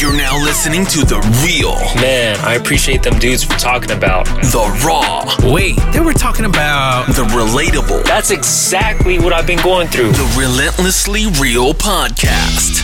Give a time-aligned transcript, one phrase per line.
[0.00, 4.26] You're now listening to The Real, Man, I appreciate them dudes for talking about.
[4.26, 7.06] The Raw, Wait, they were talking about.
[7.06, 10.12] The Relatable, That's exactly what I've been going through.
[10.12, 12.82] The Relentlessly Real Podcast.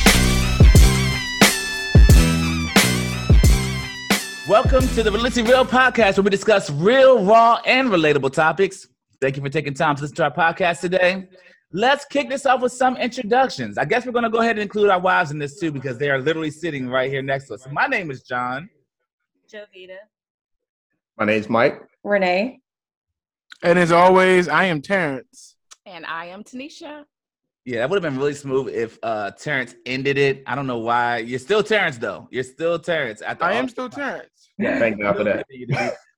[4.48, 8.88] Welcome to the Relentlessly Real podcast, where we discuss real, raw, and relatable topics.
[9.20, 11.28] Thank you for taking time to listen to our podcast today.
[11.72, 13.78] Let's kick this off with some introductions.
[13.78, 15.98] I guess we're going to go ahead and include our wives in this too, because
[15.98, 17.66] they are literally sitting right here next to us.
[17.70, 18.68] My name is John.
[19.48, 19.96] Jovita.
[21.16, 21.80] My name's Mike.
[22.02, 22.60] Renee.
[23.62, 25.54] And as always, I am Terrence.
[25.86, 27.04] And I am Tanisha.
[27.64, 30.42] Yeah, that would have been really smooth if uh Terrence ended it.
[30.46, 31.18] I don't know why.
[31.18, 32.26] You're still Terrence though.
[32.32, 33.20] You're still Terrence.
[33.22, 34.48] After I am still Terrence.
[34.58, 35.46] Yeah, Thank God for that.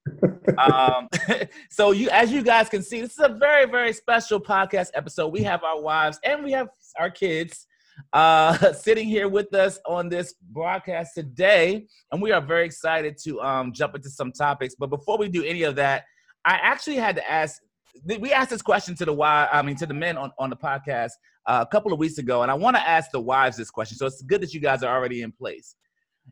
[0.57, 1.07] um,
[1.69, 5.29] so you, as you guys can see, this is a very, very special podcast episode.
[5.29, 7.67] We have our wives and we have our kids
[8.11, 13.41] uh, sitting here with us on this broadcast today, and we are very excited to
[13.41, 14.75] um, jump into some topics.
[14.77, 16.05] But before we do any of that,
[16.45, 17.61] I actually had to ask.
[18.19, 20.55] We asked this question to the wives, I mean, to the men on, on the
[20.55, 21.11] podcast
[21.45, 23.97] uh, a couple of weeks ago, and I want to ask the wives this question.
[23.97, 25.75] So it's good that you guys are already in place.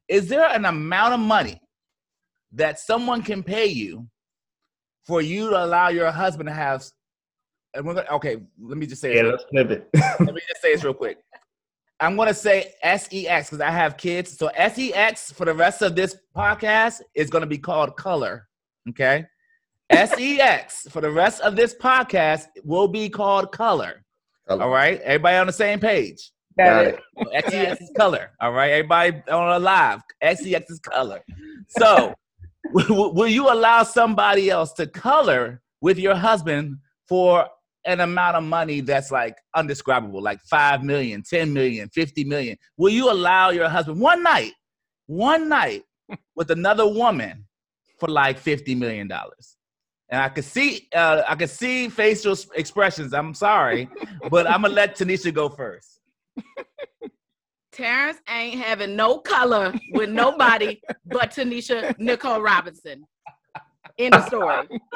[0.07, 1.61] Is there an amount of money
[2.53, 4.07] that someone can pay you
[5.05, 6.83] for you to allow your husband to have
[7.73, 9.89] and we're gonna, okay let me just say Yeah, let's flip it.
[10.19, 11.19] let me just say this real quick
[11.99, 16.17] i'm gonna say sex because i have kids so sex for the rest of this
[16.35, 18.47] podcast is gonna be called color
[18.89, 19.25] okay
[19.91, 24.03] sex for the rest of this podcast will be called color
[24.49, 26.99] all right everybody on the same page Got it.
[27.17, 28.31] XEX is color.
[28.39, 30.01] All right, everybody on a live.
[30.23, 31.21] XEX is color.
[31.67, 32.13] So,
[32.73, 37.47] will you allow somebody else to color with your husband for
[37.85, 42.57] an amount of money that's like undescribable, like 5 million, 10 million, 50 million?
[42.77, 44.53] Will you allow your husband one night,
[45.07, 45.83] one night
[46.35, 47.45] with another woman
[47.99, 49.57] for like 50 million dollars?
[50.09, 53.13] And I could see, uh, I could see facial expressions.
[53.13, 53.89] I'm sorry,
[54.29, 56.01] but I'm gonna let Tanisha go first.
[57.81, 63.07] Terrence ain't having no color with nobody but Tanisha Nicole Robinson.
[63.97, 64.67] End of story.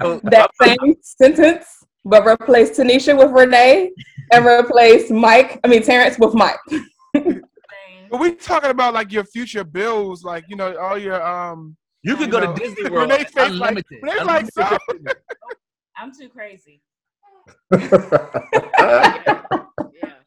[0.00, 1.66] that same sentence,
[2.04, 3.92] but replace Tanisha with Renee
[4.32, 6.58] and replace Mike, I mean Terrence with Mike.
[7.14, 11.76] But we talking about like your future bills, like you know, all your um.
[12.02, 13.08] You could go know, to Disney World.
[13.08, 14.02] Renee face like, unlimited.
[14.24, 14.78] Like, so.
[15.96, 16.80] I'm too crazy.
[17.72, 19.42] yeah.
[20.02, 20.19] Yeah.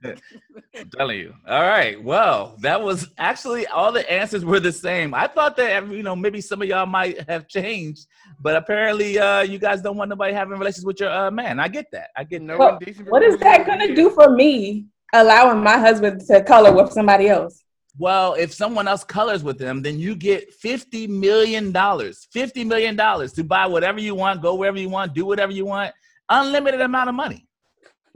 [0.04, 1.34] I'm telling you.
[1.48, 2.02] All right.
[2.02, 5.14] Well, that was actually all the answers were the same.
[5.14, 8.06] I thought that you know maybe some of y'all might have changed,
[8.40, 11.58] but apparently uh, you guys don't want nobody having relations with your uh, man.
[11.58, 12.10] I get that.
[12.16, 16.42] I get No Well, What is that gonna do for me allowing my husband to
[16.42, 17.62] color with somebody else?
[17.98, 22.28] Well, if someone else colors with them, then you get fifty million dollars.
[22.30, 25.64] Fifty million dollars to buy whatever you want, go wherever you want, do whatever you
[25.64, 25.94] want,
[26.28, 27.45] unlimited amount of money.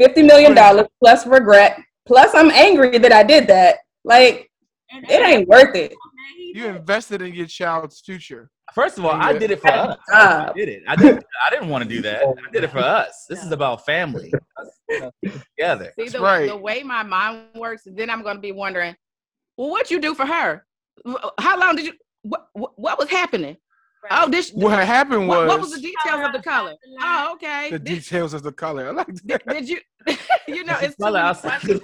[0.01, 3.77] Fifty million dollars plus regret, plus I'm angry that I did that.
[4.03, 4.51] Like
[4.89, 5.95] it ain't worth it.
[6.55, 8.51] You invested in your child's future.
[8.75, 9.99] First of all, I did it for us.
[10.11, 10.83] I did it.
[10.89, 11.23] I did.
[11.47, 12.23] I didn't want to do that.
[12.23, 13.27] I did it for us.
[13.29, 14.33] This is about family.
[15.23, 15.93] Together.
[15.99, 16.49] See the, right.
[16.49, 18.97] the way my mind works, then I'm gonna be wondering,
[19.57, 20.65] well, what you do for her?
[21.39, 21.93] How long did you?
[22.23, 23.57] What what, what was happening?
[24.11, 24.51] Oh, this.
[24.51, 26.75] What happened was what, what was the details of the color?
[27.01, 27.71] Oh, okay.
[27.71, 28.89] the Did, details of the color.
[28.89, 29.47] I like did, that.
[29.49, 29.79] did you?
[30.49, 31.61] you know, it's too Color many outside.
[31.61, 31.81] questions.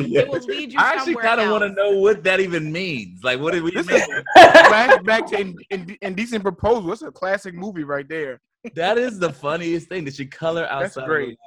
[0.00, 2.72] It will lead you I actually somewhere kind of want to know what that even
[2.72, 3.22] means.
[3.22, 3.96] Like, what did we This mean?
[3.98, 6.92] is flashback to in, in, Indecent Proposal.
[6.92, 8.40] It's a classic movie right there.
[8.74, 10.82] That is the funniest thing that you color outside.
[10.82, 11.08] That's outside.
[11.08, 11.38] great.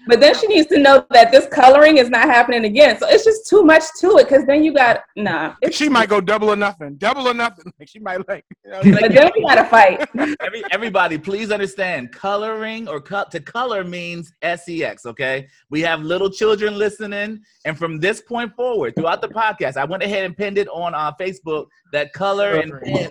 [0.00, 0.20] Of the lines.
[0.20, 2.98] But then she needs to know that this coloring is not happening again.
[2.98, 5.54] So it's just too much to it because then you got nah.
[5.70, 6.96] She might go double or nothing.
[6.96, 7.64] Double or nothing.
[7.78, 8.44] Like she might like.
[8.64, 10.08] You know, but then we gotta fight.
[10.40, 12.10] Every, everybody, please understand.
[12.12, 15.06] Coloring or cut to color means sex.
[15.06, 19.84] Okay, we have little children listening, and from this point forward, throughout the podcast, I
[19.84, 23.10] went ahead and pinned it on uh, Facebook that color and pen,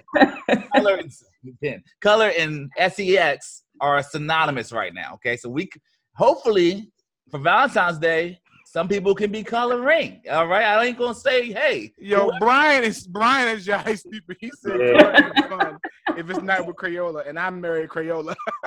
[0.75, 1.13] color and
[1.61, 5.13] pen, color and sex are synonymous right now.
[5.15, 5.79] Okay, so we c-
[6.17, 6.91] hopefully
[7.31, 10.21] for Valentine's Day, Some people can be coloring.
[10.29, 14.35] All right, I ain't gonna say, hey, Yo, Brian is Brian is Jai stupid.
[14.41, 15.77] He said "Coloring is fun
[16.17, 18.35] if it's not with Crayola, and I'm married Crayola.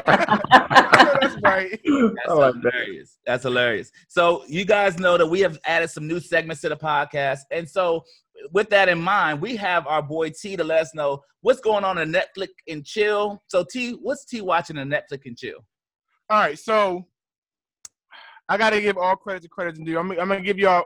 [0.00, 1.70] That's right.
[1.70, 2.72] That's I like that.
[2.72, 3.18] hilarious.
[3.26, 3.90] That's hilarious.
[4.08, 7.68] So you guys know that we have added some new segments to the podcast, and
[7.68, 8.04] so
[8.52, 11.84] with that in mind, we have our boy T to let us know what's going
[11.84, 13.42] on in Netflix and chill.
[13.48, 15.58] So T, what's T watching in Netflix and chill?
[16.30, 17.06] All right, so
[18.48, 19.98] I got to give all credit to credit's due.
[19.98, 20.84] I'm, I'm gonna give y'all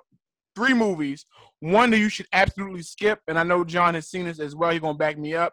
[0.54, 1.24] three movies.
[1.60, 4.70] One that you should absolutely skip, and I know John has seen this as well.
[4.70, 5.52] He's gonna back me up.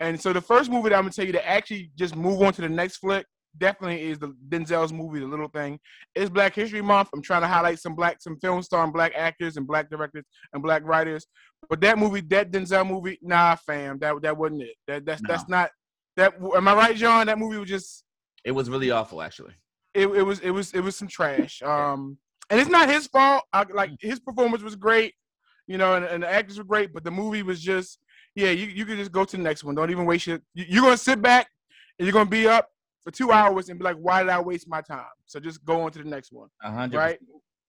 [0.00, 2.52] And so the first movie that I'm gonna tell you to actually just move on
[2.54, 3.26] to the next flick
[3.58, 5.78] definitely is the Denzel's movie, The Little Thing.
[6.14, 7.10] It's Black History Month.
[7.14, 10.24] I'm trying to highlight some black, some film star and black actors and black directors
[10.52, 11.26] and black writers.
[11.68, 14.74] But that movie, that Denzel movie, nah, fam, that that wasn't it.
[14.88, 15.70] That that's that's not
[16.16, 16.34] that.
[16.54, 17.26] Am I right, John?
[17.26, 18.04] That movie was just
[18.44, 19.54] It was really awful, actually.
[19.94, 21.62] it, it was it was it was some trash.
[21.62, 22.18] Um,
[22.50, 23.44] and it's not his fault.
[23.52, 25.14] I, like his performance was great,
[25.66, 27.98] you know, and, and the actors were great, but the movie was just
[28.34, 28.50] yeah.
[28.50, 29.74] You you can just go to the next one.
[29.74, 30.40] Don't even waste your.
[30.54, 31.48] you- You're gonna sit back
[31.98, 32.68] and you're gonna be up
[33.04, 35.04] for two hours and be like, why did I waste my time?
[35.26, 36.98] So just go on to the next one, A hundred.
[36.98, 37.18] right?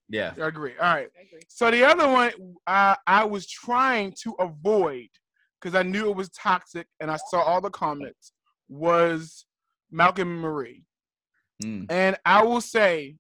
[0.10, 0.34] Yeah.
[0.42, 0.74] I agree.
[0.82, 1.08] All right.
[1.48, 2.32] So the other one,
[2.68, 5.08] I I was trying to avoid
[5.62, 8.34] because I knew it was toxic, and I saw all the comments.
[8.70, 9.46] Was
[9.94, 10.84] Malcolm and Marie.
[11.64, 11.86] Mm.
[11.90, 13.16] And I will say,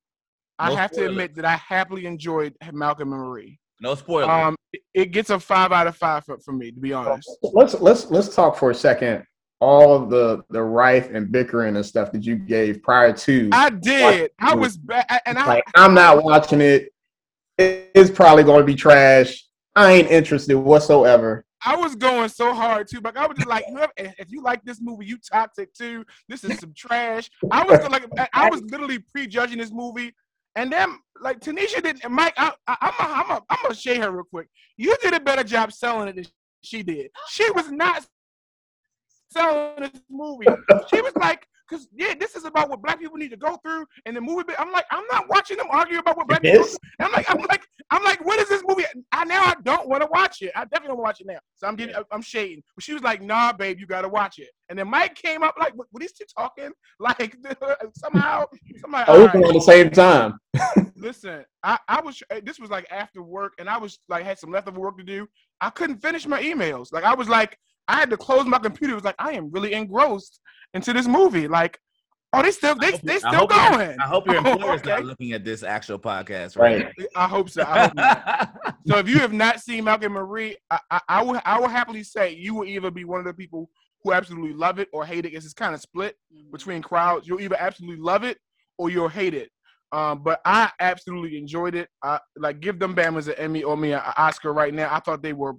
[0.59, 3.59] I No have to admit that I happily enjoyed Malcolm and Marie.
[3.81, 4.29] No spoilers.
[4.29, 7.29] Um, it- it gets a five out of five for, for me, to be honest.
[7.41, 9.23] Let's let's let's talk for a second.
[9.59, 13.69] All of the the rife and bickering and stuff that you gave prior to, I
[13.69, 14.31] did.
[14.39, 16.89] I was bad, and I like I'm not watching it.
[17.57, 19.45] It's probably going to be trash.
[19.75, 21.45] I ain't interested whatsoever.
[21.65, 24.41] I was going so hard too, but I was just like, whoever, if if you
[24.41, 26.05] like this movie, you toxic too.
[26.27, 27.29] This is some trash.
[27.51, 30.13] I was like, I was literally prejudging this movie,
[30.55, 32.03] and then like Tanisha didn't.
[32.03, 34.47] and Mike, I, I, I'm a, I'm a, I'm gonna shade her real quick.
[34.77, 36.25] You did a better job selling it than
[36.63, 37.11] she did.
[37.29, 38.05] She was not
[39.31, 40.47] selling this movie.
[40.89, 43.85] She was like, because yeah, this is about what black people need to go through,
[44.05, 44.53] and the movie.
[44.57, 46.67] I'm like, I'm not watching them argue about what black It people.
[46.99, 48.83] I'm like, I'm like, I'm like, what is this movie?
[49.11, 50.51] I now I don't want to watch it.
[50.55, 51.39] I definitely don't want to watch it now.
[51.55, 52.63] So I'm getting, I'm shading.
[52.75, 54.49] But she was like, Nah, babe, you gotta watch it.
[54.69, 56.71] And then Mike came up like, what, what is he talking?
[56.99, 57.35] Like
[57.95, 58.45] somehow,
[58.79, 59.03] somehow.
[59.07, 59.35] Oh, right.
[59.35, 60.37] at the same time.
[60.95, 64.39] Listen, I, I was eh, this was like after work, and I was like had
[64.39, 65.27] some leftover work to do.
[65.59, 66.93] I couldn't finish my emails.
[66.93, 67.57] Like I was like,
[67.87, 68.93] I had to close my computer.
[68.93, 70.39] It was like I am really engrossed
[70.73, 71.47] into this movie.
[71.47, 71.77] Like,
[72.33, 73.99] oh, they still they they still hope your- going.
[73.99, 76.85] I hope your Oh, employer's not looking at this actual podcast, Right.
[76.85, 77.07] right?
[77.15, 77.63] I hope so.
[77.67, 78.49] I hope.
[78.85, 81.69] So if you have not seen Malcolm and Marie, I, I, I will I will
[81.69, 83.69] happily say you will either be one of the people
[84.03, 85.33] who absolutely love it or hate it.
[85.33, 86.17] It's kind of split
[86.51, 87.25] between crowds.
[87.25, 88.37] You'll either absolutely love it
[88.77, 89.49] or you'll hate it.
[89.93, 91.87] Um, but I absolutely enjoyed it.
[92.03, 94.93] I like give them Bama's an Emmy or me an Oscar right now.
[94.93, 95.53] I thought they were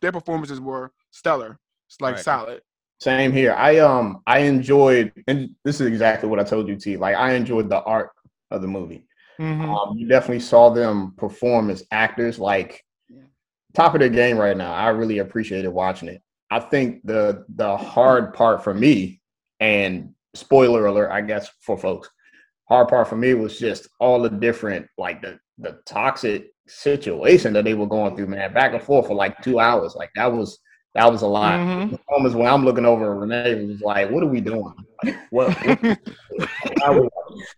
[0.00, 1.58] their performances were stellar.
[1.88, 2.24] It's like Right.
[2.24, 2.62] solid.
[3.00, 3.52] Same here.
[3.52, 6.96] I um I enjoyed, and this is exactly what I told you, T.
[6.96, 8.10] Like I enjoyed the art
[8.50, 9.06] of the movie.
[9.40, 9.68] Mhm.
[9.68, 12.84] Um, you definitely saw them perform as actors, like
[13.74, 14.72] top of their game right now.
[14.72, 16.22] I really appreciated watching it.
[16.50, 19.20] I think the the hard part for me,
[19.60, 22.08] and spoiler alert, I guess for folks,
[22.68, 27.64] hard part for me was just all the different, like the the toxic situation that
[27.64, 29.94] they were going through, man, back and forth for like two hours.
[29.94, 30.58] Like that was
[30.94, 31.58] that was a lot.
[31.58, 31.98] Mhm.
[32.10, 34.72] Moments when I'm looking over, Renee was like, "What are we doing?
[35.02, 35.82] Like, what?" what
[36.78, 37.08] why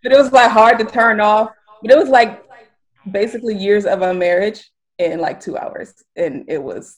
[0.03, 1.51] But it was like hard to turn off.
[1.83, 2.45] But it was like
[3.11, 6.97] basically years of a marriage in like two hours, and it was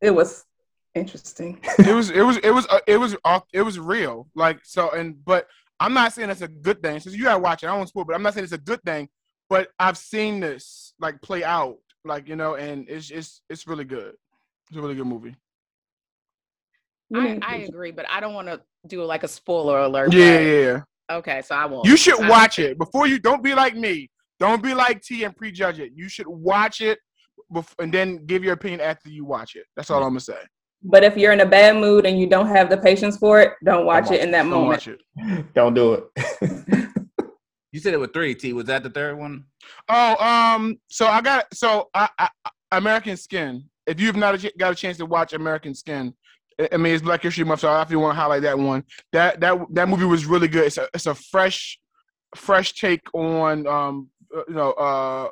[0.00, 0.44] it was
[0.94, 1.58] interesting.
[1.78, 4.90] it was it was it was uh, it was off it was real like so
[4.90, 5.46] and but
[5.80, 8.04] i'm not saying it's a good thing since you gotta watch it i won't spoil
[8.04, 9.08] but i'm not saying it's a good thing
[9.48, 13.84] but i've seen this like play out like you know and it's it's it's really
[13.84, 14.14] good
[14.68, 15.34] it's a really good movie
[17.14, 20.12] I, I agree, but I don't want to do like a spoiler alert.
[20.12, 21.86] yeah but- yeah, yeah Okay, so I won't.
[21.86, 25.24] you should I- watch it before you don't be like me don't be like t
[25.24, 26.98] and prejudge it you should watch it
[27.52, 30.38] bef- and then give your opinion after you watch it that's all i'm gonna say
[30.82, 33.52] But if you're in a bad mood and you don't have the patience for it,
[33.64, 34.68] don't watch it in that don't moment.
[34.68, 35.00] watch it
[35.54, 36.88] Don't do it.
[37.72, 38.34] You said it was three.
[38.34, 39.44] T was that the third one?
[39.88, 42.28] Oh, um, so I got so I, I
[42.72, 43.64] American Skin.
[43.86, 46.14] If you've not a- got a chance to watch American Skin,
[46.72, 48.84] I- mean it's Black History Month, so I definitely want to highlight that one.
[49.12, 50.64] That that that movie was really good.
[50.66, 51.78] It's a it's a fresh
[52.36, 55.28] fresh take on um uh, you know uh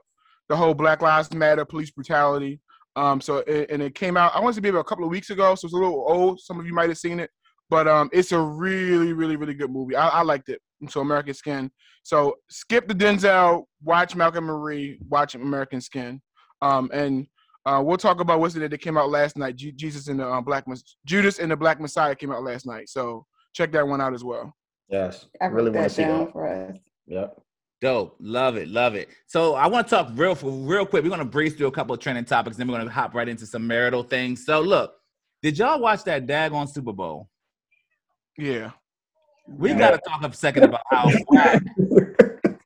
[0.49, 2.61] the whole Black Lives Matter police brutality.
[2.97, 4.35] Um, so it, and it came out.
[4.35, 6.41] I want to be about a couple of weeks ago, so it's a little old.
[6.41, 7.31] Some of you might have seen it,
[7.71, 9.97] but um, it's a really really really good movie.
[9.97, 10.61] I, I liked it.
[10.89, 11.71] so American Skin.
[12.03, 16.21] So skip the Denzel, watch Malcolm Marie, watch American Skin,
[16.63, 17.27] um, and
[17.67, 19.57] uh, we'll talk about what's it that came out last night.
[19.57, 22.67] Ju- Jesus and the uh, Black Mes- Judas and the Black Messiah came out last
[22.67, 22.89] night.
[22.89, 24.55] So check that one out as well.
[24.89, 26.33] Yes, I really wrote want that to see that.
[26.33, 26.77] for us.
[27.07, 27.41] Yep.
[27.81, 29.09] Dope, love it, love it.
[29.27, 31.03] So I want to talk real real quick.
[31.03, 33.47] We're gonna breeze through a couple of trending topics, then we're gonna hop right into
[33.47, 34.45] some marital things.
[34.45, 34.95] So look,
[35.43, 37.29] did y'all watch that daggone Super Bowl?
[38.37, 38.73] Yeah.
[39.49, 39.79] We Yeah.
[39.79, 41.63] got to talk a second about how whack,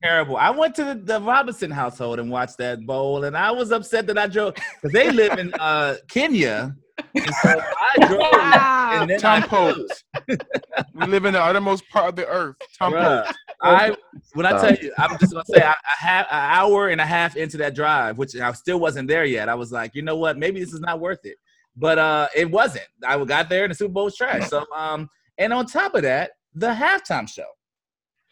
[0.04, 0.36] terrible.
[0.36, 4.06] I went to the, the Robinson household and watched that bowl, and I was upset
[4.08, 6.76] that I drove because they live in uh, Kenya.
[7.14, 8.90] And so I drove, Wow.
[9.00, 10.04] and then Tom I Post.
[10.28, 12.56] we live in the uttermost part of the earth.
[12.78, 13.38] Tom Bruh, Post.
[13.62, 13.96] I
[14.34, 17.06] when I tell you, I'm just gonna say I, I had an hour and a
[17.06, 19.48] half into that drive, which I still wasn't there yet.
[19.48, 21.36] I was like, you know what, maybe this is not worth it.
[21.76, 22.86] But uh it wasn't.
[23.04, 24.48] I got there and the Super Bowl was trash.
[24.48, 25.08] So um,
[25.38, 27.46] and on top of that, the halftime show.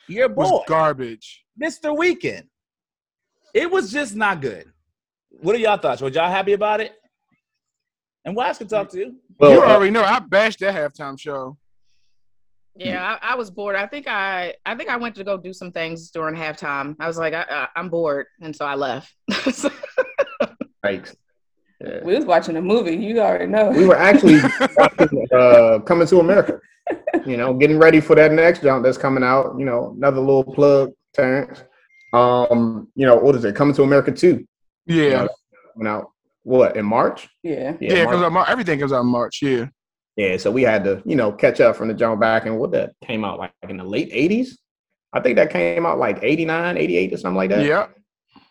[0.09, 1.42] Your boy, Was garbage.
[1.61, 1.97] Mr.
[1.97, 2.45] Weeknd.
[3.55, 4.73] It was just not good.
[5.29, 6.01] What are y'all thoughts?
[6.01, 6.93] Were y'all happy about it?
[8.25, 9.17] And Wise can talk to you.
[9.39, 11.59] Well, you uh, already know I bashed that halftime show.
[12.77, 13.77] Yeah, I, I was bored.
[13.77, 16.97] I think I, I think I went to go do some things during halftime.
[17.01, 19.15] I was like, I, I, I'm bored, and so I left.
[19.31, 21.15] Yikes.
[21.81, 22.01] Yeah.
[22.03, 22.97] We was watching a movie.
[22.97, 23.71] You already know.
[23.71, 24.41] We were actually
[24.77, 26.61] watching, uh, coming to America.
[27.27, 29.57] You know, getting ready for that next jump that's coming out.
[29.59, 31.63] You know, another little plug, Terrence.
[32.13, 33.55] Um, you know, what is it?
[33.55, 34.47] Coming to America too.
[34.87, 35.27] Yeah.
[35.75, 36.11] Coming out
[36.43, 37.29] what in March?
[37.43, 37.77] yeah.
[37.81, 38.13] Yeah, it March.
[38.15, 39.41] comes out Mar- everything comes out in March.
[39.43, 39.67] Yeah.
[40.17, 42.71] Yeah, so we had to, you know, catch up from the jump back and what
[42.73, 44.51] that came out like in the late 80s.
[45.15, 47.65] I think that came out like 89, 88 or something like that.
[47.65, 47.87] Yeah.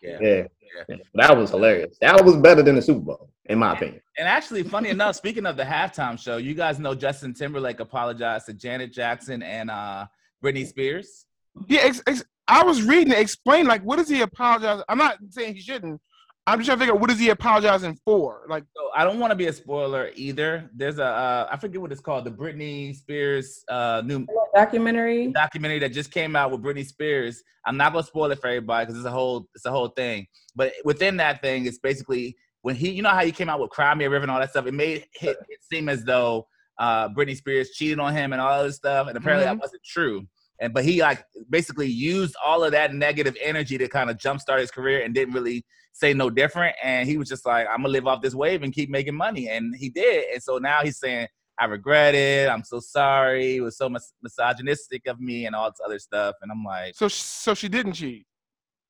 [0.02, 0.18] Yeah.
[0.20, 0.42] Yeah.
[0.88, 0.96] Yeah.
[1.14, 1.98] That was hilarious.
[2.00, 4.00] That was better than the Super Bowl, in my opinion.
[4.18, 8.46] And actually, funny enough, speaking of the halftime show, you guys know Justin Timberlake apologized
[8.46, 10.06] to Janet Jackson and uh
[10.42, 11.26] Britney Spears.
[11.68, 11.82] Yeah.
[11.82, 13.18] Ex- ex- I was reading it.
[13.18, 14.82] Explain like what does he apologize?
[14.88, 16.00] I'm not saying he shouldn't.
[16.46, 18.42] I'm just trying to figure out what is he apologizing for?
[18.48, 20.68] Like, So I don't want to be a spoiler either.
[20.74, 25.28] There's a uh, I forget what it's called, the Britney Spears uh new Documentary.
[25.28, 27.42] documentary that just came out with Britney Spears.
[27.64, 30.26] I'm not gonna spoil it for everybody because it's a whole it's a whole thing.
[30.56, 33.70] But within that thing, it's basically when he you know how he came out with
[33.70, 34.66] Cry Me a River and all that stuff.
[34.66, 36.46] It made it, it seem as though
[36.78, 40.26] uh, Britney Spears cheated on him and all this stuff, and apparently that wasn't true.
[40.62, 44.60] And but he like basically used all of that negative energy to kind of jumpstart
[44.60, 46.74] his career and didn't really say no different.
[46.82, 49.48] And he was just like, I'm gonna live off this wave and keep making money,
[49.48, 50.24] and he did.
[50.32, 51.28] And so now he's saying.
[51.58, 52.48] I regret it.
[52.48, 53.56] I'm so sorry.
[53.56, 56.34] It was so mis- misogynistic of me and all this other stuff.
[56.40, 58.26] And I'm like, so so she didn't cheat.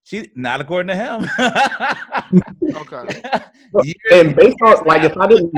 [0.05, 1.29] She not according to him.
[2.75, 3.23] Okay.
[4.11, 5.53] And based on like if I didn't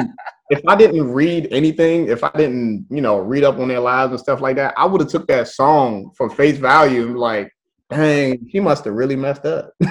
[0.50, 4.10] if I didn't read anything, if I didn't, you know, read up on their lives
[4.12, 7.50] and stuff like that, I would have took that song for face value like,
[7.90, 9.72] dang, she must have really messed up.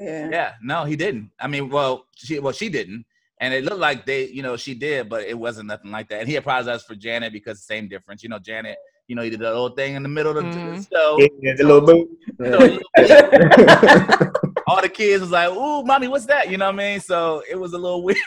[0.00, 0.28] Yeah.
[0.32, 1.30] yeah, no, he didn't.
[1.38, 3.04] I mean, well, she well she didn't,
[3.38, 6.18] and it looked like they, you know, she did, but it wasn't nothing like that.
[6.18, 8.24] And he apologized for Janet because same difference.
[8.24, 8.78] You know, Janet,
[9.08, 10.88] you know, he did that little thing in the middle of the Mhm.
[10.92, 11.18] show.
[11.40, 12.08] Yeah, the little boo.
[12.38, 12.80] You
[14.66, 17.00] all the kids was like, "Ooh, mommy, what's that?" You know what I mean?
[17.00, 18.18] So it was a little weird,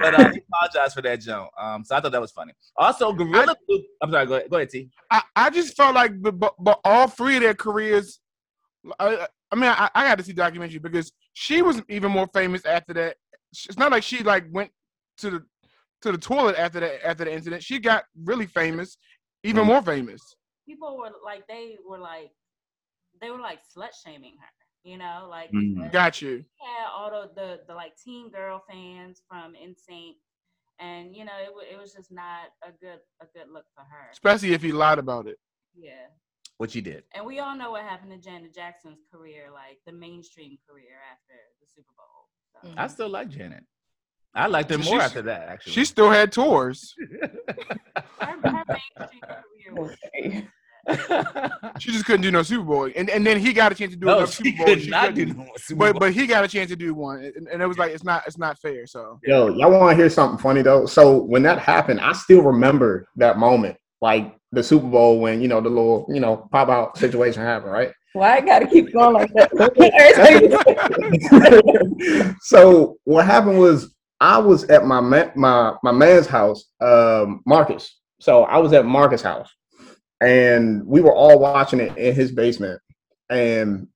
[0.00, 1.50] but uh, he apologized for that jump.
[1.60, 2.52] Um, so I thought that was funny.
[2.76, 3.56] Also, Gorilla.
[3.68, 4.26] Glue- I'm sorry.
[4.26, 4.50] Go ahead.
[4.50, 4.88] Go ahead, T.
[5.10, 8.20] I, I just felt like, but, but, but all three of their careers.
[8.98, 12.28] I, I mean, I, I got to see the documentary because she was even more
[12.32, 13.16] famous after that.
[13.52, 14.70] It's not like she like went
[15.18, 15.42] to the
[16.02, 17.62] to the toilet after that after the incident.
[17.62, 18.96] She got really famous,
[19.42, 19.66] even Mhm.
[19.68, 20.36] more famous.
[20.66, 22.30] people were like they were like
[23.20, 24.52] they were like slut shaming her
[24.84, 25.90] you know like Mhm.
[25.92, 26.44] Got you.
[26.62, 30.14] Yeah, all the, the the like teen girl fans from NSYNC
[30.78, 33.82] and you know it, wa- it was just not a good a good look for
[33.84, 35.38] her Especially if he lied about it.
[35.74, 36.06] yeah
[36.58, 37.04] What you did.
[37.14, 41.34] and we all know what happened to Janet Jackson's career like the mainstream career after
[41.60, 42.68] the Super Bowl so.
[42.68, 42.78] Mhm.
[42.78, 43.64] I still like Janet.
[44.34, 45.48] I liked her more She's- after that.
[45.48, 46.94] Actually, She still had tours.
[47.20, 47.30] her,
[48.20, 50.46] her mainstream career was Okay.
[51.78, 53.98] She just couldn't do no Super Bowl, and and then he got a chance to
[53.98, 54.66] do no, another she Super Bowl.
[54.66, 55.36] could she not do couldn't.
[55.38, 57.66] no more Super But but he got a chance to do one, and, and it
[57.66, 58.86] was like it's not it's not fair.
[58.86, 60.86] So Yo, y'all want to hear something funny though?
[60.86, 65.48] So when that happened, I still remember that moment, like the Super Bowl when you
[65.48, 67.92] know the little you know pop out situation happened, right?
[68.14, 69.50] Why I gotta keep going like that?
[72.40, 77.98] so what happened was I was at my my my man's house, um, Marcus.
[78.20, 79.50] So I was at Marcus' house,
[80.20, 82.80] and we were all watching it in his basement.
[83.30, 83.88] And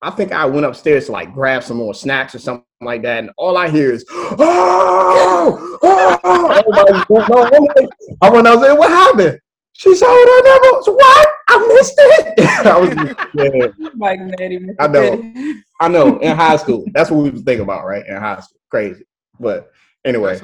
[0.00, 3.24] I think I went upstairs to like grab some more snacks or something like that,
[3.24, 7.06] and all I hear is "Oh, oh!" On.
[8.22, 8.78] I went downstairs.
[8.78, 9.40] What happened?
[9.74, 10.86] She sold her numbers.
[10.86, 11.28] What?
[11.48, 12.40] I missed it.
[12.66, 12.90] I was
[13.34, 14.14] yeah.
[14.14, 14.74] Natty.
[14.80, 15.34] I know.
[15.80, 16.18] I know.
[16.20, 18.06] In high school, that's what we was thinking about, right?
[18.06, 19.04] In high school, crazy.
[19.38, 19.72] But
[20.04, 20.42] anyway, That's.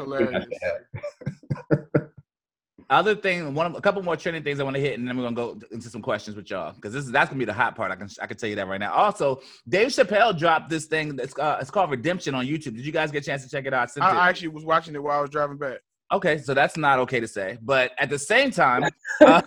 [2.90, 5.16] Other thing, one of, a couple more trending things I want to hit, and then
[5.16, 7.52] we're gonna go into some questions with y'all because this is that's gonna be the
[7.52, 7.90] hot part.
[7.90, 8.92] I can I can tell you that right now.
[8.92, 12.76] Also, Dave Chappelle dropped this thing that's uh, it's called Redemption on YouTube.
[12.76, 13.88] Did you guys get a chance to check it out?
[13.98, 15.78] I I, I actually was watching it while I was driving back.
[16.12, 18.84] Okay, so that's not okay to say, but at the same time,
[19.24, 19.40] uh,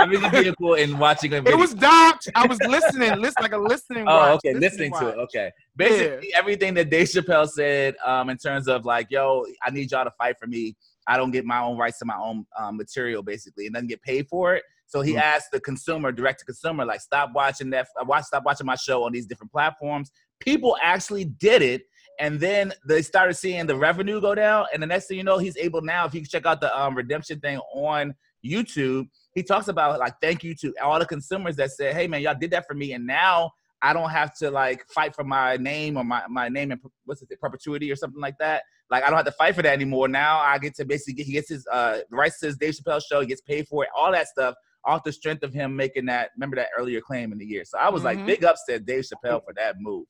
[0.00, 2.28] I'm in the vehicle and watching a It was docked.
[2.34, 4.06] I was listening, listen like a listening.
[4.08, 5.18] Oh, watch, okay, listening to it.
[5.18, 9.90] Okay, basically everything that Dave Chappelle said, um, in terms of like, yo, I need
[9.90, 10.76] y'all to fight for me.
[11.06, 14.02] I don't get my own rights to my own um, material, basically, and doesn't get
[14.02, 14.62] paid for it.
[14.86, 15.20] So he Mhm.
[15.20, 18.76] asked the consumer, direct to consumer, like, stop watching that, uh, watch, stop watching my
[18.76, 20.10] show on these different platforms.
[20.40, 21.82] People actually did it,
[22.18, 24.66] and then they started seeing the revenue go down.
[24.72, 26.04] And the next thing you know, he's able now.
[26.04, 30.42] If you check out the um, redemption thing on YouTube, he talks about like, thank
[30.42, 33.06] you to all the consumers that said, hey man, y'all did that for me, and
[33.06, 36.80] now I don't have to like fight for my name or my, my name and
[37.04, 38.62] what's it perpetuity or something like that.
[38.90, 40.08] Like I don't have to fight for that anymore.
[40.08, 43.02] Now I get to basically get he gets his uh rights to his Dave Chappelle
[43.06, 43.20] show.
[43.20, 43.90] He gets paid for it.
[43.96, 46.30] All that stuff off the strength of him making that.
[46.36, 47.64] Remember that earlier claim in the year.
[47.64, 48.26] So I was like, Mhm.
[48.26, 50.06] big ups to Dave Chappelle for that move.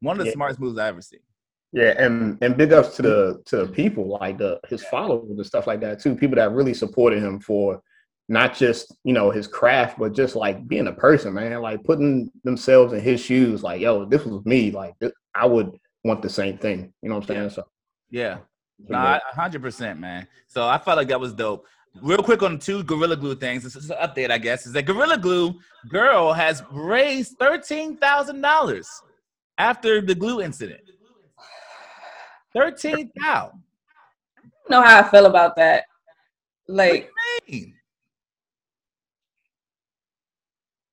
[0.00, 0.32] One of the Yeah.
[0.34, 1.20] smartest moves I ever seen.
[1.76, 5.44] Yeah, and and big ups to the to the people like the his followers and
[5.44, 6.16] stuff like that too.
[6.16, 7.82] People that really supported him for
[8.30, 11.60] not just you know his craft, but just like being a person, man.
[11.60, 13.62] Like putting themselves in his shoes.
[13.62, 14.70] Like, yo, this was me.
[14.70, 15.70] Like, this, I would
[16.02, 16.94] want the same thing.
[17.02, 17.50] You know what I'm saying?
[17.50, 17.66] So,
[18.10, 18.38] Yeah.
[18.88, 20.26] Nah, hundred percent, man.
[20.48, 21.66] So I felt like that was dope.
[22.02, 23.64] Real quick on two Gorilla Glue things.
[23.64, 24.66] This is an update, I guess.
[24.66, 25.54] Is that Gorilla Glue
[25.90, 28.88] girl has raised thirteen thousand dollars
[29.58, 30.80] after the glue incident.
[32.56, 33.62] Thirteen thousand.
[34.70, 35.84] know how I feel about that.
[36.66, 37.10] Like,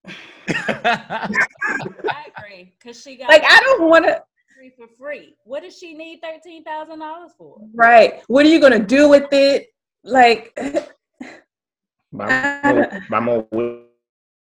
[0.50, 4.22] I agree because she got like I don't want to.
[4.55, 5.36] free for free.
[5.46, 7.60] What does she need thirteen thousand dollars for?
[7.74, 8.22] Right.
[8.27, 9.67] What are you gonna do with it?
[10.03, 10.53] Like,
[12.12, 13.84] buy more, buy more wood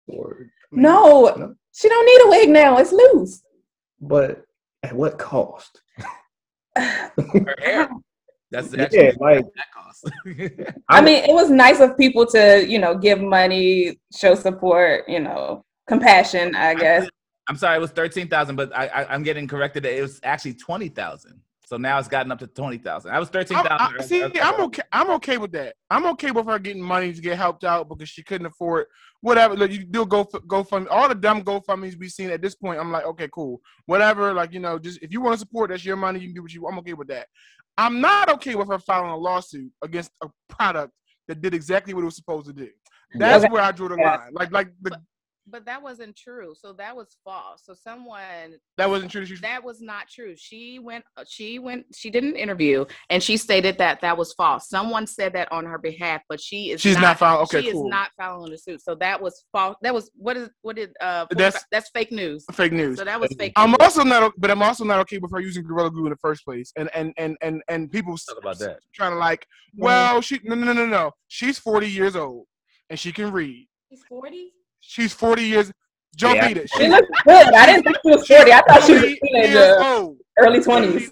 [0.07, 2.77] or- no, she don't need a wig now.
[2.77, 3.41] It's loose.
[3.99, 4.43] but
[4.83, 5.81] at what cost?
[6.81, 7.89] Her hair.
[8.51, 10.09] That's the Yeah, like that cost.
[10.89, 15.19] I mean, it was nice of people to, you know, give money, show support, you
[15.19, 16.55] know, compassion.
[16.55, 17.07] I guess.
[17.49, 19.83] I'm sorry, it was thirteen thousand, but I, I I'm getting corrected.
[19.83, 21.41] that It was actually twenty thousand.
[21.65, 23.11] So now it's gotten up to twenty thousand.
[23.11, 24.83] I was thirteen I, see, I'm okay.
[24.91, 25.75] I'm okay with that.
[25.89, 28.87] I'm okay with her getting money to get helped out because she couldn't afford
[29.21, 29.55] whatever.
[29.55, 32.79] Like you do go go fund all the dumb GoFundmes we've seen at this point.
[32.79, 34.33] I'm like, okay, cool, whatever.
[34.33, 36.19] Like you know, just if you want to support, that's your money.
[36.19, 36.67] You can do what you.
[36.67, 37.27] I'm okay with that.
[37.77, 40.91] I'm not okay with her filing a lawsuit against a product
[41.27, 42.69] that did exactly what it was supposed to do.
[43.15, 43.51] That's Okay.
[43.51, 44.29] where I drew the line.
[44.31, 44.99] Like like the,
[45.49, 46.53] But that wasn't true.
[46.59, 47.61] So that was false.
[47.63, 49.25] So someone that wasn't true.
[49.41, 50.33] That was not true.
[50.35, 54.33] She went uh, she went she did an interview and she stated that that was
[54.33, 54.67] false.
[54.67, 57.43] Someone said that on her behalf, but she is She's not following.
[57.43, 57.85] okay, she cool.
[57.87, 58.81] is not filing the suit.
[58.81, 59.77] So that was false.
[59.83, 62.43] That was what is what did uh That's- that's that's fake news.
[62.51, 62.97] fake news.
[62.97, 63.77] So that was fake I'm news.
[63.79, 66.43] also not, but I'm also not okay with her using Gorilla Glue in the first
[66.43, 66.73] place.
[66.75, 68.79] And and and and and people s- Talk about that.
[68.93, 69.45] trying to like,
[69.77, 71.11] well, she no no no no no.
[71.29, 72.47] She's 40 years old
[72.89, 73.67] and she can read.
[73.89, 74.51] She's forty.
[74.89, 75.71] She's 40 years.
[76.15, 76.47] Joe Yeah.
[76.47, 76.69] beat it.
[76.73, 77.53] She She's looks good.
[77.53, 78.51] I didn't think she was 40.
[78.53, 80.17] I thought she was a 40 years teenager, old.
[80.39, 80.99] early 20s.
[80.99, 81.09] She's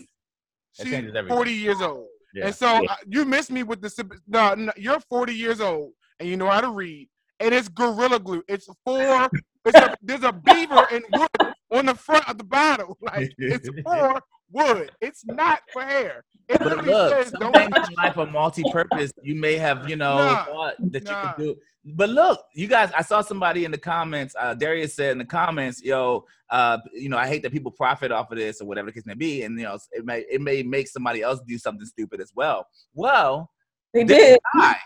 [0.77, 1.35] That changes everything.
[1.37, 2.07] 40 years old.
[2.33, 2.45] Yeah.
[2.47, 5.91] And so uh, you missed me with the sip- no, no, you're 40 years old
[6.19, 7.09] and you know how to read.
[7.41, 8.43] And it's Gorilla Glue.
[8.47, 9.29] It's four.
[9.65, 12.97] it's a, there's a beaver and wood on the front of the bottle.
[13.01, 14.91] Like it's for wood.
[15.01, 16.23] It's not for hair.
[16.47, 19.11] It But literally look, says some don't in life are multi-purpose.
[19.23, 21.21] You may have, you know, Nah, thought that nah.
[21.21, 21.55] you could do.
[21.95, 24.35] But look, you guys, I saw somebody in the comments.
[24.39, 28.11] Uh, Darius said in the comments, "Yo, uh, you know, I hate that people profit
[28.11, 30.41] off of this or whatever the case may be, and you know, it may it
[30.41, 33.51] may make somebody else do something stupid as well." Well,
[33.93, 34.39] They did.
[34.55, 34.77] guy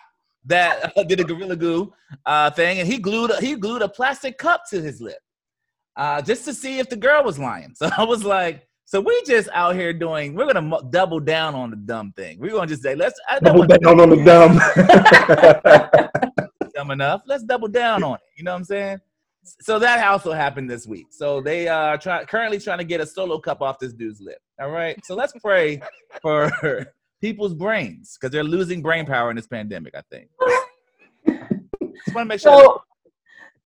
[0.45, 1.93] that uh, did a gorilla glue
[2.25, 5.19] uh, thing, and he glued a, he glued a plastic cup to his lip
[5.95, 7.73] uh, just to see if the girl was lying.
[7.77, 10.33] So I was like, so we just out here doing.
[10.33, 12.39] We're gonna mo- double down on the dumb thing.
[12.39, 14.57] We're gonna just say, let's I double want down on the dumb.
[16.73, 17.21] dumb enough.
[17.27, 18.21] Let's double down on it.
[18.35, 18.97] You know what I'm saying?
[19.61, 21.05] So that also happened this week.
[21.11, 24.39] So they are try, currently trying to get a solo cup off this dude's lip.
[24.59, 24.99] All right.
[25.05, 25.83] So let's pray
[26.19, 29.93] for people's brains because they're losing brain power in this pandemic.
[29.93, 30.31] I think.
[31.27, 32.59] Just want to make sure.
[32.59, 32.81] So,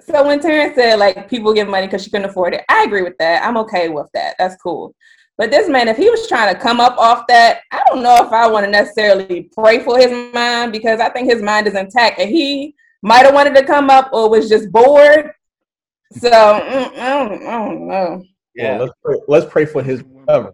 [0.01, 3.01] so when Terrence said like people give money because she couldn't afford it, I agree
[3.03, 3.45] with that.
[3.45, 4.35] I'm okay with that.
[4.37, 4.95] That's cool.
[5.37, 8.23] But this man, if he was trying to come up off that, I don't know
[8.25, 11.75] if I want to necessarily pray for his mind because I think his mind is
[11.75, 15.31] intact and he might have wanted to come up or was just bored.
[16.11, 18.23] So mm, I, don't, I don't know.
[18.55, 20.51] Yeah, let's pray, let's pray for his recovery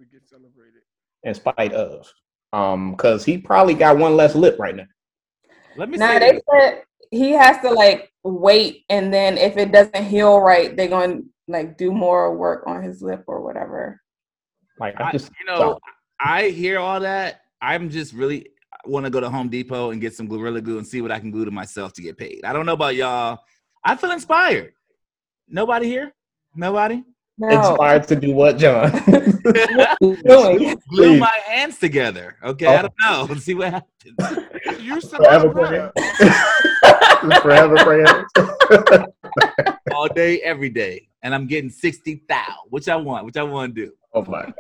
[1.24, 2.12] in spite of,
[2.54, 4.86] um, because he probably got one less lip right now.
[5.76, 6.42] Let me Now say they this.
[6.50, 11.22] said he has to like wait, and then if it doesn't heal right, they're going
[11.22, 14.02] to like do more work on his lip or whatever.
[14.80, 15.78] Like I, I just, you know,
[16.20, 17.42] I hear all that.
[17.62, 18.48] I'm just really
[18.86, 21.20] want to go to Home Depot and get some Gorilla Glue and see what I
[21.20, 22.42] can glue to myself to get paid.
[22.46, 23.40] I don't know about y'all.
[23.84, 24.74] I feel inspired.
[25.48, 26.14] Nobody here?
[26.56, 27.04] Nobody?
[27.42, 28.92] No, inspired to do what, John?
[30.02, 30.78] doing.
[30.90, 32.36] Glue my hands together.
[32.44, 32.82] Okay, I Oh.
[32.84, 33.26] don't know.
[33.30, 34.82] Let's see what happens.
[34.82, 37.42] Use some Forever other praying.
[37.42, 39.06] Forever praying.
[39.94, 42.46] all day, every day, and I'm getting sixty thou.
[42.70, 43.26] Which I want.
[43.26, 43.94] Which I want to do.
[44.14, 44.52] Oh my.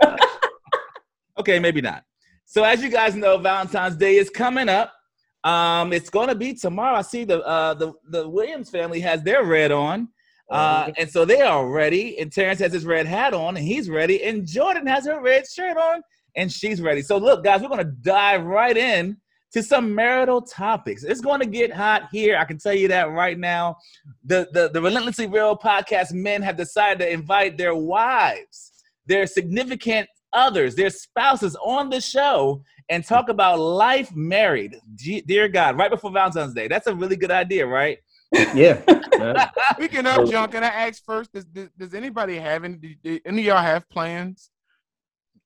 [1.37, 2.03] Okay, maybe not.
[2.45, 4.93] So as you guys know, Valentine's Day is coming up.
[5.43, 6.95] Um, it's gonna be tomorrow.
[6.97, 10.09] I see the uh the, the Williams family has their red on.
[10.49, 13.89] Uh, and so they are ready, and Terrence has his red hat on, and he's
[13.89, 16.01] ready, and Jordan has her red shirt on,
[16.35, 17.01] and she's ready.
[17.01, 19.17] So look, guys, we're gonna dive right in
[19.51, 21.03] to some marital topics.
[21.03, 22.35] It's gonna get hot here.
[22.37, 23.77] I can tell you that right now.
[24.23, 28.71] The the, the Relentlessly Real podcast men have decided to invite their wives,
[29.05, 34.75] their significant others, their spouses on the show and talk about life married.
[34.95, 36.67] Dear God, right before Valentine's Day.
[36.67, 37.99] That's a really good idea, right?
[38.31, 38.81] Yeah.
[39.17, 39.49] yeah.
[39.73, 41.33] Speaking of John, can I ask first?
[41.33, 42.75] Does, does, does anybody have any?
[42.75, 44.51] do- do any of y'all have plans?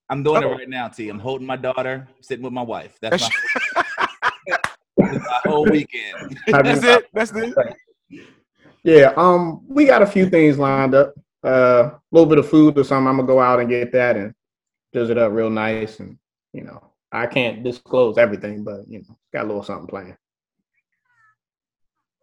[0.10, 0.52] I'm doing Oh.
[0.52, 1.08] it right now, T.
[1.10, 2.98] I'm holding my daughter, sitting with my wife.
[3.02, 3.36] That's That's,
[3.76, 3.84] my,
[4.98, 6.38] that's my whole weekend.
[6.48, 7.06] that's it.
[7.14, 7.56] That's it.
[8.84, 11.14] Yeah, um, we got a few things lined up.
[11.44, 13.08] Uh, a little bit of food or something.
[13.08, 14.34] I'm gonna go out and get that and
[14.92, 16.00] does it up real nice.
[16.00, 16.18] And
[16.52, 20.18] you know, I can't disclose everything, but you know, got a little something planned.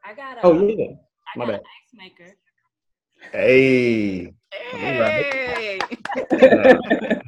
[0.04, 0.86] I got a, Oh yeah,
[1.34, 1.60] I my got bad.
[1.60, 2.36] an ice maker.
[3.32, 4.34] Hey,
[4.72, 5.78] Hey.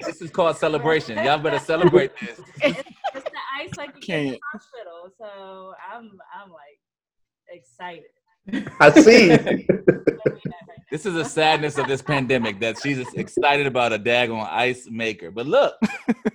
[0.07, 1.23] This is called celebration.
[1.25, 2.39] Y'all better celebrate this.
[2.39, 2.79] It's,
[3.15, 3.31] it's the
[3.61, 5.13] ice like you get in the hospital.
[5.19, 6.79] So I'm I'm like
[7.49, 8.05] excited.
[8.81, 9.67] I see.
[10.91, 15.31] This is the sadness of this pandemic that she's excited about a daggone ice maker.
[15.31, 15.75] But look,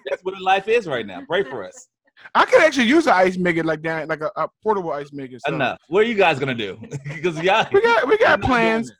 [0.10, 1.21] that's what life is right now.
[1.28, 1.89] Pray for us.
[2.36, 5.38] I could actually use an ice maker like that, like a, a portable ice maker.
[5.40, 5.54] So.
[5.54, 5.80] Enough.
[5.88, 6.80] What are you guys gonna do?
[7.04, 8.92] Because y'all We got we got plans.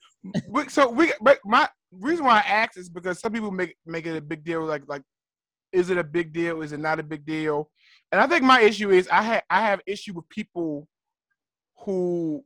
[0.50, 4.06] We, so we but my reason why I asked is because some people make make
[4.06, 4.64] it a big deal.
[4.66, 5.04] Like like,
[5.72, 6.62] is it a big deal?
[6.62, 7.70] Is it not a big deal?
[8.12, 10.88] And I think my issue is I have I have issue with people
[11.80, 12.44] who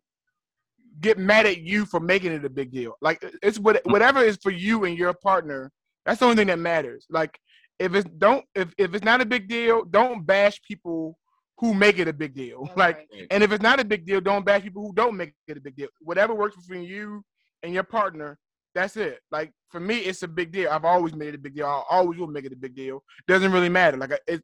[1.00, 2.96] get mad at you for making it a big deal.
[3.02, 5.72] Like it's what whatever is for you and your partner.
[6.06, 7.06] That's the only thing that matters.
[7.10, 7.40] Like
[7.82, 11.18] if it's don't if, if it's not a big deal, don't bash people
[11.58, 12.70] who make it a big deal.
[12.76, 15.58] Like and if it's not a big deal, don't bash people who don't make it
[15.58, 15.90] a big deal.
[16.00, 17.24] Whatever works between you
[17.64, 18.38] and your partner,
[18.74, 19.20] that's it.
[19.32, 20.70] Like for me, it's a big deal.
[20.70, 21.68] I've always made it a big deal.
[21.68, 23.04] I always will make it a big deal.
[23.28, 23.98] Doesn't really matter.
[23.98, 24.42] Like it,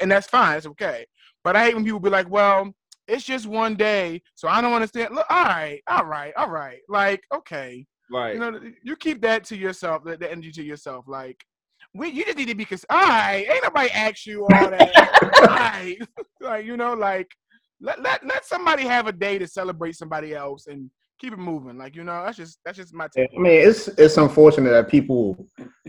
[0.00, 0.56] and that's fine.
[0.56, 1.06] It's okay.
[1.44, 2.72] But I hate when people be like, "Well,
[3.08, 6.80] it's just one day, so I don't understand." Look, all right, all right, all right.
[6.88, 8.34] Like okay, Right.
[8.34, 10.04] you know, you keep that to yourself.
[10.04, 11.06] The, the energy to yourself.
[11.08, 11.42] Like
[11.94, 12.64] we, you just need to be.
[12.64, 15.20] Cause all right, ain't nobody ask you all that.
[15.42, 15.96] right,
[16.40, 17.30] like you know, like
[17.80, 21.76] let, let let somebody have a day to celebrate somebody else and keep it moving.
[21.76, 23.30] Like you know, that's just that's just my Take.
[23.36, 25.46] I mean, it's it's unfortunate that people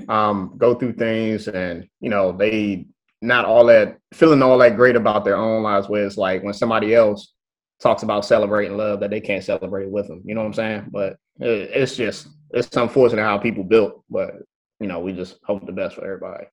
[0.10, 2.86] um go through things and you know they
[3.22, 5.88] not all that feeling all that great about their own lives.
[5.88, 7.34] Where it's like when somebody else
[7.82, 10.22] talks about celebrating love that they can't celebrate with them.
[10.26, 10.88] You know what I'm saying?
[10.92, 14.04] But it, it's just it's unfortunate how people built.
[14.10, 14.36] But
[14.84, 16.46] you know, we just hope the best for everybody.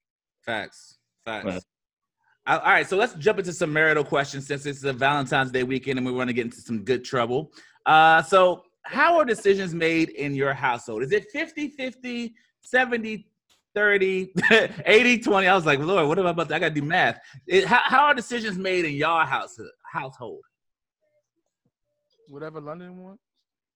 [0.43, 0.99] Facts.
[1.25, 1.45] Facts.
[1.45, 1.63] Right.
[2.47, 5.99] All right, so let's jump into some marital questions since it's a Valentine's Day weekend
[5.99, 7.53] and we want to get into some good trouble.
[7.87, 11.03] Uh, so, how are decisions made in your household?
[11.03, 13.27] Is it 50 50, 70
[13.75, 14.33] 30,
[14.87, 15.47] 80 20?
[15.49, 16.55] I was like, Lord, what am I about to?
[16.55, 17.21] I got to do math.
[17.47, 19.59] It, how, how are decisions made in your house,
[19.93, 20.43] household?
[22.29, 23.23] Whatever London wants.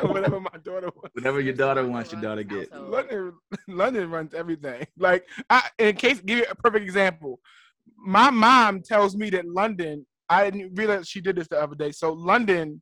[0.03, 1.15] Whatever my daughter wants.
[1.15, 2.73] Whatever your daughter wants, your daughter get.
[2.73, 3.35] London,
[3.69, 4.87] London runs everything.
[4.99, 7.39] Like, I, in case, give you a perfect example.
[7.99, 10.07] My mom tells me that London.
[10.29, 11.93] I didn't realize she did this the other day.
[11.93, 12.81] So London,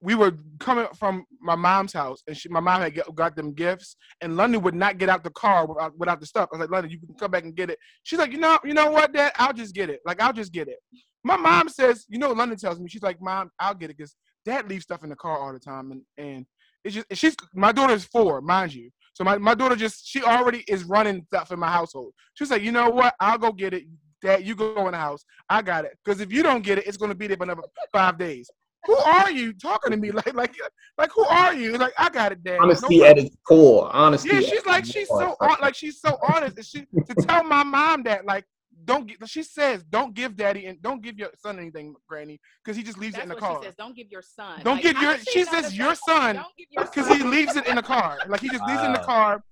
[0.00, 3.54] we were coming from my mom's house, and she, my mom had get, got them
[3.54, 6.48] gifts, and London would not get out the car without, without the stuff.
[6.52, 7.78] I was like, London, you can come back and get it.
[8.02, 9.32] She's like, you know, you know what, Dad?
[9.36, 10.00] I'll just get it.
[10.04, 10.78] Like, I'll just get it.
[11.24, 13.96] My mom says, you know, what London tells me, she's like, Mom, I'll get it
[13.96, 16.46] because Dad leaves stuff in the car all the time, and and
[16.84, 18.90] it's just she's my daughter's four, mind you.
[19.14, 22.12] So my, my daughter just she already is running stuff in my household.
[22.34, 23.14] She's like, you know what?
[23.20, 23.84] I'll go get it.
[24.22, 25.24] Dad, you go in the house.
[25.48, 25.98] I got it.
[26.04, 28.50] Because if you don't get it, it's gonna be there for another five days.
[28.86, 30.10] Who are you talking to me?
[30.12, 30.54] Like, like,
[30.98, 31.78] like, who are you?
[31.78, 32.56] Like, I got it, Dad.
[32.56, 33.04] No Honesty problem.
[33.04, 33.90] at its core.
[33.94, 34.28] Honesty.
[34.30, 36.56] Yeah, she's like she's so like she's so honest.
[36.56, 38.44] And she to tell my mom that like
[38.84, 39.28] don't get.
[39.28, 42.98] She says don't give daddy and don't give your son anything, Granny, because he just
[42.98, 43.58] leaves That's it in the what car.
[43.60, 43.74] she says.
[43.76, 44.60] Don't give your son.
[44.62, 45.18] Don't Like, give your.
[45.18, 48.18] She says your oh, son Don't give your because he leaves it in the car.
[48.28, 49.04] Like he just leaves it in the uh.
[49.04, 49.44] car.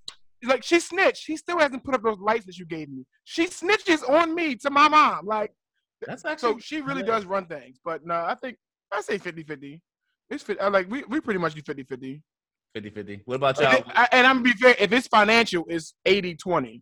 [0.42, 1.22] Like she snitched.
[1.22, 3.04] She still hasn't put up those lights that you gave me.
[3.24, 5.26] She snitches on me to my mom.
[5.26, 5.52] Like
[6.06, 7.06] That's so she really hilarious.
[7.06, 7.78] does run things.
[7.84, 8.56] But no, I think
[8.92, 9.80] I say 50-50.
[10.30, 10.58] It's fit.
[10.60, 12.22] I like we, we pretty much do 50-50.
[12.76, 13.22] 50-50.
[13.24, 13.82] What about y'all?
[13.88, 14.76] I, and I'm gonna be fair.
[14.78, 16.80] If it's financial, it's 80-20.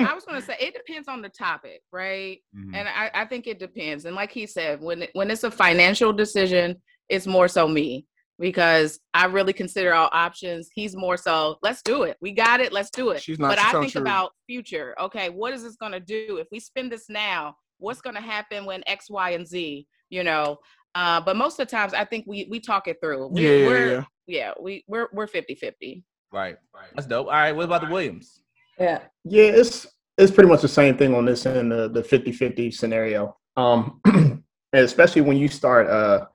[0.00, 2.40] I was gonna say it depends on the topic, right?
[2.56, 2.74] Mhm.
[2.74, 4.04] And I, I think it depends.
[4.04, 6.76] And like he said, when it, when it's a financial decision,
[7.08, 8.06] it's more so me
[8.38, 10.68] because I really consider all options.
[10.72, 12.16] He's more so, let's do it.
[12.20, 12.72] We got it.
[12.72, 13.22] Let's do it.
[13.22, 14.02] She's not but I think truth.
[14.02, 14.94] about future.
[15.00, 17.56] Okay, what is this gonna do if we spend this now?
[17.78, 19.86] What's gonna happen when X, Y, and Z?
[20.10, 20.58] You know.
[20.94, 23.28] Uh, but most of the times, I think we we talk it through.
[23.28, 24.04] We, Yeah, yeah, we're, yeah.
[24.26, 26.02] yeah, we we're we're 50-50.
[26.32, 26.56] Right.
[26.94, 27.26] That's dope.
[27.26, 27.52] All right.
[27.52, 28.42] What about the Williams?
[28.78, 29.00] Yeah.
[29.24, 29.86] Yeah, it's
[30.16, 33.36] it's pretty much the same thing on this end, the the 50-50 scenario.
[33.56, 34.00] Um
[34.72, 36.26] especially when you start uh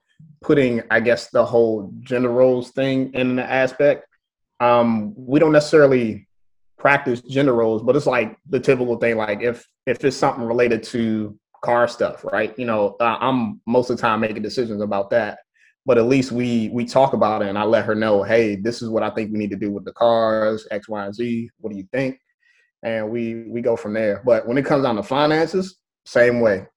[0.44, 4.06] putting, I guess, the whole gender roles thing in the aspect.
[4.60, 6.28] Um, we don't necessarily
[6.78, 10.84] practice gender roles, but it's like the typical thing, like if if it's something related
[10.84, 12.58] to car stuff, right?
[12.58, 15.40] You know, I'm most of the time making decisions about that.
[15.86, 18.82] But at least we we talk about it, and I let her know, hey, this
[18.82, 21.50] is what I think we need to do with the cars, X, Y, and Z.
[21.60, 22.20] What do you think?
[22.84, 24.22] And we we go from there.
[24.26, 26.68] But when it comes down to finances, same way.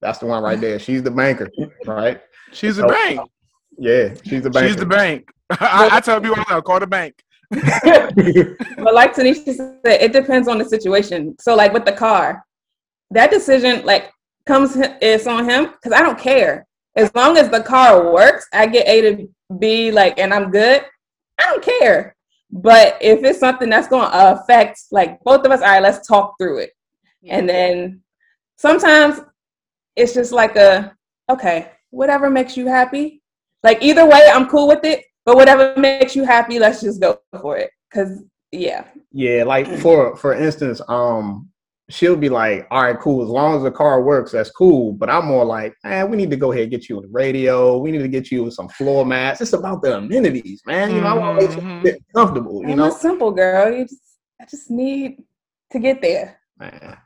[0.00, 0.78] That's the one right there.
[0.78, 1.50] She's the banker,
[1.86, 2.20] right?
[2.52, 3.20] She's the So- bank.
[3.76, 4.68] Yeah, she's the banker.
[4.68, 5.28] She's the bank.
[5.50, 7.14] I, I tell people, I call the bank.
[7.50, 11.36] but like Tanisha said, it depends on the situation.
[11.40, 12.44] So like with the car,
[13.10, 14.10] that decision like
[14.46, 16.66] comes it's on him because I don't care
[16.96, 18.46] as long as the car works.
[18.52, 20.82] I get A to B like, and I'm good.
[21.40, 22.13] I don't care.
[22.56, 26.06] But if it's something that's going to affect like both of us, all right, let's
[26.06, 26.70] talk through it.
[27.26, 28.00] And then
[28.56, 29.20] sometimes
[29.96, 30.94] it's just like a
[31.28, 33.22] okay, whatever makes you happy.
[33.64, 35.04] Like either way, I'm cool with it.
[35.24, 37.70] But whatever makes you happy, let's just go for it.
[37.92, 41.48] Cause yeah, yeah, like for for instance, um,
[41.90, 43.22] she'll be like, "All right, cool.
[43.22, 46.30] As long as the car works, that's cool." But I'm more like, "Man, we need
[46.30, 47.78] to go ahead and get you a radio.
[47.78, 49.40] We need to get you some floor mats.
[49.40, 50.94] It's about the amenities, man.
[50.94, 52.62] You know, I want to make you feel comfortable.
[52.62, 53.72] You I'm know, a simple girl.
[53.72, 54.00] You just
[54.40, 55.22] I just need
[55.72, 56.38] to get there.
[56.58, 56.96] man.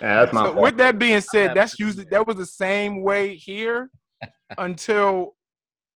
[0.00, 0.62] Yeah, that's my So fault.
[0.62, 3.90] with that being said, that's usually that was the same way here
[4.58, 5.34] until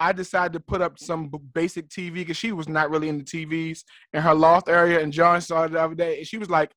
[0.01, 3.85] I decided to put up some basic TV because she was not really into TVs
[4.13, 4.99] in her loft area.
[5.01, 6.73] And John saw it the other day, and she was like,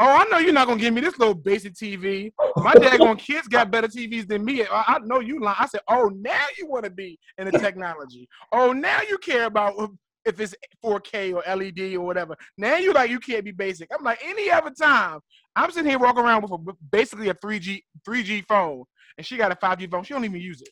[0.00, 2.32] "Oh, I know you're not gonna give me this little basic TV.
[2.56, 4.64] My daggone kids got better TVs than me.
[4.64, 7.58] I, I know you lying." I said, "Oh, now you want to be in the
[7.58, 8.26] technology.
[8.50, 9.88] Oh, now you care about uh,
[10.24, 12.34] if it's 4K or LED or whatever.
[12.56, 15.20] Now you like you can't be basic." I'm like, any other time,
[15.54, 18.84] I'm sitting here walking around with a, basically a 3G 3G phone,
[19.18, 20.02] and she got a 5G phone.
[20.04, 20.70] She don't even use it.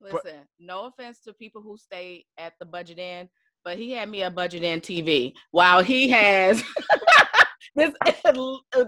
[0.00, 3.30] Listen, no offense to people who stay at the budget end,
[3.64, 6.62] but he had me a budget end TV while he has
[7.74, 7.92] this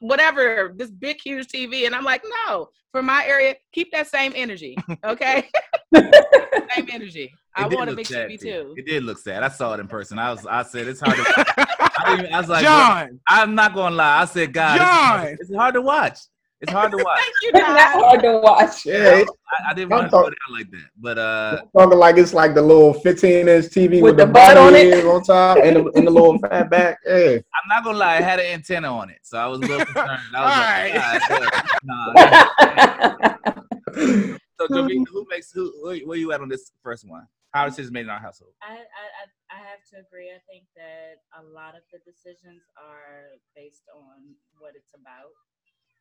[0.00, 4.32] whatever this big huge TV, and I'm like, no, for my area, keep that same
[4.34, 5.48] energy, okay?
[5.94, 7.32] same energy.
[7.54, 8.46] I It did want a look big sad, TV too.
[8.46, 8.74] too.
[8.76, 9.42] It did look sad.
[9.42, 10.18] I saw it in person.
[10.18, 10.46] I was.
[10.46, 11.24] I said it's hard to.
[12.02, 14.22] I, even, I was like john i'm not gonna lie.
[14.22, 15.36] I said, God, it's hard- John.
[15.40, 16.18] it's hard to watch.
[16.62, 17.18] It's hard to watch.
[17.20, 18.84] Thank you, It's not hard to watch.
[18.86, 21.98] yeah, I, I didn't want to talk- put it out like that, but uh, talking
[21.98, 25.04] like it's like the little 15 inch TV with, With the, the butt on it.
[25.04, 26.98] on top and the, and the little fat back.
[27.06, 27.38] Yeah.
[27.38, 28.16] I'm not gonna lie.
[28.16, 30.20] I had an antenna on it, so I was a little concerned.
[30.36, 30.94] I was Alright.
[30.94, 31.70] like, God,
[33.26, 33.36] damn.
[33.56, 34.36] nah.
[34.60, 35.72] So, Jovita, who makes who?
[35.82, 37.26] Where, where you at on this first one?
[37.52, 38.52] How decisions made in our household?
[38.62, 40.30] I, I, I, I have to agree.
[40.30, 45.32] I think that a lot of the decisions are based on what it's about.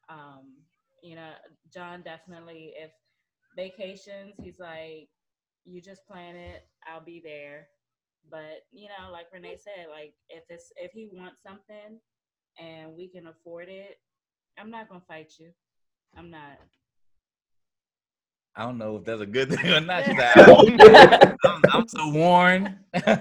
[0.09, 0.53] Um,
[1.03, 1.31] you know,
[1.73, 2.91] John definitely, if
[3.55, 5.07] vacations, he's like,
[5.65, 7.67] you just plan it, I'll be there.
[8.29, 11.99] But, you know, like Renee said, like if it's if he wants something
[12.59, 13.97] and we can afford it,
[14.59, 15.51] I'm not gonna fight you.
[16.17, 16.59] I'm not.
[18.55, 20.03] I don't know if that's a good thing or not.
[21.45, 22.79] I'm, I'm so worn.
[22.93, 23.15] not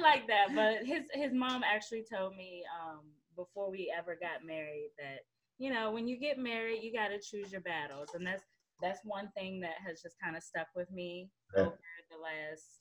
[0.00, 3.00] like that, but his his mom actually told me um,
[3.36, 5.20] before we ever got married that
[5.58, 8.42] you know when you get married you got to choose your battles, and that's
[8.80, 11.62] that's one thing that has just kind of stuck with me Yeah.
[11.64, 11.78] over
[12.10, 12.80] the last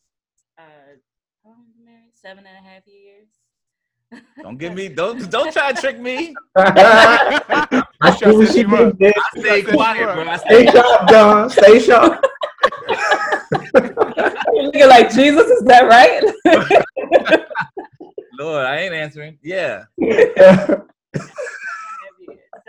[0.58, 0.98] uh,
[1.44, 2.12] how long have we been married?
[2.16, 3.28] seven and a half years.
[4.44, 6.36] Don't give me don't don't try to trick me.
[6.58, 9.14] I see what she Shut did.
[9.16, 10.28] I stay quiet, bro.
[10.28, 11.50] I Stay stay sharp, John.
[11.50, 12.26] Stay sharp.
[14.54, 16.24] You're looking like Jesus, is that right?
[18.44, 19.38] Lord, I ain't answering.
[19.42, 19.84] Yeah.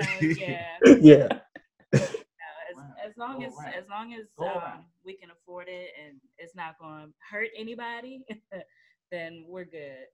[0.00, 1.28] So yeah, yeah.
[1.92, 2.00] as,
[3.04, 3.74] as long as Alright.
[3.76, 4.56] as long as Go on.
[4.56, 8.24] um, we can afford it and it's not going to hurt anybody,
[9.12, 10.06] then we're good.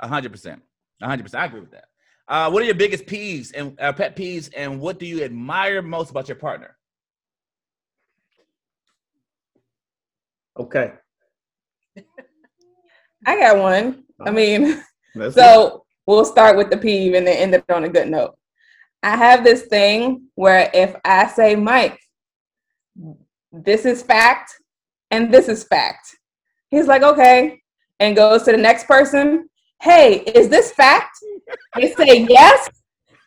[0.00, 0.62] A hundred percent.
[1.00, 1.42] A hundred percent.
[1.42, 1.84] I agree with that.
[2.28, 5.82] Uh, what are your biggest peeves and uh, pet peeves, and what do you admire
[5.82, 6.76] most about your partner?
[10.58, 10.92] Okay.
[13.26, 14.04] I got one.
[14.26, 14.82] I mean,
[15.14, 18.36] That's so we'll start with the peeve and then end it on a good note.
[19.02, 21.98] I have this thing where if I say, Mike,
[23.50, 24.52] this is fact
[25.10, 26.16] and this is fact,
[26.70, 27.60] he's like, okay,
[28.00, 29.48] and goes to the next person.
[29.80, 31.18] Hey, is this fact?
[31.76, 32.68] They say yes.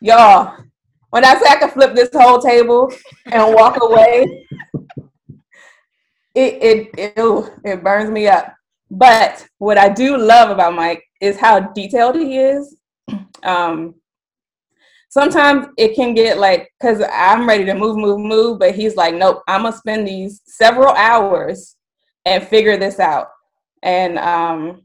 [0.00, 0.56] Y'all,
[1.10, 2.92] when I say I can flip this whole table
[3.26, 4.46] and walk away,
[6.34, 8.55] it it it, it burns me up.
[8.90, 12.76] But what I do love about Mike is how detailed he is.
[13.42, 13.94] Um,
[15.08, 19.14] sometimes it can get like, because I'm ready to move, move, move, but he's like,
[19.14, 21.76] nope, I'm gonna spend these several hours
[22.24, 23.28] and figure this out.
[23.82, 24.82] And um,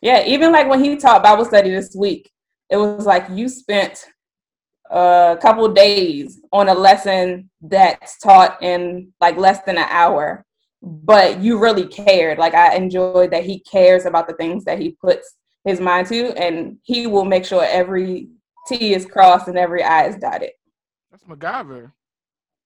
[0.00, 2.30] yeah, even like when he taught Bible study this week,
[2.70, 4.04] it was like you spent
[4.90, 10.44] a couple days on a lesson that's taught in like less than an hour
[10.82, 12.38] but you really cared.
[12.38, 16.32] Like I enjoyed that he cares about the things that he puts his mind to,
[16.36, 18.28] and he will make sure every
[18.66, 20.50] T is crossed and every I is dotted.
[21.10, 21.92] That's MacGyver.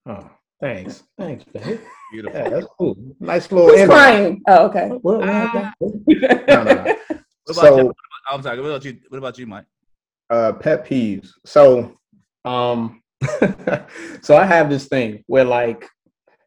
[0.07, 1.03] Oh, thanks.
[1.19, 1.81] Thanks, babe.
[2.13, 2.41] Beautiful.
[2.41, 2.97] Yeah, that's cool.
[3.21, 3.95] Nice little Who's intro.
[3.97, 4.43] crying?
[4.47, 4.89] Oh, okay.
[5.03, 5.75] Well, well, Ah.
[5.83, 6.45] okay.
[6.49, 6.85] No, no, no.
[6.85, 6.97] What
[7.49, 7.93] about So, you?
[8.31, 8.61] I'm sorry.
[8.61, 8.99] What about you?
[9.09, 9.65] What about you, Mike?
[10.31, 11.31] uh, pet peeves.
[11.45, 11.93] So,
[12.45, 13.01] um,
[14.23, 15.89] so I have this thing where, like,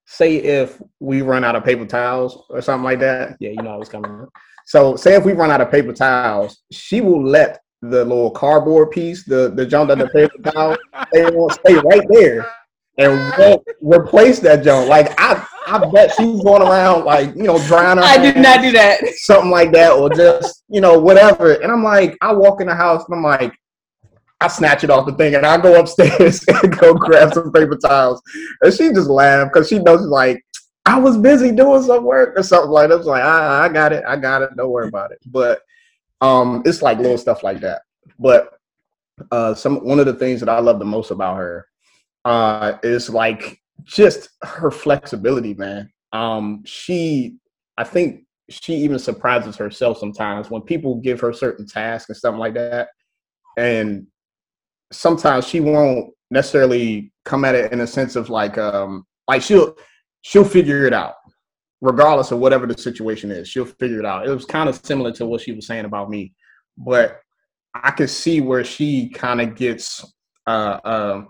[0.09, 3.37] say if we run out of paper towels or something like that.
[3.39, 4.25] Yeah, you know I was coming.
[4.65, 8.91] So, say if we run out of paper towels, she will let the little cardboard
[8.91, 10.77] piece, the the junk that the paper towel,
[11.13, 12.51] they won't stay right there
[12.97, 14.89] and won't replace that junk.
[14.89, 18.03] Like I, I bet she's going around like you know drying her.
[18.03, 19.01] I did not do that.
[19.17, 21.53] something like that, or just you know whatever.
[21.53, 23.53] And I'm like, I walk in the house and I'm like,
[24.41, 27.77] I snatch it off the thing and I go upstairs and go grab some paper
[27.77, 28.21] towels,
[28.61, 30.43] and she just laughed because she knows like
[30.85, 32.95] I was busy doing some work or something like that.
[32.95, 35.19] I was like, I, I got it, I got it, don't worry about it.
[35.25, 35.61] But
[36.21, 37.81] um, it's like little stuff like that.
[38.17, 38.49] But
[39.31, 41.67] uh, some one of the things that I love the most about her
[42.25, 45.91] uh, is like just her flexibility, man.
[46.11, 47.37] Um, she,
[47.77, 52.35] I think she even surprises herself sometimes when people give her certain tasks and stuff
[52.35, 52.89] like that.
[53.57, 54.07] And
[54.91, 59.75] sometimes she won't necessarily come at it in a sense of like, um, like she'll
[60.21, 61.15] she'll figure it out,
[61.81, 63.47] regardless of whatever the situation is.
[63.47, 64.27] She'll figure it out.
[64.27, 66.33] It was kind of similar to what she was saying about me,
[66.77, 67.21] but
[67.73, 70.03] I could see where she kind of gets
[70.47, 71.23] uh, uh,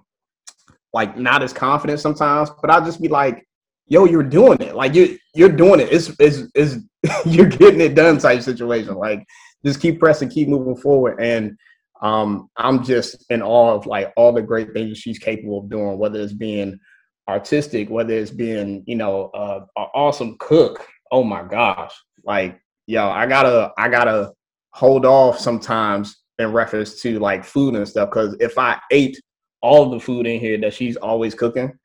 [0.94, 2.50] like not as confident sometimes.
[2.62, 3.46] But I'll just be like,
[3.88, 4.76] "Yo, you're doing it.
[4.76, 5.92] Like you you're doing it.
[5.92, 6.78] It's it's, it's
[7.26, 8.96] you're getting it done." Type situation.
[8.96, 9.26] Like
[9.66, 11.58] just keep pressing, keep moving forward, and
[12.02, 15.98] um, I'm just in awe of like all the great things she's capable of doing,
[15.98, 16.80] whether it's being
[17.28, 20.86] artistic, whether it's being you know uh, an awesome cook.
[21.12, 24.32] Oh my gosh, like yo, I gotta I gotta
[24.72, 29.20] hold off sometimes in reference to like food and stuff because if I ate
[29.62, 31.78] all the food in here that she's always cooking,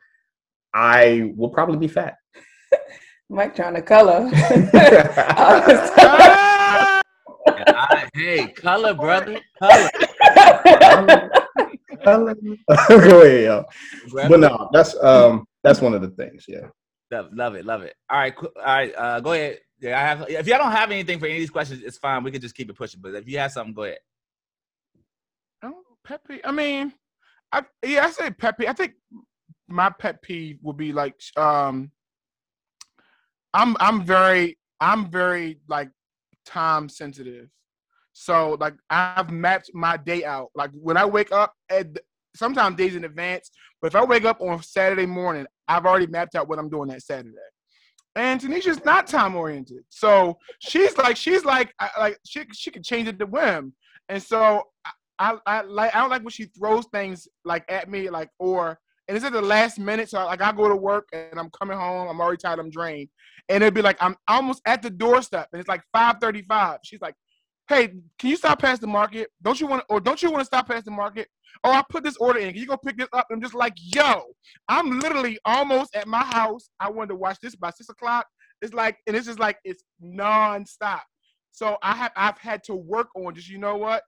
[0.73, 2.15] I will probably be fat.
[3.29, 4.31] Mike trying to color.
[8.15, 9.41] I- hey, color, brother.
[12.05, 12.37] Color.
[12.89, 13.65] Go ahead, yo.
[14.13, 16.45] But no, that's um that's one of the things.
[16.49, 16.69] Yeah.
[17.11, 17.95] Love, love it, love it.
[18.11, 18.93] All right, qu- all right.
[18.97, 19.59] Uh, go ahead.
[19.81, 20.29] Yeah, I have.
[20.29, 22.23] If y'all don't have anything for any of these questions, it's fine.
[22.25, 23.01] We can just keep it pushing.
[23.01, 23.99] But if you have something, go ahead.
[25.63, 26.21] Oh, pet.
[26.45, 26.93] I mean,
[27.53, 28.69] I yeah, I say pet peeve.
[28.69, 28.95] I think
[29.69, 31.91] my pet peeve would be like, um,
[33.53, 35.91] I'm I'm very I'm very like
[36.45, 37.49] time sensitive.
[38.15, 40.51] So like I've mapped my day out.
[40.55, 41.99] Like when I wake up, at
[42.35, 43.51] sometimes days in advance.
[43.81, 46.89] But if I wake up on Saturday morning, I've already mapped out what I'm doing
[46.89, 47.37] that Saturday.
[48.17, 53.09] And Tanisha's not time oriented, so she's like she's like like she she can change
[53.09, 53.75] it to whim.
[54.09, 54.63] And so
[55.19, 58.79] I, I like I don't like when she throws things like at me like or
[59.09, 60.11] and it's at the last minute.
[60.11, 63.09] So like I go to work and I'm coming home, I'm already tired, I'm drained,
[63.49, 66.79] and it'd be like I'm almost at the doorstep and it's like 5:35.
[66.85, 67.17] She's like,
[67.69, 67.89] hey,
[68.19, 69.29] can you stop past the market?
[69.43, 71.29] Don't you want or don't you want to stop past the market?
[71.63, 72.53] Oh, I put this order in.
[72.53, 73.27] Can you go pick this up?
[73.31, 74.23] I'm just like, yo,
[74.69, 76.69] I'm literally almost at my house.
[76.81, 78.27] I wanted to watch this by six o'clock.
[78.61, 81.01] It's like, and it's just like it's nonstop.
[81.53, 84.03] So I have I've had to work on just you know what?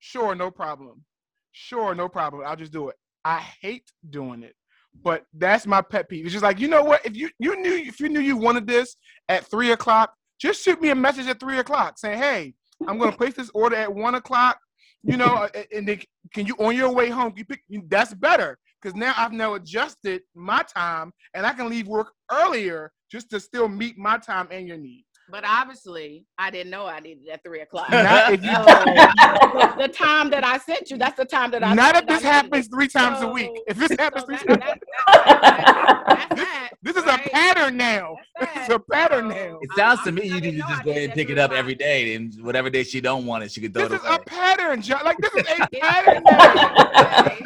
[0.00, 1.04] Sure, no problem.
[1.52, 2.42] Sure, no problem.
[2.46, 2.96] I'll just do it.
[3.24, 4.54] I hate doing it.
[5.02, 6.24] But that's my pet peeve.
[6.24, 7.04] It's just like, you know what?
[7.04, 8.96] If you you knew if you knew you wanted this
[9.28, 12.54] at three o'clock, just shoot me a message at three o'clock saying, "Hey,
[12.86, 14.58] I'm going to place this order at one o'clock."
[15.02, 16.00] You know, uh, and then
[16.34, 17.32] can you on your way home?
[17.36, 17.62] You pick.
[17.88, 22.92] That's better because now I've now adjusted my time and I can leave work earlier
[23.10, 25.07] just to still meet my time and your needs.
[25.30, 27.90] But obviously, I didn't know I needed at three o'clock.
[27.90, 31.74] Not if you, the, the time that I sent you, that's the time that I.
[31.74, 32.70] not if that I this needed happens it.
[32.70, 33.50] three times a week.
[33.66, 37.26] If this happens so three that- times, that- that's that, this is right?
[37.26, 38.16] a pattern now.
[38.40, 39.58] That's It's a pattern So, now.
[39.60, 41.52] It sounds I- to me you need to just go ahead and pick it up
[41.52, 44.06] every day, and whatever day she don't want it, she could throw This it is
[44.08, 44.24] a away.
[44.26, 45.04] pattern, John.
[45.04, 47.18] Like this is a pattern not now.
[47.18, 47.44] every day.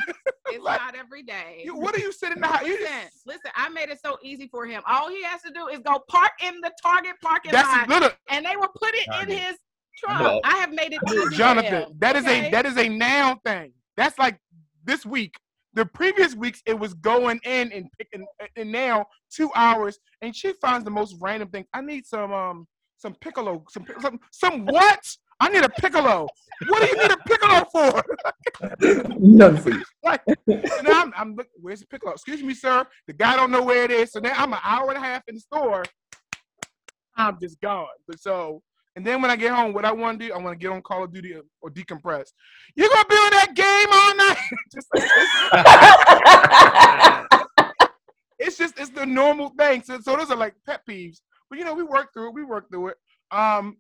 [0.51, 1.63] It's Like, not every day.
[1.65, 2.65] You- what are you sitting in the house?
[2.67, 4.83] You Listen, just, listen, I made it so easy for him.
[4.87, 8.11] All he has to do is go park in the Target parking that's lot, little,
[8.31, 9.57] and they will put it in his
[9.99, 10.21] trunk.
[10.21, 11.83] Well, I have made it easy for Jonathan.
[11.83, 12.49] him, That is okay?
[12.49, 13.73] a that is a now thing.
[13.97, 14.39] That's like
[14.85, 15.35] this week.
[15.75, 18.27] The previous weeks it was going in and picking,
[18.57, 21.65] and now two hours, and she finds the most random thing.
[21.73, 22.67] I need some um
[22.99, 25.01] some piccolo, some some some what?
[25.43, 26.29] I need a piccolo.
[26.69, 28.05] What do you need a piccolo for?
[29.61, 29.83] For you.
[30.05, 32.13] Like, so now I'm, I'm look, where's the piccolo?
[32.13, 32.85] Excuse me, sir.
[33.07, 34.13] The guy don't know where it is.
[34.13, 35.85] So now I'm an hour and a half in the store.
[37.17, 37.87] I'm just gone.
[38.07, 38.63] But so,
[38.95, 40.73] and then when I get home, what I want to do, I want to get
[40.73, 42.29] on Call of Duty or, or decompress.
[42.77, 44.39] You're gonna be on that game all night.
[44.73, 44.89] just
[47.59, 47.69] like,
[48.39, 49.83] it's just it's the normal thing.
[49.83, 51.21] So, so those are like pet peeves.
[51.49, 52.35] But you know, we work through it.
[52.35, 52.97] We work through it.
[53.31, 53.79] Um,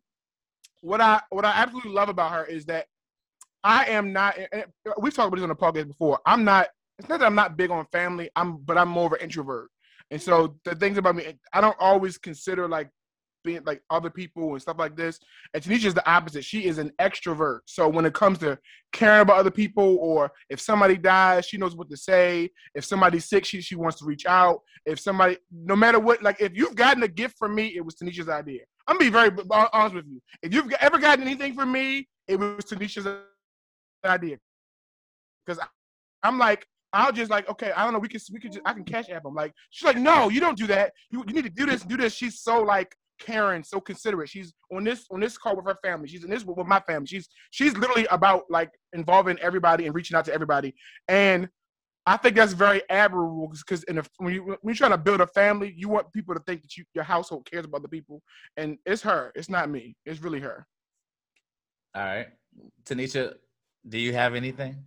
[0.83, 2.87] what I what I absolutely love about her is that
[3.65, 4.37] I am not.
[5.01, 6.21] We've talked about this on the podcast before.
[6.27, 6.69] I'm not.
[6.99, 8.31] It's not that I'm not big on family.
[8.37, 9.71] I'm, but I'm more of an introvert.
[10.11, 12.91] And so the things about me, I don't always consider like
[13.45, 15.19] being like other people and stuff like this.
[15.55, 16.45] And Tanisha's the opposite.
[16.45, 17.61] She is an extrovert.
[17.67, 18.59] So when it comes to
[18.93, 22.51] caring about other people, or if somebody dies, she knows what to say.
[22.75, 24.61] If somebody's sick, she she wants to reach out.
[24.87, 27.95] If somebody, no matter what, like if you've gotten a gift from me, it was
[27.95, 28.63] Tanisha's idea.
[28.93, 29.31] I'm gonna be very
[29.73, 30.21] honest with you.
[30.43, 33.09] If you've ever gotten anything from me, it was Tanisha's
[34.05, 34.37] idea.
[35.47, 35.65] Because
[36.23, 38.75] I'm like, I'll just like, okay, I don't know, we can we can just I
[38.75, 39.35] can cash app them.
[39.35, 40.93] Like she's like, no, you don't do that.
[41.11, 42.13] You, you need to do this, do this.
[42.13, 44.29] She's so like caring, so considerate.
[44.29, 46.07] She's on this on this call with her family.
[46.07, 47.07] She's in this with my family.
[47.07, 50.75] She's she's literally about like involving everybody and reaching out to everybody.
[51.09, 51.49] And
[52.05, 55.21] I think that's very admirable because in a, when you when you're trying to build
[55.21, 58.21] a family, you want people to think that you, your household cares about the people,
[58.57, 59.31] and it's her.
[59.37, 59.95] It's not me.
[60.05, 60.67] It's really her.
[61.95, 62.27] All right,
[62.85, 63.35] Tanisha,
[63.89, 64.85] do you have anything?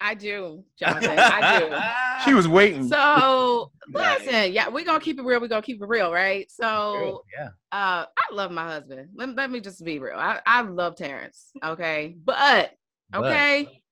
[0.00, 1.16] I do, Jonathan.
[1.18, 1.76] I do.
[2.24, 2.88] She was waiting.
[2.88, 4.18] So Right.
[4.20, 5.40] listen, yeah, we're gonna keep it real.
[5.40, 6.50] We're gonna keep it real, right?
[6.50, 7.48] So yeah.
[7.72, 9.08] uh I love my husband.
[9.14, 10.16] Let, let me just be real.
[10.16, 11.50] I, I love Terrence.
[11.62, 12.16] Okay.
[12.24, 12.72] But
[13.10, 13.82] But- okay.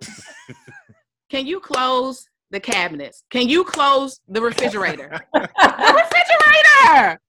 [1.30, 3.24] Can you close the cabinets?
[3.30, 5.20] Can you close the refrigerator?
[5.34, 7.20] the refrigerator!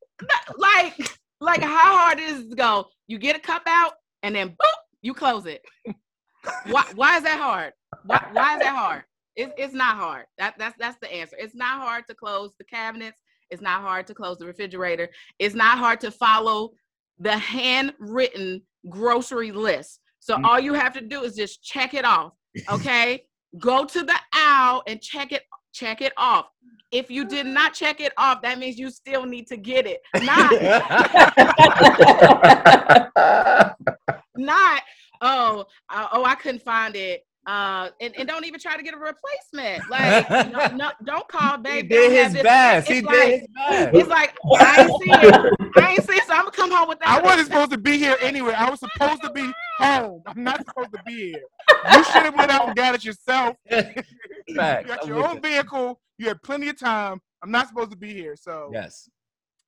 [0.58, 0.96] Like,
[1.42, 2.86] like how hard is it to go?
[3.08, 3.94] You get a cup out
[4.24, 5.62] and then boop, you close it.
[6.68, 7.74] Why why is that hard?
[8.06, 9.04] Why, why is that hard?
[9.36, 10.26] It's, it's not hard.
[10.38, 11.36] That, that's that's the answer.
[11.40, 13.20] It's not hard to close the cabinets.
[13.50, 15.10] It's not hard to close the refrigerator.
[15.40, 16.72] It's not hard to follow
[17.20, 20.00] the handwritten grocery list.
[20.20, 20.46] So Mm.
[20.46, 22.34] all you have to do is just check it off.
[22.70, 23.24] Okay.
[23.58, 25.44] Go to the owl and check it
[25.74, 26.48] check it off.
[26.92, 30.00] If you did not check it off, that means you still need to get it.
[30.24, 30.52] Not
[34.36, 34.82] not
[35.22, 37.26] oh uh, oh I couldn't find it.
[37.48, 39.82] Uh, and, and don't even try to get a replacement.
[39.90, 42.44] Like, no, no, don't call, he did his this.
[42.44, 42.88] best.
[42.90, 43.96] He It's did his best.
[43.96, 45.54] He's like I ain't see it.
[45.78, 47.08] I ain't see it, so I'm gonna come home with that.
[47.08, 48.52] I wasn't supposed to be here anyway.
[48.54, 50.22] I was supposed to be home.
[50.28, 51.42] I'm not supposed to be here.
[51.94, 53.56] You should have went out and got it yourself.
[54.50, 56.00] You got your own vehicle.
[56.18, 57.22] You had plenty of time.
[57.44, 58.36] I'm not supposed to be here.
[58.36, 59.10] So Yes.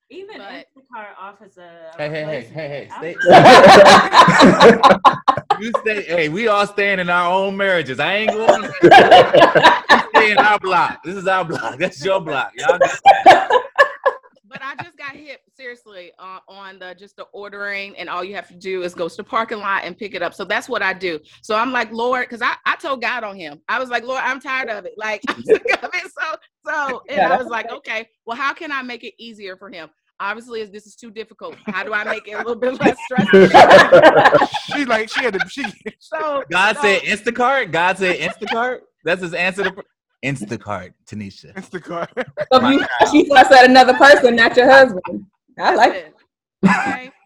[0.10, 1.92] Even But- Instacart offers a.
[1.94, 3.22] a Hey, hey, hey, hey, hey, replacement.
[3.22, 4.80] stay-
[5.28, 6.04] I'm- You stay.
[6.04, 8.00] Hey, we all staying in our own marriages.
[8.00, 8.64] I ain't going.
[8.64, 11.04] You stay in our block.
[11.04, 11.78] This is our block.
[11.80, 12.54] That's your block.
[12.56, 12.80] Y'all.
[12.80, 13.52] Got,
[14.46, 18.36] but I just got hit seriously uh, on the just the ordering, and all you
[18.36, 20.34] have to do is go to the parking lot and pick it up.
[20.34, 21.20] So that's what I do.
[21.42, 23.60] So I'm like, Lord, because I, I told God on him.
[23.68, 24.94] I was like, Lord, I'm tired of it.
[24.98, 26.12] Like I'm sick of it.
[26.18, 26.36] So
[26.66, 29.90] so and I was like, okay, well, how can I make it easier for him?
[30.20, 31.56] Obviously this is too difficult.
[31.68, 34.48] How do I make it a little bit less stressful?
[34.76, 35.64] she like she had to she
[36.00, 37.72] so God so- said Instacart.
[37.72, 38.80] God said Instacart.
[39.04, 39.76] That's his answer to
[40.26, 41.54] Instacart, Tanisha.
[41.56, 42.10] Instacart.
[42.52, 45.26] So you, she fuss at another person, not your husband.
[45.58, 46.16] I like it.
[46.66, 47.12] Okay.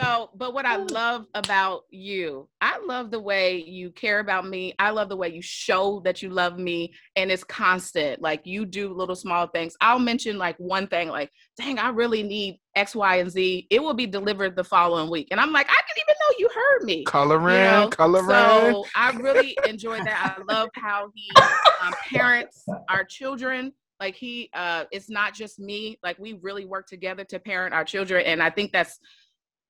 [0.00, 4.74] So, but what I love about you, I love the way you care about me.
[4.78, 8.22] I love the way you show that you love me, and it's constant.
[8.22, 9.74] Like you do little small things.
[9.80, 13.66] I'll mention like one thing, like, dang, I really need X, Y, and Z.
[13.70, 16.48] It will be delivered the following week, and I'm like, I didn't even know you
[16.54, 17.04] heard me.
[17.04, 17.88] Coloring, You know?
[17.88, 18.28] coloring.
[18.28, 20.36] So I really enjoy that.
[20.38, 21.28] I love how he
[21.82, 23.72] um, parents our children.
[24.00, 25.98] Like he, uh, it's not just me.
[26.02, 28.98] Like we really work together to parent our children, and I think that's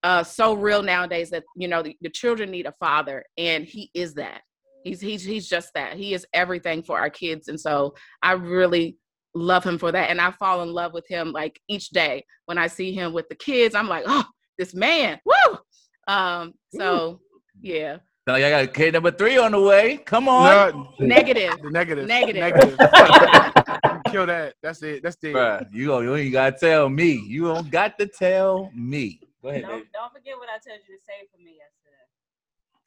[0.02, 1.30] uh, so real nowadays.
[1.30, 4.42] That you know the, the children need a father, and he is that.
[4.84, 5.96] He's he's he's just that.
[5.96, 8.98] He is everything for our kids, and so I really
[9.34, 10.10] love him for that.
[10.10, 13.28] And I fall in love with him like each day when I see him with
[13.28, 13.74] the kids.
[13.74, 14.24] I'm like, oh,
[14.58, 15.58] this man, woo.
[16.06, 17.20] Um, so
[17.60, 19.98] yeah, So I got kid number three on the way.
[19.98, 21.54] Come on, No, negative.
[21.64, 22.06] negative.
[22.06, 22.40] Negative.
[22.40, 22.76] Negative.
[24.10, 24.54] Kill that.
[24.62, 25.02] That's it.
[25.02, 25.34] That's it.
[25.34, 26.00] Bruh, you go.
[26.00, 27.12] You ain't gotta tell me.
[27.26, 29.20] You don't got to tell me.
[29.42, 29.88] Go ahead, Don't, baby.
[29.94, 32.04] don't forget what I told you to say for me yesterday.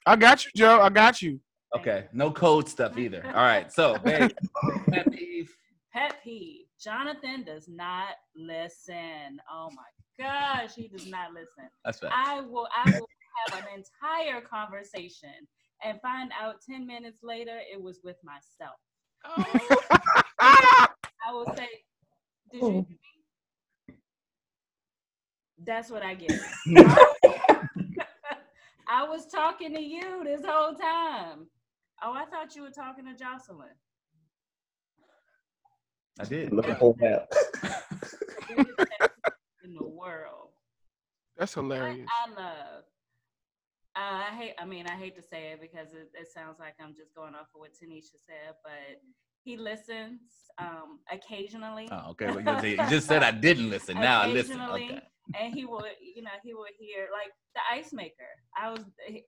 [0.04, 0.80] I got you, Joe.
[0.80, 1.40] I got you.
[1.74, 3.22] Okay, no code stuff either.
[3.26, 4.32] All right, so babe,
[4.90, 5.54] pet peeve.
[5.92, 6.66] Pet peeve.
[6.82, 9.40] Jonathan does not listen.
[9.50, 9.82] Oh my
[10.18, 11.70] gosh, he does not listen.
[11.84, 12.12] That's right.
[12.14, 13.08] I will I will
[13.46, 15.30] have an entire conversation
[15.84, 18.76] and find out 10 minutes later it was with myself.
[21.26, 21.68] I will say,
[22.50, 22.86] Did you?
[25.64, 26.32] That's what I get.
[28.88, 31.46] I was talking to you this whole time.
[32.02, 33.68] Oh, I thought you were talking to Jocelyn.
[36.18, 36.52] I did.
[36.52, 37.28] Looking for that.
[39.64, 40.48] in the world.
[41.36, 42.08] That's What hilarious.
[42.26, 42.84] I love.
[43.94, 44.54] Uh, I hate.
[44.58, 47.34] I mean, I hate to say it because it, it sounds like I'm just going
[47.34, 49.00] off of what Tanisha said, but
[49.44, 50.20] he listens
[50.58, 51.88] um, occasionally.
[51.90, 52.26] Oh, okay.
[52.26, 53.96] Well, you, just- you just said I didn't listen.
[53.96, 54.60] Now I listen.
[54.60, 55.00] Occasionally, Okay.
[55.40, 55.84] and he will,
[56.14, 58.28] you know, he will hear like the ice maker.
[58.56, 59.24] I was, he-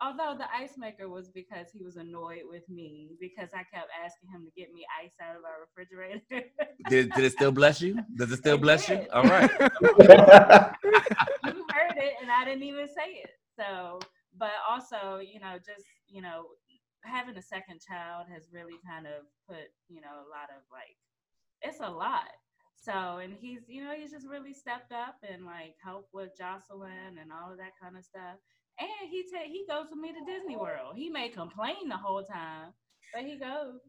[0.00, 4.30] although the ice maker was because he was annoyed with me because I kept asking
[4.32, 6.46] him to get me ice out of our refrigerator.
[6.88, 7.98] Did, did it still bless you?
[8.16, 9.06] Does it still It bless you?
[9.12, 9.50] All right.
[9.60, 9.68] you
[11.72, 13.30] heard it and I didn't even say it.
[13.58, 13.98] So,
[14.38, 16.44] but also, you know, just, you know,
[17.04, 20.96] having a second child has really kind of put, you know, a lot of like,
[21.62, 22.28] it's a lot.
[22.76, 27.18] So, and he's, you know, he's just really stepped up and like helped with Jocelyn
[27.20, 28.36] and all of that kind of stuff.
[28.78, 30.94] And he ta- he goes with me to Disney World.
[30.94, 32.72] He may complain the whole time,
[33.12, 33.80] but he goes.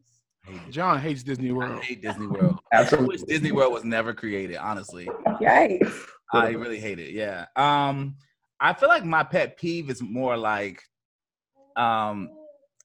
[0.70, 1.82] John hates Disney I World.
[1.84, 2.58] hate Disney World.
[2.72, 3.26] I wish Absolutely.
[3.26, 4.56] Disney World was never created.
[4.56, 5.08] Honestly,
[5.40, 6.06] Yikes.
[6.32, 7.10] I really hate it.
[7.12, 7.46] Yeah.
[7.54, 8.16] Um,
[8.58, 10.82] I feel like my pet peeve is more like,
[11.76, 12.30] um,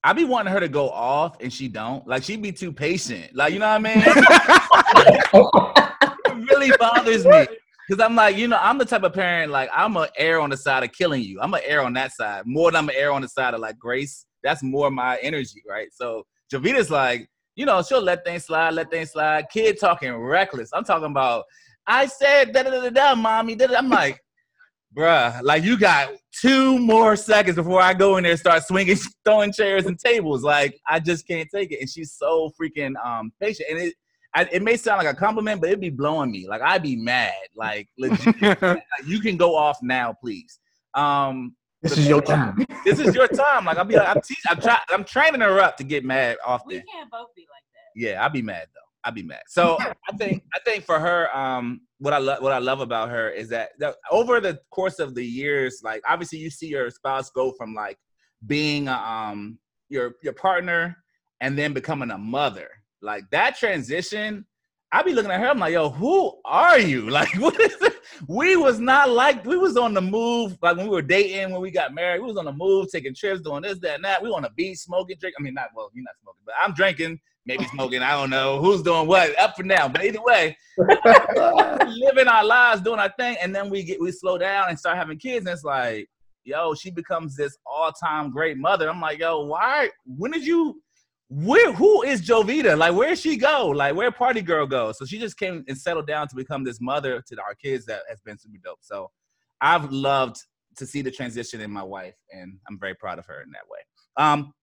[0.05, 2.07] I be wanting her to go off and she don't.
[2.07, 3.35] Like she'd be too patient.
[3.35, 3.97] Like you know what I mean?
[6.43, 7.47] it really bothers me
[7.87, 10.51] because I'm like, you know, I'm the type of parent like I'm gonna err on
[10.51, 11.41] the side of killing you.
[11.41, 13.61] I'm gonna err on that side more than I'm gonna err on the side of
[13.61, 14.27] like grace.
[14.43, 15.87] That's more my energy, right?
[15.91, 19.47] So Javita's like, you know, she'll let things slide, let things slide.
[19.51, 20.69] Kid talking reckless.
[20.71, 21.45] I'm talking about.
[21.87, 23.55] I said da da da da, mommy.
[23.55, 23.77] Da, da.
[23.77, 24.21] I'm like,
[24.95, 26.09] bruh, like you got
[26.41, 30.43] two more seconds before I go in there and start swinging, throwing chairs and tables.
[30.43, 31.79] Like I just can't take it.
[31.81, 33.67] And she's so freaking um patient.
[33.69, 33.93] And it,
[34.33, 36.47] I, it may sound like a compliment, but it'd be blowing me.
[36.47, 37.33] Like I'd be mad.
[37.55, 38.35] Like legit.
[38.61, 40.59] Like, you can go off now, please.
[40.93, 42.65] Um, This is your time.
[42.85, 43.65] this is your time.
[43.65, 46.37] Like I'll be like, I'm, te- I'm, try- I'm training her up to get mad
[46.45, 46.69] often.
[46.69, 47.99] We can't both be like that.
[47.99, 48.84] Yeah, I'd be mad though.
[49.05, 49.43] I'd be mad.
[49.47, 53.09] So I think I think for her, um, what I love what I love about
[53.09, 56.89] her is that, that over the course of the years, like obviously you see your
[56.89, 57.97] spouse go from like
[58.47, 60.97] being um your your partner
[61.39, 62.69] and then becoming a mother.
[63.01, 64.45] Like that transition,
[64.91, 65.47] I'd be looking at her.
[65.47, 67.09] I'm like, yo, who are you?
[67.15, 67.93] Like, what is it?
[68.27, 70.57] We was not like we was on the move.
[70.61, 73.13] Like when we were dating, when we got married, we was on the move, taking
[73.13, 74.23] trips, doing this, that, and that.
[74.23, 75.35] We on the beach, smoking, drinking.
[75.39, 78.01] I mean, not well, you're not smoking, but I'm drinking, maybe smoking.
[78.01, 79.91] I don't know who's doing what, up and down.
[79.91, 84.37] But either way, living our lives, doing our thing, and then we get we slow
[84.37, 86.07] down and start having kids, and it's like,
[86.43, 88.89] yo, she becomes this all-time great mother.
[88.89, 89.89] I'm like, yo, why?
[90.05, 90.81] When did you?
[91.29, 91.71] Where?
[91.73, 92.77] Who is Jovita?
[92.77, 93.67] Like, where she go?
[93.67, 94.91] Like, where party girl go?
[94.91, 98.01] So she just came and settled down to become this mother to our kids that
[98.09, 98.79] has been super dope.
[98.81, 99.09] So
[99.61, 100.37] I've loved
[100.77, 103.63] to see the transition in my wife, and I'm very proud of her in that
[103.69, 103.79] way.
[104.17, 104.53] Um,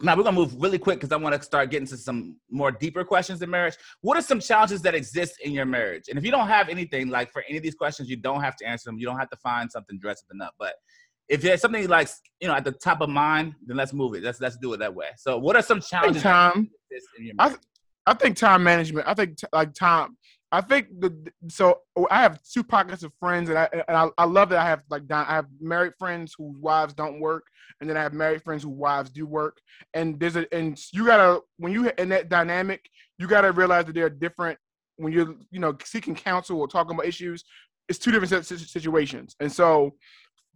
[0.00, 2.70] now we're gonna move really quick because I want to start getting to some more
[2.70, 3.76] deeper questions in marriage.
[4.00, 6.04] What are some challenges that exist in your marriage?
[6.08, 8.56] And if you don't have anything like for any of these questions, you don't have
[8.56, 8.98] to answer them.
[8.98, 10.54] You don't have to find something dress something up.
[10.58, 10.74] But
[11.28, 12.08] if there's something like
[12.40, 14.22] you know at the top of mind, then let's move it.
[14.22, 15.08] Let's let's do it that way.
[15.16, 16.70] So, what are some challenges time.
[16.90, 17.62] that exist in your I, marriage?
[18.06, 19.06] I think time management.
[19.06, 20.16] I think t- like time.
[20.50, 21.14] I think the
[21.48, 24.58] so oh, I have two pockets of friends, and I and I, I love that
[24.58, 27.44] I have like I have married friends whose wives don't work,
[27.80, 29.58] and then I have married friends whose wives do work.
[29.92, 32.88] And there's a and you gotta when you in that dynamic,
[33.18, 34.58] you gotta realize that they're different.
[34.96, 37.44] When you're you know seeking counsel or talking about issues,
[37.88, 39.36] it's two different si- si- situations.
[39.40, 39.94] And so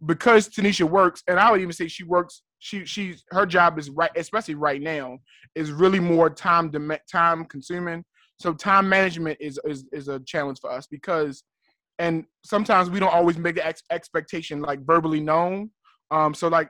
[0.05, 2.41] because Tanisha works, and I would even say she works.
[2.59, 5.19] She she's her job is right, especially right now,
[5.53, 6.71] is really more time
[7.11, 8.03] time consuming.
[8.39, 11.43] So time management is is is a challenge for us because,
[11.99, 15.69] and sometimes we don't always make the ex- expectation like verbally known.
[16.11, 16.69] Um, so like,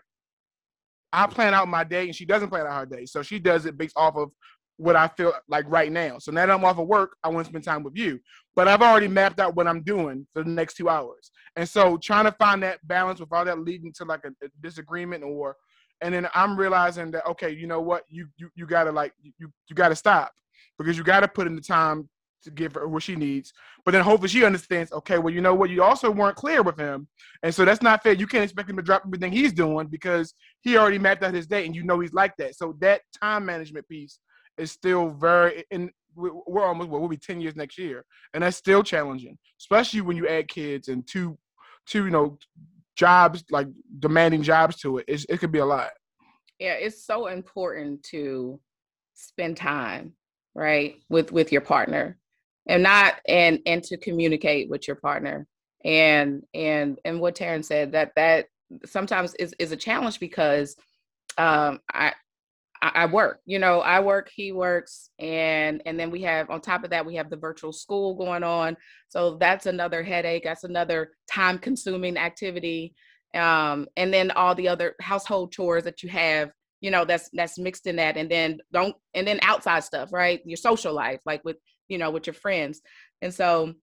[1.12, 3.06] I plan out my day and she doesn't plan out her day.
[3.06, 4.32] So she does it based off of
[4.78, 6.18] what I feel like right now.
[6.20, 8.20] So now that I'm off of work, I want to spend time with you.
[8.56, 11.32] But I've already mapped out what I'm doing for the next two hours.
[11.56, 15.24] And so trying to find that balance without that leading to like a, a disagreement
[15.24, 15.56] or
[16.02, 19.32] and then I'm realizing that okay, you know what, you you you gotta like you
[19.68, 20.34] you gotta stop
[20.78, 22.10] because you gotta put in the time
[22.44, 23.54] to give her what she needs.
[23.86, 26.78] But then hopefully she understands, okay, well, you know what, you also weren't clear with
[26.78, 27.08] him.
[27.42, 28.12] And so that's not fair.
[28.14, 31.48] You can't expect him to drop everything he's doing because he already mapped out his
[31.48, 32.56] day and you know he's like that.
[32.56, 34.20] So that time management piece
[34.58, 38.04] is still very and we- we're almost well, we'll be 10 years next year.
[38.34, 41.38] And that's still challenging, especially when you add kids and two
[41.86, 42.38] two, you know,
[42.96, 43.68] jobs like
[44.00, 45.06] demanding jobs to it.
[45.08, 45.92] It's, it could be a lot.
[46.60, 48.60] yeah it's so important to
[49.16, 50.14] spend time
[50.56, 52.18] right with with your partner
[52.68, 55.48] and not and and to communicate with your partner
[55.84, 58.46] and and and what Taryn said that that
[58.86, 60.76] sometimes is is a challenge because
[61.38, 62.14] um I
[62.86, 66.84] I work, you know, I work, he works, and and then we have on top
[66.84, 68.76] of that we have the virtual school going on.
[69.08, 70.44] So that's another headache.
[70.44, 72.94] That's another time-consuming activity
[73.34, 76.52] um, and then all the other household chores that you have
[76.84, 78.18] you know that's that's mixed in that.
[78.18, 80.42] And then don't and then outside stuff right?
[80.46, 81.58] Your social life like with
[81.88, 82.82] you know with your friends.
[83.24, 83.74] And so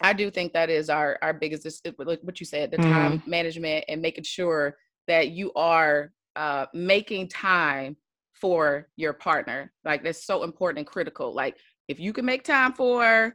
[0.00, 2.78] i do think that is our our biggest is- it- like what you said the
[2.94, 4.76] time management and making sure
[5.08, 7.96] that you are uh making time
[8.32, 9.72] for your partner.
[9.84, 11.34] Like that's so important and critical.
[11.34, 11.56] Like
[11.88, 13.34] if you can make time for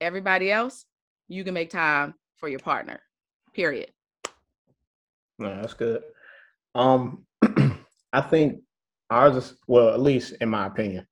[0.00, 0.84] everybody else
[1.28, 3.00] you can make time for your partner
[3.54, 3.90] period.
[5.38, 6.02] No, that's good.
[6.74, 7.24] Um,
[8.14, 8.60] I think
[9.10, 11.06] ours is well, at least in my opinion,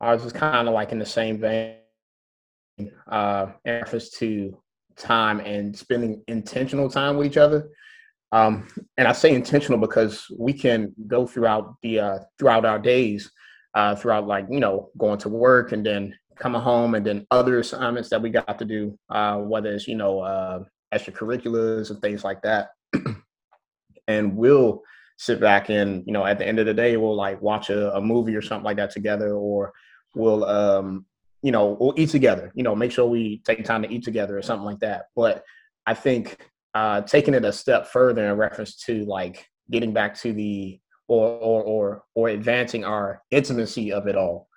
[0.00, 1.76] ours is kind of like in the same vein.
[3.10, 4.54] Uh, in reference to
[4.98, 7.70] time and spending intentional time with each other.
[8.32, 8.68] Um,
[8.98, 13.30] and I say intentional because we can go throughout the uh, throughout our days,
[13.74, 17.60] uh, throughout like you know going to work and then coming home and then other
[17.60, 20.62] assignments that we got to do, uh, whether it's you know uh,
[20.92, 22.70] extracurriculars and things like that.
[24.08, 24.82] and we'll
[25.16, 27.94] sit back and you know at the end of the day we'll like watch a,
[27.94, 29.72] a movie or something like that together or
[30.14, 31.06] we'll um
[31.42, 34.36] you know we'll eat together you know make sure we take time to eat together
[34.36, 35.42] or something like that but
[35.86, 40.32] i think uh taking it a step further in reference to like getting back to
[40.32, 44.48] the or or or or advancing our intimacy of it all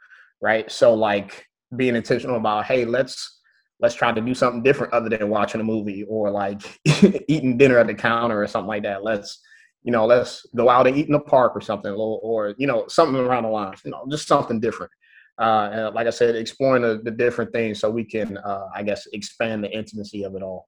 [0.41, 1.45] right so like
[1.77, 3.39] being intentional about hey let's
[3.79, 6.61] let's try to do something different other than watching a movie or like
[7.27, 9.03] eating dinner at the counter or something like that.
[9.03, 9.39] Let's,
[9.83, 12.67] you know, let's go out and eat in the park or something, or, or you
[12.67, 13.81] know, something around the lines.
[13.83, 14.91] You know, just something different.
[15.39, 18.83] Uh, and like I said, exploring the, the different things so we can, uh, I
[18.83, 20.67] guess, expand the intimacy of it all.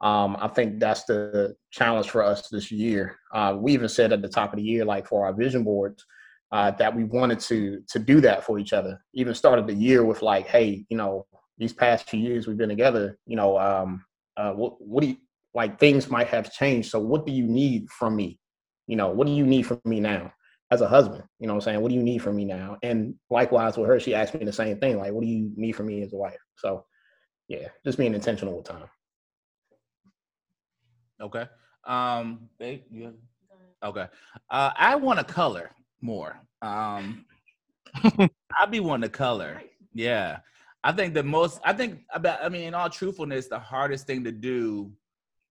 [0.00, 3.16] Um, I think that's the challenge for us this year.
[3.32, 6.04] Uh, we even said at the top of the year, like for our vision boards,
[6.52, 9.00] uh, that we wanted to to do that for each other.
[9.14, 11.26] Even started the year with like, hey, you know,
[11.58, 14.04] these past few years we've been together, you know, um,
[14.36, 15.16] uh, what, what do you
[15.54, 15.78] like?
[15.78, 16.90] Things might have changed.
[16.90, 18.38] So, what do you need from me?
[18.86, 20.32] You know, what do you need from me now
[20.70, 21.22] as a husband?
[21.38, 21.80] You know what I'm saying?
[21.80, 22.78] What do you need from me now?
[22.82, 24.98] And likewise with her, she asked me the same thing.
[24.98, 26.40] Like, what do you need from me as a wife?
[26.56, 26.84] So,
[27.48, 28.88] yeah, just being intentional with time.
[31.20, 31.46] Okay.
[31.84, 33.14] Um, babe, you have,
[33.84, 34.06] okay.
[34.50, 35.70] Uh, I want to color
[36.00, 36.40] more.
[36.60, 37.24] Um,
[38.58, 39.62] I be wanting to color.
[39.94, 40.38] Yeah.
[40.84, 44.24] I think the most, I think, about, I mean, in all truthfulness, the hardest thing
[44.24, 44.90] to do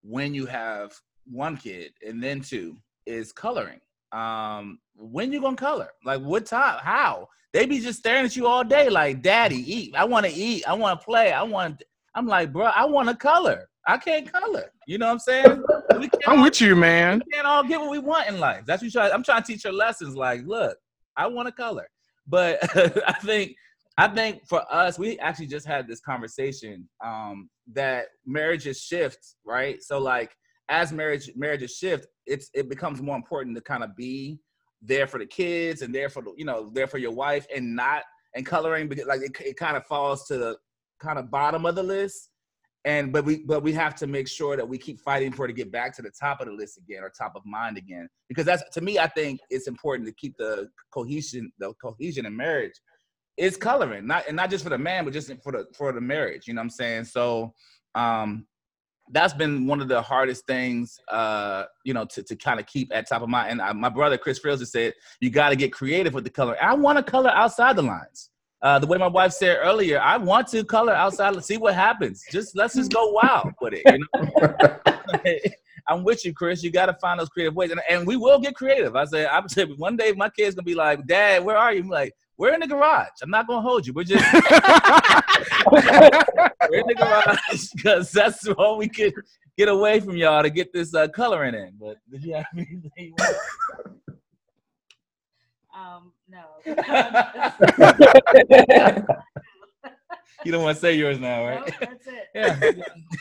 [0.02, 0.92] when you have
[1.24, 2.76] one kid and then two
[3.06, 3.80] is coloring.
[4.12, 5.88] Um, when you gonna color?
[6.04, 6.78] Like what time?
[6.82, 7.28] How?
[7.52, 9.94] They be just staring at you all day, like, "Daddy, eat.
[9.96, 10.64] I want to eat.
[10.66, 11.32] I want to play.
[11.32, 11.82] I want."
[12.14, 13.68] I'm like, bro, I want to color.
[13.86, 14.70] I can't color.
[14.86, 15.64] You know what I'm saying?
[15.98, 17.22] We can't I'm all- with you, man.
[17.24, 18.64] we can't all get what we want in life.
[18.66, 19.10] That's what you try.
[19.10, 20.14] I'm trying to teach her lessons.
[20.14, 20.76] Like, look,
[21.16, 21.88] I want to color.
[22.26, 22.58] But
[23.08, 23.54] I think
[23.98, 29.82] I think for us, we actually just had this conversation um, that marriages shift, right?
[29.82, 30.30] So like
[30.72, 34.40] as marriage marriages shift, it's it becomes more important to kind of be
[34.80, 37.76] there for the kids and there for the you know there for your wife and
[37.76, 38.02] not
[38.34, 40.56] and coloring because like it, it kind of falls to the
[40.98, 42.30] kind of bottom of the list.
[42.84, 45.48] And but we but we have to make sure that we keep fighting for it
[45.48, 48.08] to get back to the top of the list again or top of mind again.
[48.28, 52.34] Because that's to me i think it's important to keep the cohesion the cohesion in
[52.34, 52.74] marriage.
[53.36, 56.00] Is coloring not and not just for the man but just for the for the
[56.00, 57.04] marriage you know what i'm saying?
[57.04, 57.54] So
[57.94, 58.46] um
[59.10, 62.94] that's been one of the hardest things, uh, you know, to, to kind of keep
[62.94, 63.52] at top of my mind.
[63.52, 66.30] And I, my brother Chris Fields has said you got to get creative with the
[66.30, 66.56] color.
[66.62, 68.30] I want to color outside the lines.
[68.62, 71.34] Uh, the way my wife said earlier, I want to color outside.
[71.34, 72.22] Let's see what happens.
[72.30, 73.82] Just let's just go wild with it.
[73.86, 74.92] You know?
[75.88, 76.62] I'm with you, Chris.
[76.62, 78.94] You got to find those creative ways, and, and we will get creative.
[78.94, 81.80] I said, I said, one day my kid's gonna be like, Dad, where are you?
[81.80, 83.08] I'm like, we're in the garage.
[83.22, 83.92] I'm not gonna hold you.
[83.92, 84.40] We're just we're
[86.78, 89.12] in the garage because that's all we could
[89.56, 91.72] get away from y'all to get this uh, coloring in.
[91.78, 92.90] But did you have anything?
[92.96, 93.14] You
[95.74, 96.44] Um, no.
[100.44, 101.60] You don't want to say yours now, right?
[101.60, 102.76] Nope, that's it.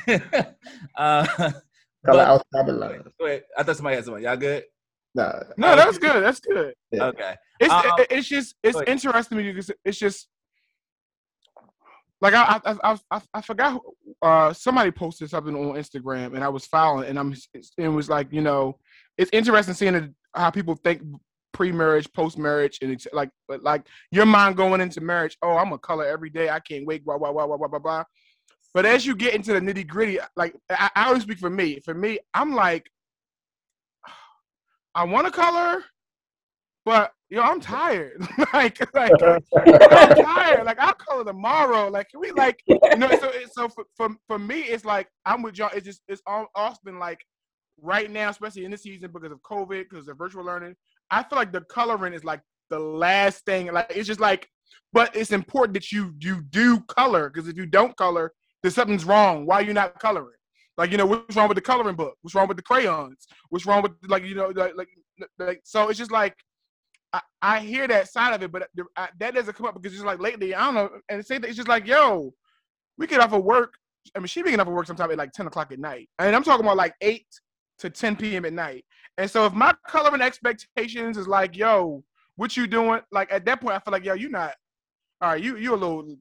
[0.07, 0.51] Yeah.
[0.97, 1.51] uh,
[2.05, 3.03] Color but- outside the line.
[3.19, 4.23] wait, I thought somebody had something.
[4.23, 4.63] Y'all good?
[5.13, 6.23] No, No, that's good.
[6.23, 6.73] That's good.
[6.91, 7.05] Yeah.
[7.07, 7.35] Okay.
[7.59, 10.27] It's Um, it- it's just it's go interesting to me because it's just
[12.21, 16.43] like I I I, I, I forgot who- uh somebody posted something on Instagram and
[16.43, 17.35] I was following and I'm
[17.77, 18.77] it was like you know
[19.17, 21.01] it's interesting seeing how people think
[21.53, 25.37] pre-marriage, post-marriage, and it's like but like your mind going into marriage.
[25.41, 26.49] Oh, I'm a color every day.
[26.49, 27.03] I can't wait.
[27.03, 28.03] Blah blah blah blah blah blah blah.
[28.73, 31.79] But as you get into the nitty gritty, like I, I always speak for me.
[31.79, 32.89] For me, I'm like,
[34.95, 35.83] I want to color,
[36.85, 38.25] but yo, I'm tired.
[38.53, 40.65] like, like I'm tired.
[40.65, 41.89] Like I'll color tomorrow.
[41.89, 43.09] Like can we like you know.
[43.19, 45.71] So so for, for for me, it's like I'm with y'all.
[45.73, 47.25] It's just it's all often like
[47.81, 50.75] right now, especially in this season because of COVID, because of virtual learning.
[51.09, 53.71] I feel like the coloring is like the last thing.
[53.71, 54.47] Like it's just like,
[54.93, 58.33] but it's important that you you do color because if you don't color,
[58.63, 59.45] then something's wrong.
[59.45, 60.37] Why are you not coloring?
[60.77, 62.15] Like you know what's wrong with the coloring book?
[62.21, 63.27] What's wrong with the crayons?
[63.49, 64.89] What's wrong with like you know like like,
[65.37, 66.35] like so it's just like
[67.13, 70.03] I, I hear that side of it, but I, that doesn't come up because it's
[70.03, 72.33] like lately I don't know and it's, it's just like yo,
[72.97, 73.73] we get off of work.
[74.15, 76.09] I mean, she be getting off of work sometime at like ten o'clock at night,
[76.17, 77.27] and I'm talking about like eight
[77.79, 78.45] to ten p.m.
[78.45, 78.85] at night.
[79.17, 82.03] And so if my coloring expectations is like yo,
[82.37, 83.01] what you doing?
[83.11, 84.53] Like at that point, I feel like yo, you not
[85.21, 85.43] all right.
[85.43, 86.15] You you a little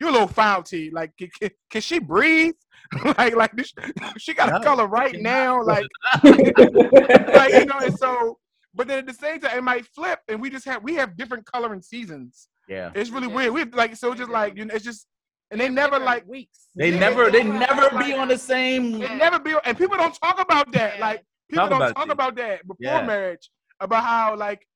[0.00, 0.90] you a little foulty.
[0.92, 2.54] Like can, can, can she breathe?
[3.18, 3.72] like like this,
[4.18, 5.62] she got No, a color right now.
[5.62, 5.86] Like
[6.24, 8.38] like you know, and so
[8.74, 11.16] but then at the same time it might flip and we just have we have
[11.16, 12.48] different coloring seasons.
[12.68, 12.90] Yeah.
[12.94, 13.34] It's really Yeah.
[13.34, 13.52] weird.
[13.54, 15.06] We like so just like you know it's just
[15.50, 16.68] and they never like weeks.
[16.76, 20.14] They Yeah, never they never be on the same it never be and people don't
[20.14, 21.00] talk about that.
[21.00, 22.12] Like people Talk don't about talk it.
[22.12, 23.06] about that before Yeah.
[23.06, 24.66] marriage about how like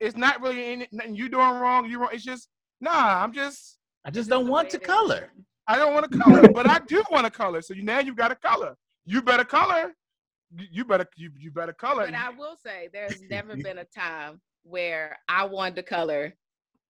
[0.00, 1.88] it's not really anything nothing you doing wrong.
[1.90, 2.10] You wrong.
[2.12, 2.48] It's just
[2.80, 3.22] nah.
[3.22, 5.30] I'm just I just don't want to color.
[5.66, 7.62] I don't want to color, but I do want to color.
[7.62, 8.76] So you now you got to color.
[9.06, 9.94] You better color.
[10.56, 12.04] You, you better you, you better color.
[12.04, 16.34] But I will say, there's never been a time where I wanted to color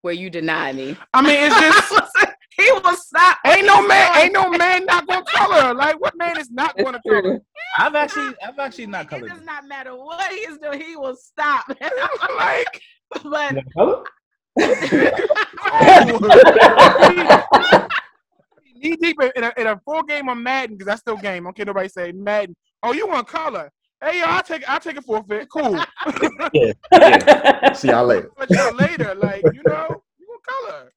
[0.02, 0.96] where you deny me.
[1.14, 1.60] I mean, it's
[1.90, 3.38] just he will stop.
[3.46, 5.74] ain't no man ain't no man not gonna color.
[5.74, 7.40] Like what man is not gonna color?
[7.78, 9.26] I've actually I've actually not colored.
[9.26, 10.80] It does not matter what he is doing.
[10.80, 11.64] He will stop.
[12.38, 12.80] like
[13.22, 13.56] but
[18.76, 21.46] knee deep in a, in a full game of Madden because that's still game.
[21.48, 22.54] Okay, nobody say Madden.
[22.82, 23.70] Oh, you want color?
[24.02, 25.48] Hey, yo, I'll take I'll take a forfeit.
[25.50, 25.82] Cool.
[26.52, 28.30] Yeah, See y'all later.
[28.36, 30.92] but y'all later, like you know, you want color.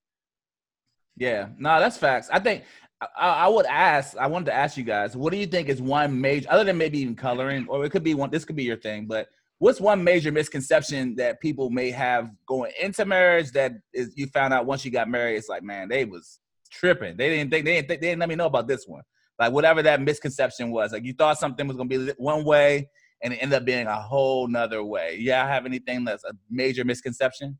[1.15, 2.29] Yeah, no, that's facts.
[2.31, 2.63] I think
[3.01, 4.17] I, I would ask.
[4.17, 6.77] I wanted to ask you guys, what do you think is one major, other than
[6.77, 8.29] maybe even coloring, or it could be one.
[8.29, 9.27] This could be your thing, but
[9.59, 14.53] what's one major misconception that people may have going into marriage that is you found
[14.53, 15.37] out once you got married?
[15.37, 16.39] It's like, man, they was
[16.71, 17.17] tripping.
[17.17, 19.03] They didn't think they didn't think, they didn't let me know about this one.
[19.39, 22.89] Like whatever that misconception was, like you thought something was gonna be one way
[23.23, 25.17] and it ended up being a whole nother way.
[25.19, 27.57] Yeah, I have anything that's a major misconception?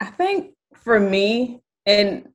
[0.00, 2.28] I think for me, and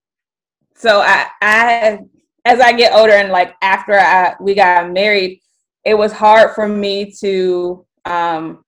[0.75, 1.99] so I, I,
[2.45, 5.41] as I get older and like after I we got married,
[5.85, 8.63] it was hard for me to, um,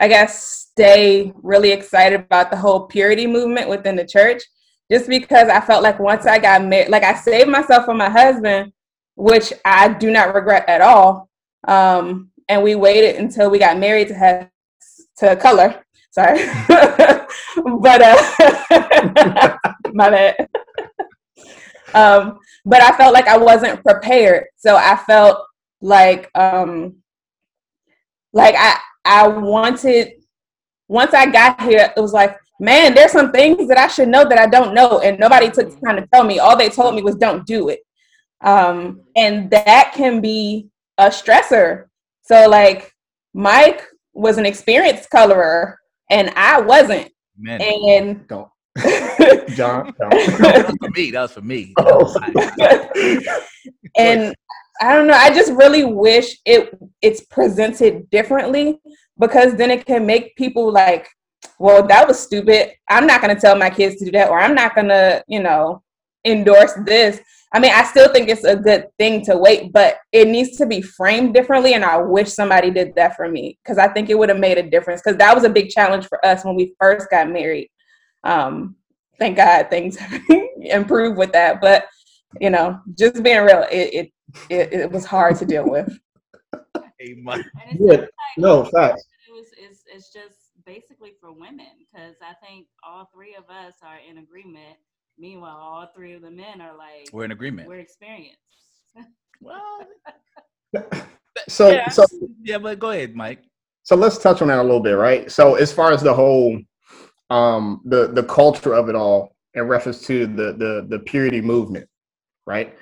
[0.00, 4.42] I guess, stay really excited about the whole purity movement within the church,
[4.90, 8.10] just because I felt like once I got married, like I saved myself for my
[8.10, 8.72] husband,
[9.16, 11.28] which I do not regret at all.
[11.66, 14.50] Um, and we waited until we got married to have
[15.18, 15.82] to color.
[16.10, 19.56] Sorry, but uh,
[19.92, 20.48] my bad.
[21.94, 25.44] um, but I felt like I wasn't prepared, so I felt
[25.84, 26.96] like um,
[28.32, 30.12] like I I wanted
[30.88, 34.24] once I got here, it was like, man, there's some things that I should know
[34.28, 36.38] that I don't know, and nobody took the time to tell me.
[36.38, 37.80] All they told me was don't do it,
[38.40, 40.68] um, and that can be
[40.98, 41.86] a stressor.
[42.22, 42.90] So like
[43.34, 43.82] Mike
[44.14, 45.78] was an experienced colorer,
[46.10, 48.48] and I wasn't, Man, and Don't.
[49.54, 49.92] John.
[49.98, 50.10] Don't.
[50.38, 51.10] that was for me.
[51.10, 51.74] That was for me.
[51.78, 53.40] Oh.
[53.96, 54.34] and
[54.80, 55.14] I don't know.
[55.14, 58.80] I just really wish it it's presented differently
[59.18, 61.08] because then it can make people like,
[61.58, 62.72] well, that was stupid.
[62.88, 65.82] I'm not to tell my kids to do that, or I'm not to, you know,
[66.24, 67.20] endorse this.
[67.52, 70.66] I mean, I still think it's a good thing to wait, but it needs to
[70.66, 71.74] be framed differently.
[71.74, 74.58] And I wish somebody did that for me because I think it would have made
[74.58, 77.70] a difference because that was a big challenge for us when we first got married.
[78.24, 78.74] Um,
[79.20, 79.96] thank God things
[80.60, 81.86] improved with that, but
[82.40, 84.12] you know, just being real, it it,
[84.48, 85.98] it, it was hard to deal with.
[87.00, 87.44] Hey, Mike.
[87.72, 88.08] It's Yeah, like
[88.38, 89.04] no, facts.
[89.28, 93.74] it was it's, it's just basically for women because I think all three of us
[93.82, 94.76] are in agreement.
[95.18, 97.68] Meanwhile, all three of the men are like We're in agreement.
[97.68, 98.38] we're experienced.
[99.40, 99.80] Well,
[101.48, 102.04] So yeah, so
[102.42, 103.40] yeah, but go ahead, Mike.
[103.82, 105.30] so let's touch on that a little bit, right?
[105.30, 106.60] So as far as the whole
[107.30, 111.88] um the the culture of it all in reference to the the the purity movement,
[112.46, 112.76] right?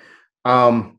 [0.45, 0.92] Um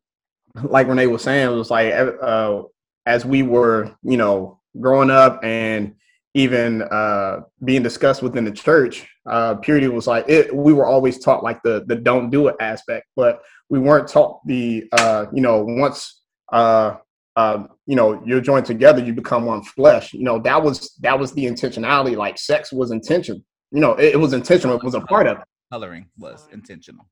[0.63, 2.63] like Renee was saying, it was like uh
[3.07, 5.95] as we were, you know, growing up and
[6.35, 11.19] even uh being discussed within the church, uh purity was like it we were always
[11.19, 15.43] taught like the the don't do it aspect, but we weren't taught the uh you
[15.43, 16.97] know once uh
[17.37, 20.13] um, you know, you're joined together, you become one flesh.
[20.13, 22.17] You know, that was that was the intentionality.
[22.17, 23.45] Like sex was intention.
[23.73, 24.77] You know, it, it was intentional.
[24.77, 25.45] It was a part of it.
[25.73, 27.09] Coloring was intentional.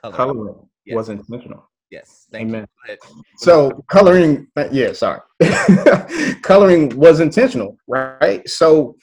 [0.00, 0.16] Coloring.
[0.16, 0.94] Coloring Yes.
[0.94, 1.68] was intentional.
[1.90, 2.26] Yes.
[2.30, 2.66] Thank Amen.
[2.88, 2.96] you.
[3.38, 5.20] So coloring, uh, yeah, sorry,
[6.42, 8.46] coloring was intentional, right?
[8.48, 8.96] So,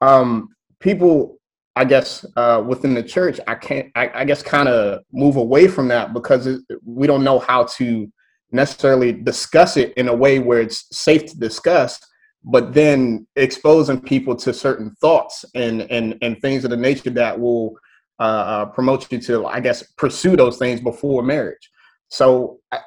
[0.00, 1.38] um, people,
[1.76, 5.68] I guess, uh, within the church, I can't, I, I guess, kind of move away
[5.68, 8.10] from that because it, we don't know how to
[8.52, 12.00] necessarily discuss it in a way where it's safe to discuss,
[12.42, 17.38] but then exposing people to certain thoughts and and and things of the nature that
[17.38, 17.76] will
[18.18, 21.70] uh, uh, promote you to, I guess, pursue those things before marriage.
[22.10, 22.80] So I,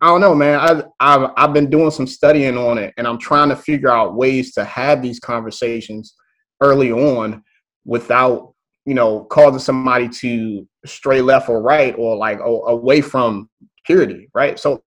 [0.00, 0.60] I don't know, man.
[0.60, 4.14] I, I've I've been doing some studying on it, and I'm trying to figure out
[4.14, 6.14] ways to have these conversations
[6.60, 7.42] early on
[7.84, 8.54] without
[8.84, 13.50] you know causing somebody to stray left or right or like o- away from
[13.84, 14.58] purity, right?
[14.58, 14.82] So,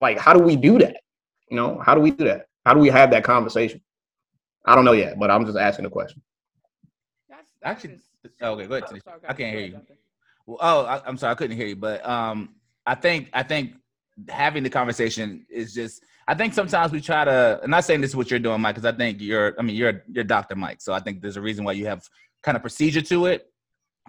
[0.00, 0.96] like, how do we do that?
[1.50, 2.46] You know, how do we do that?
[2.64, 3.80] How do we have that conversation?
[4.66, 6.22] I don't know yet, but I'm just asking the question.
[7.28, 7.98] That's, Actually,
[8.42, 8.84] okay, go ahead.
[8.90, 9.80] Oh, sorry, I can't hear you.
[10.46, 12.54] Well, oh, I, I'm sorry, I couldn't hear you, but um,
[12.86, 13.74] I think I think
[14.28, 16.02] having the conversation is just.
[16.26, 17.60] I think sometimes we try to.
[17.62, 19.54] I'm not saying this is what you're doing, Mike, because I think you're.
[19.58, 20.56] I mean, you're you're Dr.
[20.56, 22.06] Mike, so I think there's a reason why you have
[22.42, 23.46] kind of procedure to it.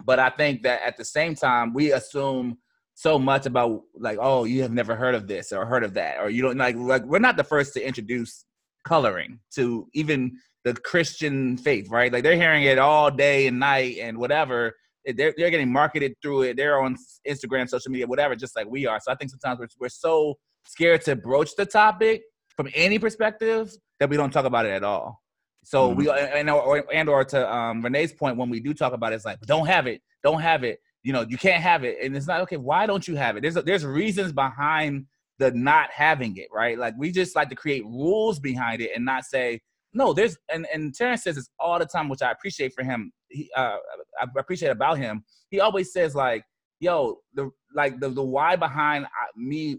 [0.04, 2.58] But I think that at the same time, we assume
[2.94, 6.18] so much about like, oh, you have never heard of this or heard of that,
[6.20, 6.76] or you don't like.
[6.76, 8.44] Like we're not the first to introduce
[8.86, 12.12] coloring to even the Christian faith, right?
[12.12, 14.74] Like they're hearing it all day and night and whatever
[15.14, 16.56] they're, they're getting marketed through it.
[16.56, 16.96] They're on
[17.28, 18.98] Instagram, social media, whatever, just like we are.
[19.00, 20.36] So I think sometimes we're, we're so
[20.66, 22.22] scared to broach the topic
[22.56, 25.22] from any perspective that we don't talk about it at all.
[25.66, 29.12] So we and or, and or to um, Renee's point, when we do talk about
[29.12, 30.78] it, it's like don't have it, don't have it.
[31.02, 32.56] You know, you can't have it, and it's not okay.
[32.56, 33.40] Why don't you have it?
[33.40, 35.06] There's there's reasons behind
[35.40, 36.78] the not having it, right?
[36.78, 39.60] Like we just like to create rules behind it and not say
[39.92, 40.12] no.
[40.12, 43.12] There's and and Terrence says this all the time, which I appreciate for him.
[43.28, 43.76] He uh,
[44.20, 45.24] I appreciate about him.
[45.50, 46.44] He always says like,
[46.80, 49.78] "Yo, the like the the why behind uh, me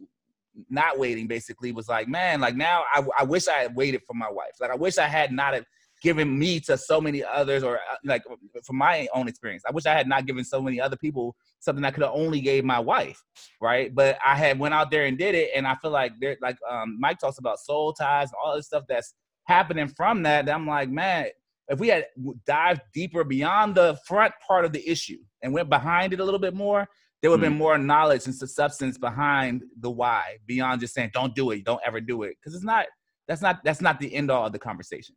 [0.69, 4.13] not waiting basically was like, man, like now I I wish I had waited for
[4.13, 4.53] my wife.
[4.59, 5.65] Like I wish I had not have
[6.01, 8.23] given me to so many others, or uh, like
[8.63, 11.83] from my own experience, I wish I had not given so many other people something
[11.83, 13.21] I could have only gave my wife,
[13.61, 13.93] right?
[13.93, 16.57] But I had went out there and did it, and I feel like there, like
[16.69, 19.13] um, Mike talks about soul ties and all this stuff that's
[19.45, 20.45] happening from that.
[20.45, 21.27] that I'm like, man,
[21.69, 22.05] if we had
[22.45, 26.39] dived deeper beyond the front part of the issue and went behind it a little
[26.39, 26.87] bit more,
[27.21, 31.35] there would have been more knowledge and substance behind the why beyond just saying don't
[31.35, 32.85] do it, don't ever do it, because it's not.
[33.27, 33.61] That's not.
[33.63, 35.15] That's not the end all of the conversation.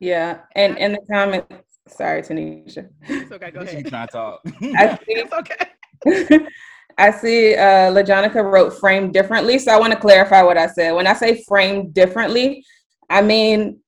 [0.00, 1.48] Yeah, and in the comments,
[1.88, 2.88] sorry, Tanisha.
[3.02, 3.50] It's okay.
[3.50, 3.86] Go You ahead.
[3.86, 4.40] trying to talk?
[4.62, 6.46] I see It's okay.
[6.98, 9.58] I see uh LaJonica wrote frame differently.
[9.58, 10.92] So I want to clarify what I said.
[10.92, 12.64] When I say frame differently,
[13.08, 13.80] I mean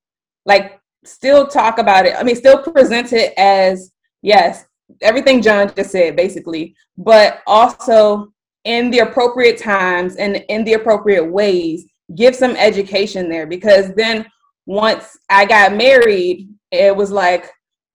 [0.45, 2.15] like still talk about it.
[2.15, 3.91] I mean, still present it as
[4.21, 4.65] yes,
[5.01, 8.31] everything John just said, basically, but also
[8.63, 11.85] in the appropriate times and in the appropriate ways,
[12.15, 14.25] give some education there because then
[14.65, 17.49] once I got married, it was like,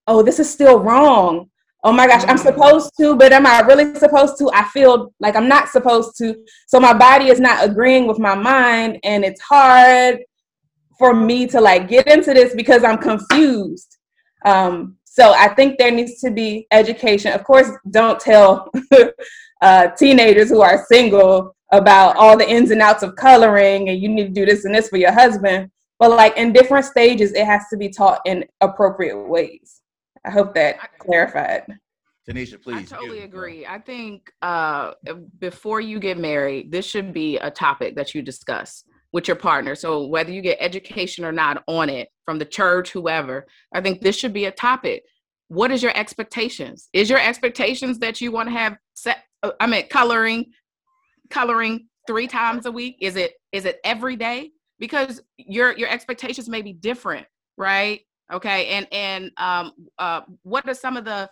[0.07, 1.49] oh, this is still wrong.
[1.85, 2.47] Oh my gosh, I'm mm-hmm.
[2.47, 4.51] supposed to, but am I really supposed to?
[4.53, 6.35] I feel like I'm not supposed to.
[6.67, 10.19] So my body is not agreeing with my mind, and it's hard
[10.99, 13.97] for me to like get into this because I'm confused.
[14.45, 17.33] Um, so I think there needs to be education.
[17.33, 18.71] Of course, don't tell
[19.63, 24.09] uh, teenagers who are single about all the ins and outs of coloring and you
[24.09, 25.71] need to do this and this for your husband.
[25.99, 29.81] But like in different stages, it has to be taught in appropriate ways.
[30.25, 31.65] I hope that clarified.
[32.29, 32.93] Tanisha, please.
[32.93, 33.65] I totally agree.
[33.65, 34.93] I think uh,
[35.39, 39.75] before you get married, this should be a topic that you discuss with your partner.
[39.75, 44.01] So whether you get education or not on it from the church, whoever, I think
[44.01, 45.03] this should be a topic.
[45.49, 46.89] What is your expectations?
[46.93, 49.19] Is your expectations that you want to have set?
[49.43, 50.47] uh, I mean, coloring,
[51.31, 52.97] coloring three times a week.
[53.01, 54.51] Is it is it every day?
[54.79, 57.27] Because your your expectations may be different,
[57.57, 58.01] right?
[58.33, 61.31] Okay, and and um, uh, what are some of the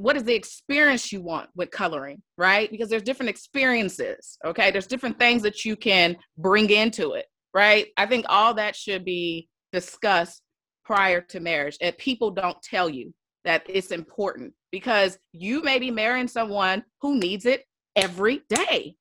[0.00, 2.70] what is the experience you want with coloring right?
[2.70, 4.70] Because there's different experiences okay?
[4.70, 7.86] There's different things that you can bring into it right?
[7.96, 10.42] I think all that should be discussed
[10.84, 13.12] prior to marriage and people don't tell you
[13.44, 17.64] that it's important because you may be marrying someone who needs it
[17.96, 18.96] every day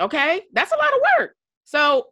[0.00, 0.42] okay?
[0.52, 1.34] That's a lot of work.
[1.64, 2.06] So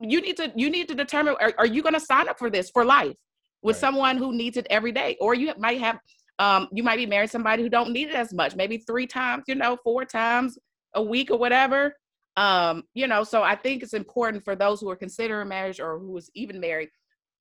[0.00, 2.50] you need to you need to determine are, are you going to sign up for
[2.50, 3.14] this for life
[3.62, 3.80] with Right.
[3.80, 5.16] someone who needs it every day?
[5.20, 5.98] Or you might have
[6.38, 9.44] um, you might be marrying somebody who don't need it as much, maybe three times,
[9.46, 10.58] you know, four times
[10.94, 11.94] a week or whatever.
[12.36, 15.98] Um, you know, so I think it's important for those who are considering marriage or
[15.98, 16.88] who is even married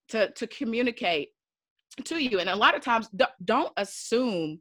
[0.09, 1.29] to to communicate
[2.05, 2.39] to you.
[2.39, 3.09] And a lot of times,
[3.43, 4.59] don't assume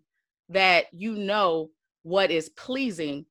[0.48, 1.70] that you know
[2.02, 3.26] what is pleasing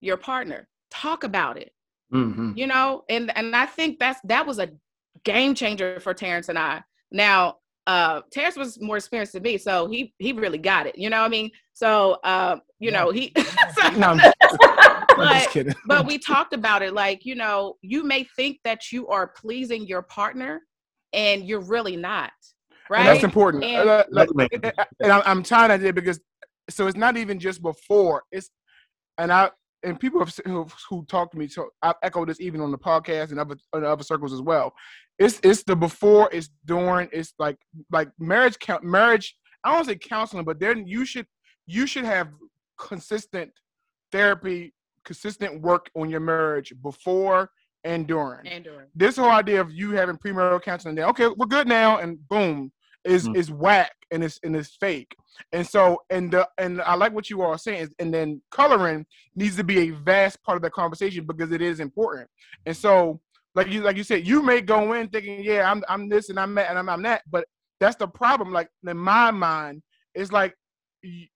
[0.00, 0.68] your partner.
[0.90, 1.72] Talk about it
[2.12, 2.56] Mhm.
[2.56, 4.70] you know and and i think that's that was a
[5.24, 9.86] game changer for terrence and i now uh terrence was more experienced than me so
[9.86, 13.32] he he really got it you know what i mean so uh you know he
[13.96, 18.24] No, I'm just, I'm but but we talked about it like you know you may
[18.36, 20.62] think that you are pleasing your partner
[21.12, 22.32] and you're really not
[22.90, 23.64] right And that's important.
[23.64, 24.28] And- Uh, like-
[25.02, 26.20] and I'm, I'm tying that in because
[26.70, 28.22] so it's not even just before.
[28.32, 28.50] It's
[29.18, 29.50] and I
[29.82, 31.46] and people have, who who talk to me.
[31.46, 34.72] So I echo this even on the podcast and other other circles as well.
[35.18, 37.56] It's it's the before, it's during, it's like
[37.90, 39.36] like marriage count marriage.
[39.62, 41.26] I don't say counseling, but then you should
[41.66, 42.28] you should have
[42.78, 43.52] consistent
[44.12, 47.50] therapy, consistent work on your marriage before
[47.84, 51.46] and during and during this whole idea of you having premarital counseling, then okay, we're
[51.46, 52.72] good now, and boom,
[53.04, 53.36] is Mm.
[53.36, 55.14] is whack and it's and it's fake.
[55.52, 59.04] And so and the and I like what you all are saying, and then coloring
[59.36, 62.28] needs to be a vast part of the conversation because it is important.
[62.66, 63.20] And so,
[63.54, 66.38] like you like you said, you may go in thinking, yeah, I'm I'm this and
[66.38, 67.46] I'm that and I'm, I'm that, but
[67.80, 68.52] that's the problem.
[68.52, 69.82] Like in my mind,
[70.14, 70.54] it's like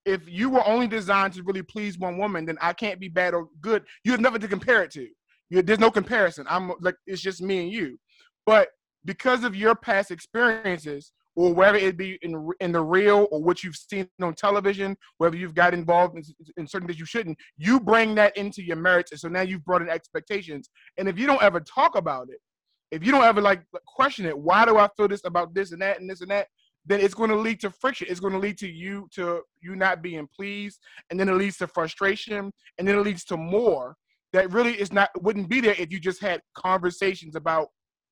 [0.05, 3.35] if you were only designed to really please one woman, then I can't be bad
[3.35, 3.85] or good.
[4.05, 5.07] You have nothing to compare it to.
[5.51, 6.47] You, there's no comparison.
[6.49, 7.99] I'm like it's just me and you.
[8.47, 8.69] But
[9.05, 13.63] because of your past experiences, or whether it be in in the real or what
[13.63, 16.25] you've seen on television, whether you've got involved in,
[16.57, 19.65] in certain things you shouldn't, you bring that into your marriage, and so now you've
[19.65, 20.69] brought in expectations.
[20.97, 22.41] And if you don't ever talk about it,
[22.91, 25.81] if you don't ever like question it, why do I feel this about this and
[25.81, 26.49] that and this and that?
[26.85, 28.09] Then it's going to lead to friction.
[28.11, 30.81] It's going to lead to you to you not being pleased,
[31.11, 33.95] and then it leads to frustration, and then it leads to more
[34.33, 37.69] that really is not wouldn't be there if you just had conversations about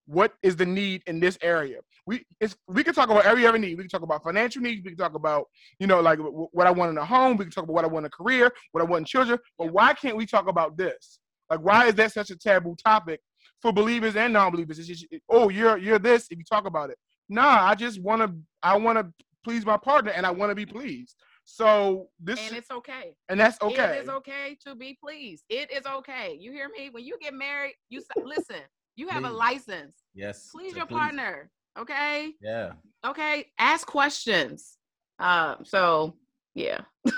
[0.07, 1.81] what is the need in this area.
[2.07, 3.77] We it's we can talk about every other need.
[3.77, 4.85] We can talk about financial needs.
[4.85, 5.47] We can talk about
[5.81, 7.37] you know like w- what I want in a home.
[7.37, 9.39] We can talk about what I want in a career, what I want in children.
[9.59, 11.19] But why can't we talk about this?
[11.51, 13.21] Like why is that such a taboo topic
[13.61, 14.79] for believers and non-believers?
[14.79, 16.99] It's just oh you're you're this if you talk about it.
[17.29, 18.33] Nah, I just want to
[18.63, 21.17] I want to please my partner and I want to be pleased.
[21.45, 23.99] So this and it's okay and that's okay.
[23.99, 25.45] It is okay to be pleased.
[25.49, 26.37] It is okay.
[26.39, 26.91] You hear me?
[26.91, 28.63] When you get married, you listen.
[28.97, 29.97] You have a license.
[30.15, 30.49] Yes.
[30.53, 31.51] Please to your partner.
[31.79, 32.33] Okay.
[32.41, 32.73] Yeah.
[33.05, 33.47] Okay.
[33.59, 34.79] Ask questions.
[35.19, 35.57] Um.
[35.65, 36.15] So
[36.55, 36.81] yeah.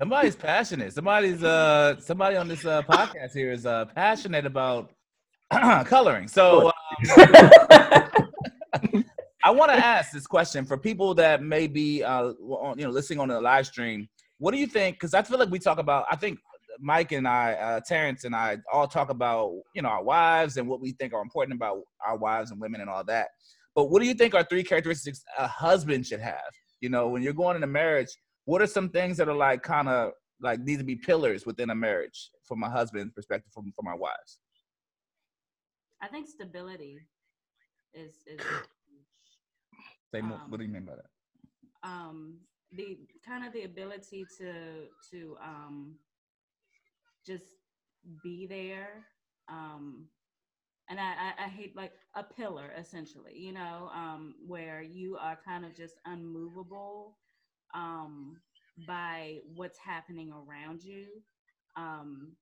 [0.00, 0.94] Somebody's passionate.
[0.94, 4.92] Somebody's uh somebody on this uh podcast here is uh passionate about
[5.84, 6.28] coloring.
[6.28, 6.72] So um,
[9.44, 12.90] I want to ask this question for people that may be uh on, you know
[12.90, 14.08] listening on the live stream.
[14.38, 14.96] What do you think?
[14.96, 16.06] Because I feel like we talk about.
[16.10, 16.38] I think
[16.80, 20.68] Mike and I, uh, Terrence and I, all talk about you know our wives and
[20.68, 23.28] what we think are important about our wives and women and all that.
[23.74, 26.50] But what do you think are three characteristics a husband should have?
[26.80, 28.08] You know, when you're going into marriage,
[28.44, 30.12] what are some things that are like kind of
[30.42, 33.96] like need to be pillars within a marriage from a husband's perspective, from from our
[33.98, 34.38] wives?
[36.02, 36.98] I think stability
[37.94, 38.40] is is
[40.12, 41.06] Say more, Um, what do you mean by that?
[41.82, 42.38] um
[42.72, 44.52] the kind of the ability to
[45.10, 45.94] to um
[47.26, 47.44] just
[48.22, 49.04] be there
[49.50, 50.06] um
[50.88, 55.64] and I, I, hate like a pillar essentially you know um where you are kind
[55.64, 57.16] of just unmovable
[57.74, 58.36] um
[58.86, 61.06] by what's happening around you.
[61.76, 62.32] Um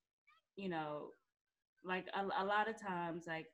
[0.56, 1.10] you know
[1.84, 3.46] like a, a lot of times like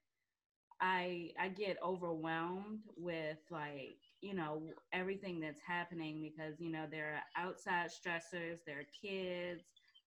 [0.80, 4.62] I I get overwhelmed with like you know
[4.92, 9.62] everything that's happening because you know there are outside stressors, there are kids,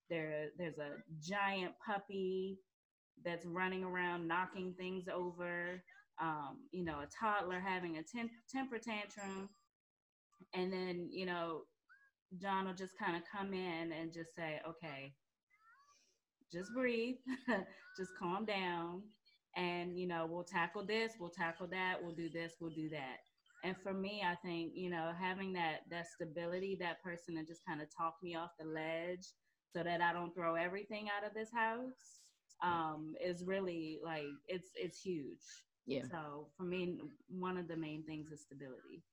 [0.10, 2.60] there there's a giant puppy
[3.24, 5.82] that's running around knocking things over,
[6.22, 9.50] um, you know a toddler having a tem- temper tantrum,
[10.54, 11.64] and then you know
[12.42, 15.14] John will just kind of come in and just say, okay,
[16.52, 17.16] just breathe,
[17.98, 19.04] just calm down
[19.56, 23.18] and you know we'll tackle this we'll tackle that we'll do this we'll do that.
[23.64, 27.62] And for me i think you know having that that stability that person to just
[27.68, 29.28] kind of talk me off the ledge
[29.74, 32.22] so that i don't throw everything out of this house
[32.64, 35.44] um is really like it's it's huge
[35.86, 36.04] Yeah.
[36.10, 37.00] so for me
[37.30, 39.04] one of the main things is stability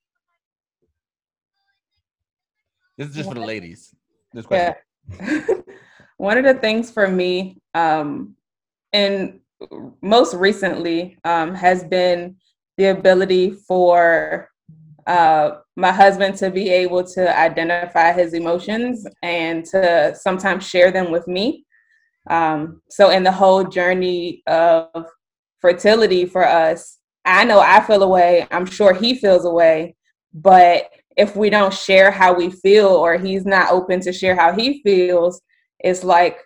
[2.96, 3.94] This is just for the ladies.
[4.32, 4.74] This Yeah.
[4.74, 4.74] question.
[6.16, 8.36] One of the things for me, um,
[8.92, 9.40] and
[10.02, 12.36] most recently, um, has been
[12.76, 14.48] the ability for
[15.06, 21.10] uh, my husband to be able to identify his emotions and to sometimes share them
[21.10, 21.64] with me.
[22.30, 24.88] Um, so, in the whole journey of
[25.60, 29.96] fertility for us, I know I feel a way, I'm sure he feels a way,
[30.32, 34.52] but if we don't share how we feel or he's not open to share how
[34.52, 35.40] he feels,
[35.80, 36.38] it's like,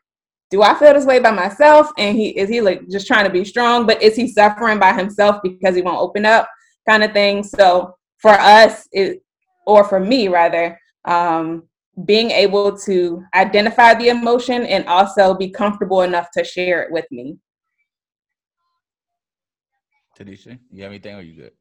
[0.50, 1.90] do I feel this way by myself?
[1.98, 4.92] And he is he like just trying to be strong, but is he suffering by
[4.92, 6.48] himself because he won't open up,
[6.88, 7.42] kind of thing.
[7.42, 9.22] So for us, it
[9.66, 11.64] or for me rather, um,
[12.04, 17.06] being able to identify the emotion and also be comfortable enough to share it with
[17.10, 17.36] me.
[20.18, 21.52] Tanisha, you have anything or you good?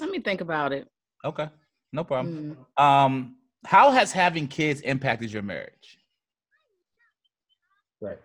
[0.00, 0.88] Let me think about it.
[1.24, 1.48] Okay,
[1.92, 2.56] no problem.
[2.78, 2.82] Mm.
[2.82, 5.98] Um, how has having kids impacted your marriage?
[8.00, 8.18] Right.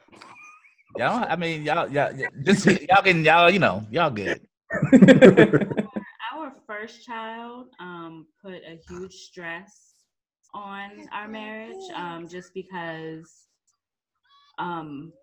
[0.98, 2.14] Y'all, I mean, y'all, y'all,
[2.44, 4.42] just y'all can, y'all, you know, y'all good.
[6.74, 9.96] our first child um, put a huge stress
[10.54, 13.48] on our marriage um, just because
[14.58, 15.14] um,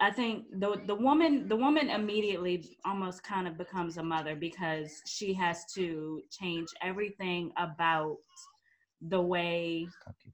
[0.00, 5.02] I think the the woman the woman immediately almost kind of becomes a mother because
[5.06, 8.18] she has to change everything about
[9.08, 9.86] the way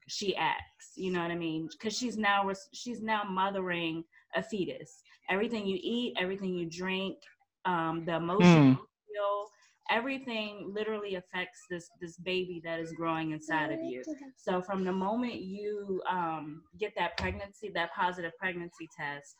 [0.07, 1.69] she acts you know what i mean?
[1.71, 4.03] Because she's now she's now mothering
[4.35, 5.03] a fetus.
[5.29, 7.17] Everything you eat everything you drink
[7.65, 9.56] um, the emotion you feel
[9.89, 14.03] everything literally affects this this baby that is growing inside of you
[14.35, 19.35] so from the moment you um, get that pregnancy that positive pregnancy test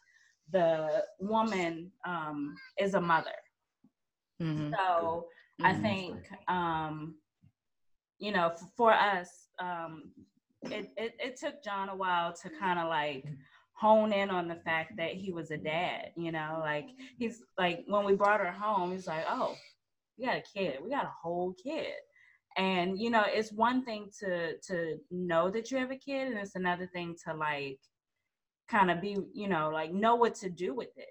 [0.51, 3.31] the woman um, is a mother
[4.41, 4.73] Mhm.
[4.73, 5.27] so
[5.63, 5.81] I Mhm.
[5.81, 7.17] think, um,
[8.19, 10.11] you know, f- for us, um,
[10.63, 13.25] it, it, it took John a while to kind of like
[13.73, 16.87] hone in on the fact that he was a dad, you know, like
[17.17, 19.55] he's like, when we brought her home, he's like, oh,
[20.17, 21.93] we got a kid, we got a whole kid.
[22.57, 26.37] And, you know, it's one thing to, to know that you have a kid and
[26.37, 27.79] it's another thing to like
[28.67, 31.09] kind of be, you know, like know what to do with it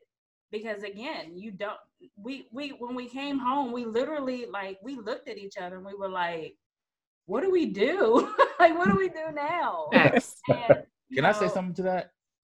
[0.53, 1.77] because again you don't
[2.15, 5.85] we we when we came home we literally like we looked at each other and
[5.85, 6.55] we were like
[7.25, 10.37] what do we do like what do we do now Facts.
[10.49, 12.11] And, you Can I say something to that?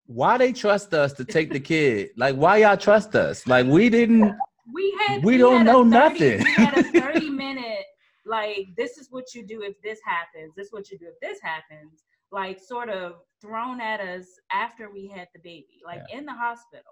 [0.07, 2.11] Why they trust us to take the kid?
[2.17, 3.47] Like, why y'all trust us?
[3.47, 4.37] Like, we didn't.
[4.73, 6.39] We had we had don't a know 30 nothing.
[6.45, 7.85] we had a 30 minute
[8.25, 11.15] like this is what you do if this happens this is what you do if
[11.21, 12.03] this happens
[12.33, 16.83] like sort of thrown at us after we had the baby like in the hospital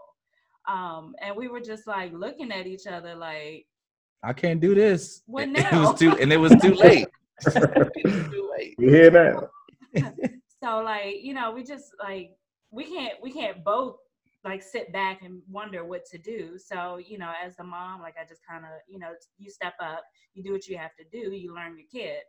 [0.68, 3.66] um and we were just like looking at each other like
[4.26, 5.20] I can't do this.
[5.26, 5.90] What It now?
[5.90, 7.09] was too, and it was too late.
[7.44, 8.74] it was too late.
[8.78, 9.51] You hear that?
[10.62, 12.30] so like you know we just like
[12.70, 13.96] we can't we can't both
[14.44, 18.14] like sit back and wonder what to do so you know as the mom like
[18.20, 20.02] i just kind of you know you step up
[20.34, 22.22] you do what you have to do you learn your kid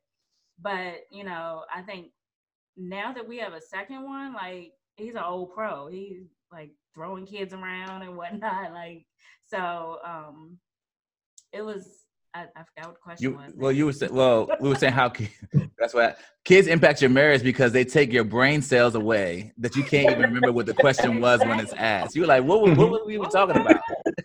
[0.62, 2.08] but you know i think
[2.78, 7.26] now that we have a second one like he's an old pro he's like throwing
[7.26, 9.06] kids around and whatnot like
[9.46, 10.58] so um
[11.52, 12.05] it was.
[12.36, 13.54] I, I forgot what the question You was.
[13.56, 15.30] well, you were saying well, we were saying how ki-
[15.80, 19.84] that's why kids impact your marriage because they take your brain cells away that you
[19.84, 22.14] can't even remember what the question was when it's asked.
[22.14, 23.78] You were like, what, were- what were we even talking about?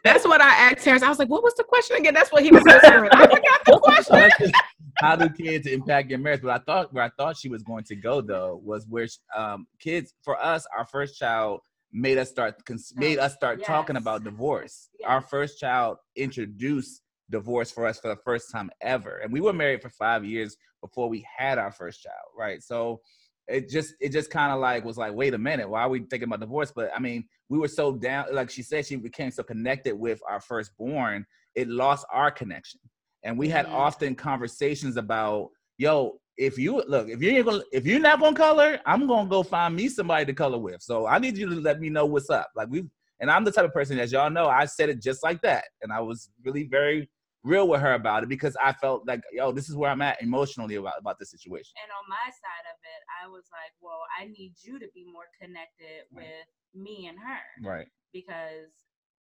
[0.03, 1.05] That's what I asked Terrence.
[1.05, 3.11] I was like, "What was the question again?" That's what he was whispering.
[3.13, 4.53] I forgot the question.
[4.99, 6.41] how do kids impact your marriage?
[6.43, 9.07] But I thought where I thought she was going to go though was where
[9.37, 11.61] um, kids for us, our first child
[11.93, 12.55] made us start
[12.97, 14.89] made us start talking about divorce.
[15.05, 19.53] Our first child introduced divorce for us for the first time ever, and we were
[19.53, 22.63] married for five years before we had our first child, right?
[22.63, 23.01] So
[23.49, 26.01] it just it just kind of like was like, wait a minute, why are we
[26.01, 26.73] thinking about divorce?
[26.75, 30.21] But I mean, we were so down, like she said, she became so connected with
[30.29, 32.81] our firstborn, it lost our connection
[33.23, 33.73] and we had Mhm.
[33.73, 38.81] often conversations about yo if you look if you're gonna if you're not gonna color
[38.87, 41.81] i'm gonna go find me somebody to color with so i need you to let
[41.81, 42.85] me know what's up like we
[43.21, 45.65] and i'm the type of person as y'all know i said it just like that
[45.83, 47.09] and i was really very
[47.43, 50.21] real with her about it because i felt like yo this is where i'm at
[50.23, 54.03] emotionally about, about this situation and on my side of it, I was like, well,
[54.19, 58.71] I need you to be more connected with me and her right because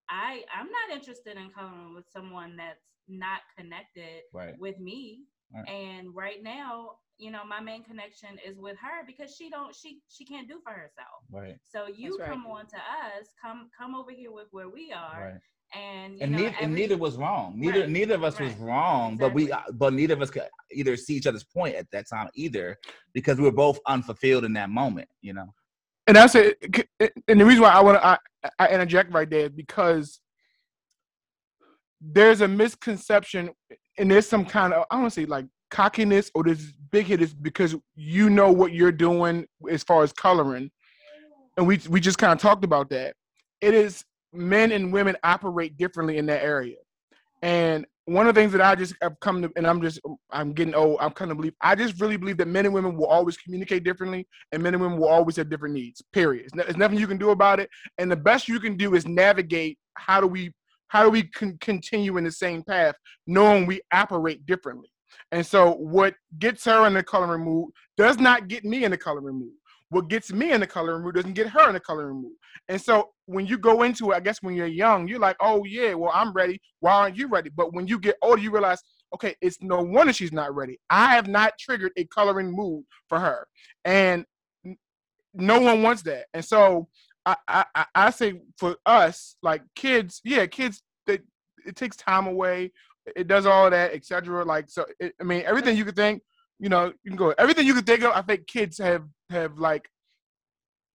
[0.10, 5.26] I I'm not interested in coming with someone that's not connected right with me.
[5.54, 5.68] Right.
[5.68, 10.02] And right now, you know, my main connection is with her because she don't she
[10.08, 11.26] she can't do for herself.
[11.32, 12.30] right So you That's right.
[12.30, 15.42] come on to us, come come over here with where we are, right
[15.74, 17.54] and you and, know, neither, and neither was wrong.
[17.56, 20.44] Neither Right, neither of us was right, wrong, but we but neither of us could
[20.72, 22.78] either see each other's point at that time either
[23.14, 25.08] because we were both unfulfilled in that moment.
[25.22, 25.54] You know.
[26.08, 26.58] and that's it.
[27.28, 28.18] And the reason why I want to I,
[28.58, 30.20] I interject right there is because
[32.02, 33.52] there's a misconception,
[33.98, 37.06] and there's some kind of I don't want to say like cockiness or this big
[37.06, 40.72] hit is because you know what you're doing as far as coloring,
[41.58, 43.16] and we we just kind of talked about that.
[43.62, 44.04] It is
[44.34, 46.78] men and women operate differently in that area,
[47.42, 50.00] and one of the things that I just have come to, and I'm just
[50.32, 50.98] I'm getting old.
[51.00, 53.84] I'm kind of believe I just really believe that men and women will always communicate
[53.84, 56.02] differently, and men and women will always have different needs.
[56.12, 56.50] Period.
[56.54, 59.78] There's nothing you can do about it, and the best you can do is navigate.
[59.96, 60.52] How do we
[60.88, 62.96] how do we con- continue in the same path,
[63.28, 64.90] knowing we operate differently?
[65.32, 68.98] And so, what gets her in the coloring mood does not get me in the
[68.98, 69.54] coloring mood.
[69.90, 72.34] What gets me in the coloring mood doesn't get her in the coloring mood.
[72.68, 75.64] And so, when you go into it, I guess when you're young, you're like, oh,
[75.64, 76.62] yeah, well, I'm ready.
[76.80, 77.50] Why aren't you ready?
[77.50, 78.82] But when you get older, you realize,
[79.16, 80.80] okay, it's no wonder she's not ready.
[80.90, 83.48] I have not triggered a coloring mood for her.
[83.86, 84.26] And
[85.34, 86.26] no one wants that.
[86.34, 86.88] And so,
[87.26, 91.20] I, I, I- say for us, like kids, yeah, kids, they,
[91.66, 92.72] it takes time away.
[93.16, 94.44] It does all that, etc.
[94.46, 96.22] Like, so, it, I mean, everything you could think,
[96.60, 99.58] you know, you can go, everything you could think of, I think kids have, have
[99.58, 99.88] like,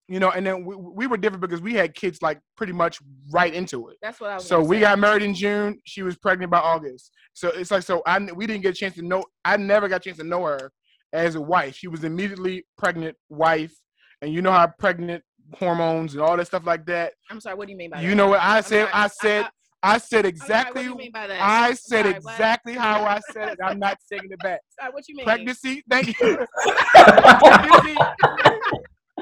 [0.07, 2.99] you know, and then we, we were different because we had kids like pretty much
[3.31, 3.97] right into it.
[4.01, 4.47] That's what I was.
[4.47, 4.81] So we say.
[4.81, 5.79] got married in June.
[5.85, 7.11] She was pregnant by August.
[7.33, 9.23] So it's like so I we didn't get a chance to know.
[9.43, 10.71] I never got a chance to know her
[11.11, 11.75] as a wife.
[11.75, 13.73] She was immediately pregnant wife,
[14.21, 15.23] and you know how pregnant
[15.55, 17.13] hormones and all that stuff like that.
[17.31, 17.55] I'm sorry.
[17.55, 18.07] What do you mean by that?
[18.07, 18.89] You know what I said?
[18.89, 19.49] sorry, I said
[19.85, 20.83] I said I'm what exactly.
[20.83, 21.39] do you mean by that?
[21.39, 22.15] I I'm said what?
[22.15, 23.59] exactly how I said it.
[23.63, 24.61] I'm not taking it back.
[24.79, 25.25] Sorry, what you mean?
[25.25, 25.83] Pregnancy.
[25.87, 26.13] Thank you.
[26.95, 27.95] pregnancy,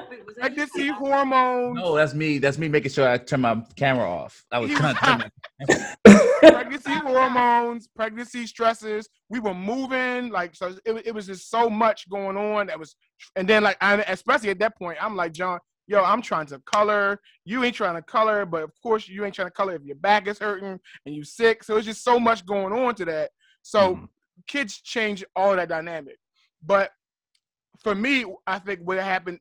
[0.10, 1.76] Wait, pregnancy hormones.
[1.76, 2.38] No, that's me.
[2.38, 4.46] That's me making sure I turn my camera off.
[4.54, 5.32] I was trying to turn
[6.06, 9.10] my pregnancy hormones, pregnancy stresses.
[9.30, 10.76] We were moving, like so.
[10.86, 12.68] It, it was just so much going on.
[12.68, 12.96] That was,
[13.36, 16.60] and then like, I, especially at that point, I'm like, John, yo, I'm trying to
[16.60, 17.20] color.
[17.46, 19.96] You ain't trying to color, but of course, you ain't trying to color if your
[19.98, 21.64] back is hurting and you sick.
[21.64, 23.32] So it's just so much going on to that.
[23.62, 24.10] So Mhm.
[24.48, 26.18] kids change all that dynamic.
[26.62, 26.92] But
[27.82, 29.40] for me, I think what happened,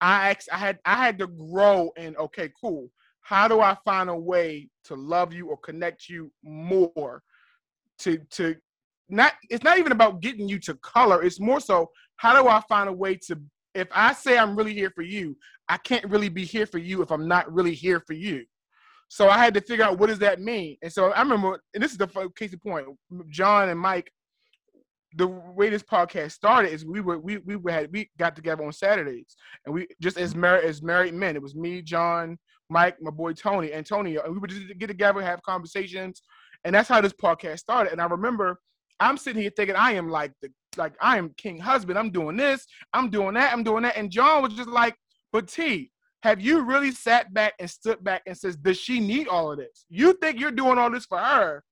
[0.00, 2.90] I ex- I had I had to grow and okay, cool.
[3.20, 7.22] How do I find a way to love you or connect you more?
[8.00, 8.56] To to
[9.08, 11.22] not it's not even about getting you to color.
[11.22, 13.40] It's more so how do I find a way to
[13.78, 15.36] if I say I'm really here for you,
[15.68, 18.44] I can't really be here for you if I'm not really here for you.
[19.08, 20.76] So I had to figure out what does that mean.
[20.82, 22.86] And so I remember, and this is the case in point.
[23.30, 24.12] John and Mike
[25.14, 28.72] the way this podcast started is we were we we had we got together on
[28.72, 31.34] Saturdays and we just as married as married men.
[31.34, 32.38] It was me, John,
[32.68, 36.22] Mike, my boy Tony, Antonio, and we would just get together, have conversations,
[36.64, 37.92] and that's how this podcast started.
[37.92, 38.60] And I remember
[39.00, 41.98] I'm sitting here thinking I am like the like I am king husband.
[41.98, 44.94] I'm doing this, I'm doing that, I'm doing that, and John was just like,
[45.32, 45.90] but T.
[46.24, 49.58] Have you really sat back and stood back and says, does she need all of
[49.58, 49.86] this?
[49.88, 51.62] You think you're doing all this for her,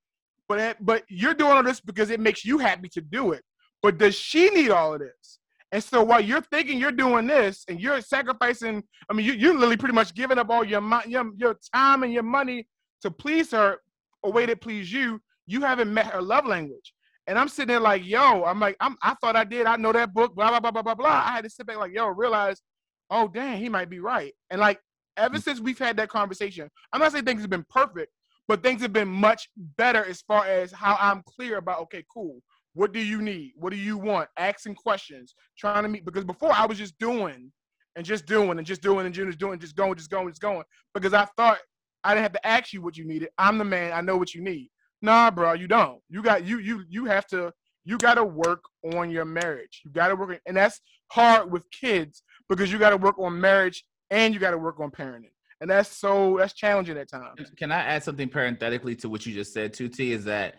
[0.49, 3.43] but but you're doing all this because it makes you happy to do it.
[3.83, 5.41] But does she need all of this?
[5.73, 9.53] And so while you're thinking you're doing this and you're sacrificing, I mean, you, you're
[9.53, 12.69] literally pretty much giving up all your, your your time and your money
[13.03, 13.79] to please her,
[14.25, 15.21] a way that please you.
[15.47, 16.95] you haven't met her love language.
[17.27, 19.67] And I'm sitting there like, yo, I'm like, I'm, I thought I did.
[19.67, 21.25] I know that book, blah, blah, blah, blah, blah, blah.
[21.27, 22.63] I had to sit back like, yo, realize,
[23.11, 24.33] oh, dang, he might be right.
[24.51, 24.81] And like,
[25.17, 25.43] ever mm.
[25.43, 28.13] since we've had that conversation, I'm not saying things have been perfect,
[28.47, 32.41] but things have been much better as far as how I'm clear about, okay, cool.
[32.75, 33.53] What do you need?
[33.57, 34.29] What do you want?
[34.39, 36.05] Asking questions, trying to meet.
[36.05, 37.51] Because before I was just doing
[37.97, 40.63] and just doing and just doing and just doing, just going, just going, just going.
[40.93, 41.59] Because I thought
[42.05, 43.31] I didn't have to ask you what you needed.
[43.39, 43.93] I'm the man.
[43.95, 44.71] I know what you need.
[45.03, 46.01] Nah, bro, you don't.
[46.09, 47.53] You got you you you have to
[47.85, 48.65] you got to work
[48.95, 49.83] on your marriage.
[49.85, 53.41] You got to work, and that's hard with kids because you got to work on
[53.41, 57.51] marriage and you got to work on parenting, and that's so that's challenging at times.
[57.57, 60.13] Can I add something parenthetically to what you just said, Tuti?
[60.13, 60.57] Is that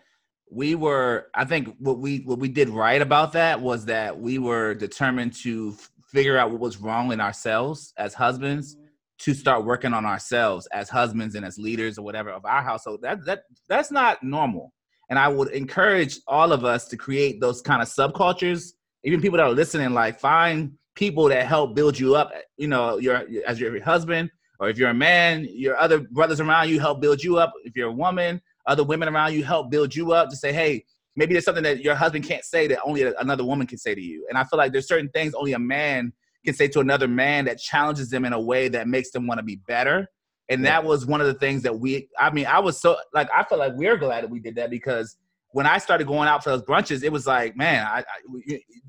[0.50, 4.38] we were, I think, what we what we did right about that was that we
[4.38, 5.76] were determined to
[6.10, 8.76] figure out what was wrong in ourselves as husbands
[9.18, 13.02] to start working on ourselves as husbands and as leaders or whatever of our household.
[13.02, 14.72] That that that's not normal.
[15.10, 18.72] And I would encourage all of us to create those kind of subcultures.
[19.04, 22.32] Even people that are listening, like find people that help build you up.
[22.56, 24.30] You know, your as your husband,
[24.60, 27.52] or if you're a man, your other brothers around you help build you up.
[27.64, 30.30] If you're a woman, other women around you help build you up.
[30.30, 30.84] To say, hey,
[31.16, 34.00] maybe there's something that your husband can't say that only another woman can say to
[34.00, 34.26] you.
[34.28, 36.12] And I feel like there's certain things only a man
[36.44, 39.38] can say to another man that challenges them in a way that makes them want
[39.38, 40.08] to be better.
[40.50, 43.28] And that was one of the things that we, I mean, I was so, like,
[43.36, 45.16] I feel like we're glad that we did that because
[45.50, 48.04] when I started going out for those brunches, it was like, man, I, I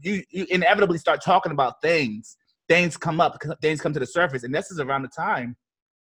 [0.01, 2.37] you, you inevitably start talking about things.
[2.69, 4.43] Things come up, things come to the surface.
[4.43, 5.57] And this is around the time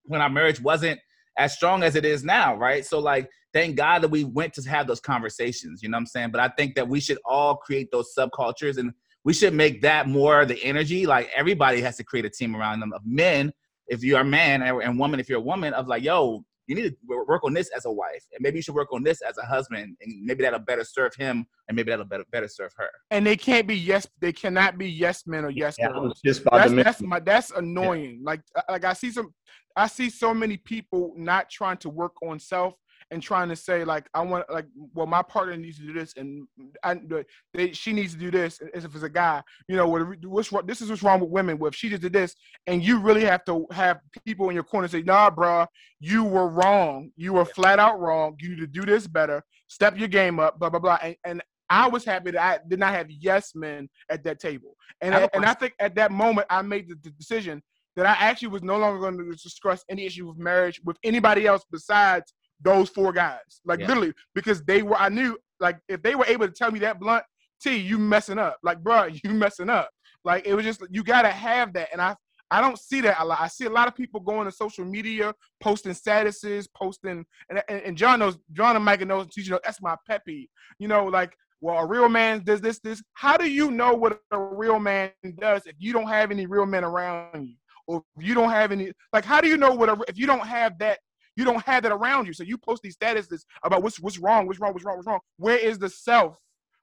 [0.04, 1.00] when our marriage wasn't
[1.38, 2.86] as strong as it is now, right?
[2.86, 6.06] So, like, thank God that we went to have those conversations, you know what I'm
[6.08, 6.32] saying?
[6.32, 8.92] But I think that we should all create those subcultures and
[9.24, 11.06] we should make that more the energy.
[11.06, 13.52] Like everybody has to create a team around them of men,
[13.88, 16.84] if you're a man, and woman, if you're a woman, of like, yo, you need
[16.84, 16.96] to
[17.28, 19.46] work on this as a wife, and maybe you should work on this as a
[19.46, 22.90] husband, and maybe that'll better serve him, and maybe that'll better better serve her.
[23.10, 26.22] And they can't be yes, they cannot be yes men or yes yeah, girls.
[26.24, 28.20] Just that's, that's my that's annoying.
[28.22, 28.26] Yeah.
[28.26, 29.34] Like uh, like I see some,
[29.76, 32.76] I see so many people not trying to work on self
[33.12, 36.14] and trying to say like I want like well my partner needs to do this
[36.16, 36.48] and
[36.84, 37.00] I,
[37.54, 39.42] they, she needs to do this as if it's a guy.
[39.68, 41.58] You know what's this is what's wrong with women.
[41.58, 42.36] With she just did this
[42.68, 45.66] and you really have to have people in your corner say nah bro
[46.00, 47.12] you were wrong.
[47.18, 48.36] You were flat out wrong.
[48.40, 49.44] You need to do this better.
[49.68, 51.00] Step your game up blah blah blah.
[51.02, 54.76] And, and I was happy that I did not have yes men at that table.
[55.02, 57.62] And I, and I think at that moment I made the, the decision
[57.96, 61.46] that I actually was no longer going to discuss any issue with marriage with anybody
[61.46, 63.62] else besides those four guys.
[63.66, 63.88] Like yeah.
[63.88, 67.00] literally, because they were I knew like if they were able to tell me that
[67.00, 67.24] blunt,
[67.62, 68.58] T, you messing up.
[68.64, 69.90] Like, bro, you messing up.
[70.24, 71.90] Like it was just you gotta have that.
[71.92, 72.16] And I
[72.52, 73.40] I don't see that a lot.
[73.40, 77.82] I see a lot of people going to social media, posting statuses, posting, and, and,
[77.84, 80.50] and John knows, John and Micah knows, you know, that's my peppy.
[80.80, 83.04] You know, like, well, a real man does this, this.
[83.14, 86.66] How do you know what a real man does if you don't have any real
[86.66, 87.56] men around you?
[87.86, 90.26] Or if you don't have any, like, how do you know what a, if you
[90.26, 91.00] don't have that
[91.40, 92.34] you don't have that around you.
[92.34, 95.22] So you post these statuses about what's what's wrong, what's wrong, what's wrong, what's wrong.
[95.38, 96.38] Where is the self?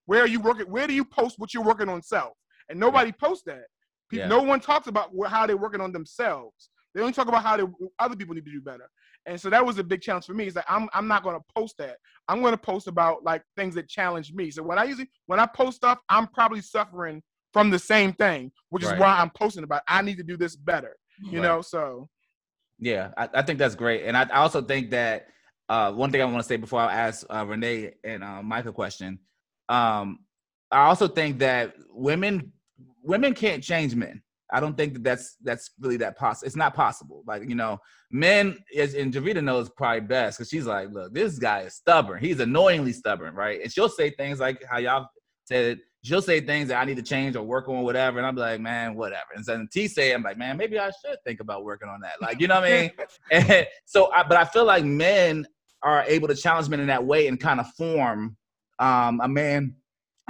[0.07, 0.67] Where are you working?
[0.71, 2.33] Where do you post what you're working on self?
[2.71, 3.27] And nobody yeah.
[3.29, 3.67] posts that.
[4.09, 4.29] People, yeah.
[4.29, 6.71] No one talks about how they're working on themselves.
[6.95, 7.65] They only talk about how they,
[7.99, 8.89] other people need to do better.
[9.27, 10.47] And so that was a big challenge for me.
[10.47, 11.97] Is like I'm I'm not gonna post that.
[12.27, 14.51] I'm gonna post about like things that challenge me.
[14.51, 17.23] So when I usually when I post stuff, I'm probably suffering
[17.53, 19.83] from the same thing, which is why I'm posting about.
[19.87, 20.97] I need to do this better.
[21.19, 21.49] You right.
[21.49, 22.09] know, so
[22.79, 25.27] yeah, I, I think that's great, and I, I also think that
[25.69, 28.67] uh, one thing I want to say before I ask uh, Renee and uh, Mike
[28.67, 29.19] a question.
[29.69, 30.21] Um,
[30.71, 32.53] I also think that women
[33.03, 34.23] women can't change men.
[34.53, 36.47] I don't think that that's that's really that possible.
[36.47, 37.25] It's not possible.
[37.27, 37.79] Like you know,
[38.11, 42.23] men is and Javita knows probably best because she's like, look, this guy is stubborn.
[42.23, 43.61] He's annoyingly stubborn, right?
[43.61, 45.09] And she'll say things like how y'all
[45.47, 48.19] said she'll say things that I need to change or work on, whatever.
[48.19, 49.27] And I'm like, man, whatever.
[49.35, 52.21] And then T say, I'm like, man, maybe I should think about working on that.
[52.21, 52.91] Like, you know what I mean?
[53.31, 55.47] and so, I, but I feel like men
[55.83, 58.37] are able to challenge men in that way and kind of form
[58.79, 59.75] um, a man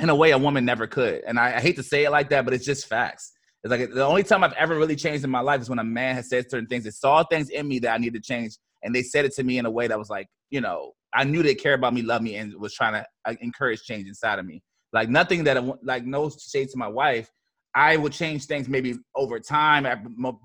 [0.01, 1.23] in a way a woman never could.
[1.27, 3.33] And I, I hate to say it like that, but it's just facts.
[3.65, 5.85] It's like the only time I've ever really changed in my life is when a
[5.85, 8.57] man has said certain things that saw things in me that I need to change.
[8.83, 11.25] And they said it to me in a way that was like, you know, I
[11.25, 14.39] knew they care about me, love me, and was trying to uh, encourage change inside
[14.39, 14.63] of me.
[14.97, 17.31] Like nothing that I, like no shade to my wife.
[17.75, 19.87] I will change things maybe over time,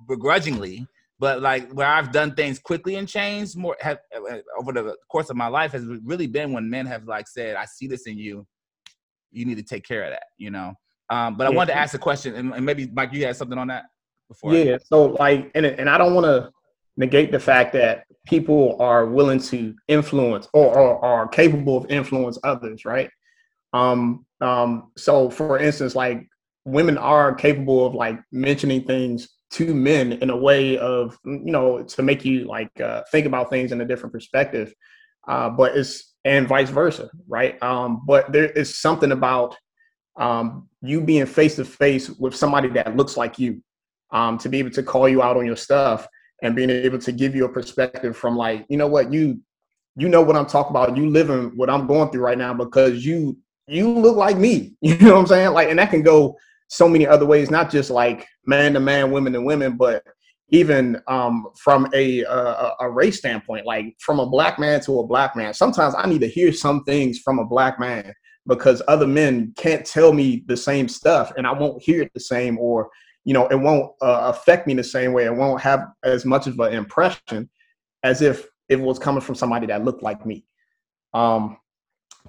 [0.09, 0.85] begrudgingly.
[1.19, 5.29] But like where I've done things quickly and changed more have, uh, over the course
[5.29, 8.17] of my life has really been when men have like said, "I see this in
[8.17, 8.45] you.
[9.31, 10.73] You need to take care of that." You know.
[11.09, 13.57] Um, but I wanted to ask a question, and, and, maybe Mike, you had something
[13.57, 13.85] on that
[14.27, 14.53] before.
[14.53, 14.77] Yeah.
[14.83, 16.51] So like, and and I don't want to
[16.97, 22.37] negate the fact that people are willing to influence or, or are capable of influence
[22.43, 23.09] others, right?
[23.73, 26.27] Um, um, so for instance, like
[26.65, 31.83] women are capable of like mentioning things to men in a way of you know
[31.83, 34.73] to make you like uh, think about things in a different perspective.
[35.27, 37.61] Uh, but it's and vice versa right?
[37.61, 39.55] Um, but there is something about
[40.19, 43.61] um, you being face to face with somebody that looks like you
[44.11, 46.07] um, to be able to call you out on your stuff
[46.43, 49.39] and being able to give you a perspective from like you know what you
[49.95, 50.97] you know what i'm talking about.
[50.97, 53.37] You living what i'm going through right now because you
[53.71, 56.35] you look like me you know what i'm saying like and that can go
[56.71, 60.03] so many other ways, not just like man to man, women to women, but
[60.51, 65.05] even um, from a, a, a race standpoint, like from a black man to a
[65.05, 65.53] black man.
[65.53, 68.13] Sometimes I need to hear some things from a black man
[68.47, 72.21] because other men can't tell me the same stuff, and I won't hear it the
[72.21, 72.89] same, or
[73.25, 75.25] you know, it won't uh, affect me the same way.
[75.25, 77.49] It won't have as much of an impression
[78.03, 80.45] as if it was coming from somebody that looked like me.
[81.13, 81.57] Um,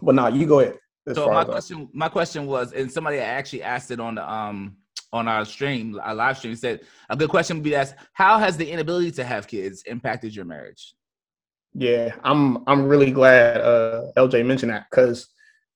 [0.03, 0.79] but now you go ahead
[1.13, 4.77] so my question, my question was, and somebody actually asked it on the um
[5.13, 6.81] on our stream, our live stream, said
[7.11, 10.45] a good question would be asked: How has the inability to have kids impacted your
[10.45, 10.95] marriage?
[11.75, 15.29] Yeah, I'm I'm really glad uh, LJ mentioned that because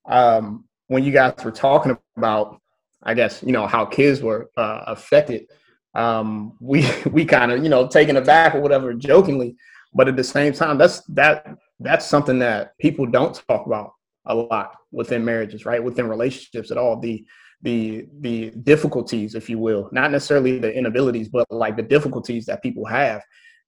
[0.08, 2.60] um, when you guys were talking about,
[3.02, 5.46] I guess you know how kids were uh, affected,
[5.94, 9.56] um, we we kind of you know taken aback or whatever, jokingly,
[9.92, 11.46] but at the same time, that's that
[11.80, 13.92] that's something that people don't talk about
[14.26, 15.82] a lot within marriages, right?
[15.82, 16.98] Within relationships at all.
[17.00, 17.24] The
[17.62, 22.62] the the difficulties, if you will, not necessarily the inabilities, but like the difficulties that
[22.62, 23.22] people have.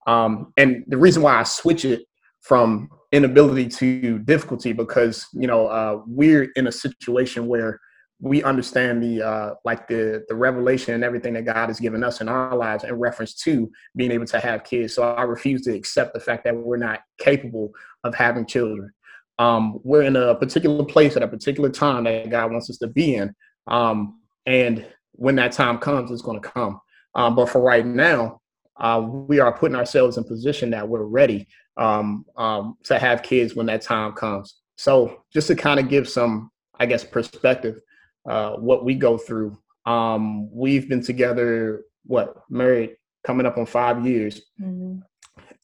[0.06, 2.02] Um, and the reason why I switch it
[2.40, 7.80] from inability to difficulty because you know uh, we're in a situation where
[8.20, 12.20] we understand the uh, like the the revelation and everything that God has given us
[12.20, 14.94] in our lives in reference to being able to have kids.
[14.94, 17.70] So I refuse to accept the fact that we're not capable
[18.05, 18.93] of having children
[19.39, 22.89] um, we're in a particular place at a particular time that God wants us to
[22.89, 23.35] be in.
[23.66, 26.81] Um, and when that time comes, it's going to come.
[27.15, 28.40] Um, but for right now,
[28.78, 31.47] uh, we are putting ourselves in position that we're ready
[31.77, 34.56] um, um, to have kids when that time comes.
[34.77, 37.81] So just to kind of give some, I guess, perspective,
[38.28, 39.59] uh, what we go through.
[39.86, 44.43] Um, we've been together, what, married, coming up on five years.
[44.60, 45.01] Mm-hmm.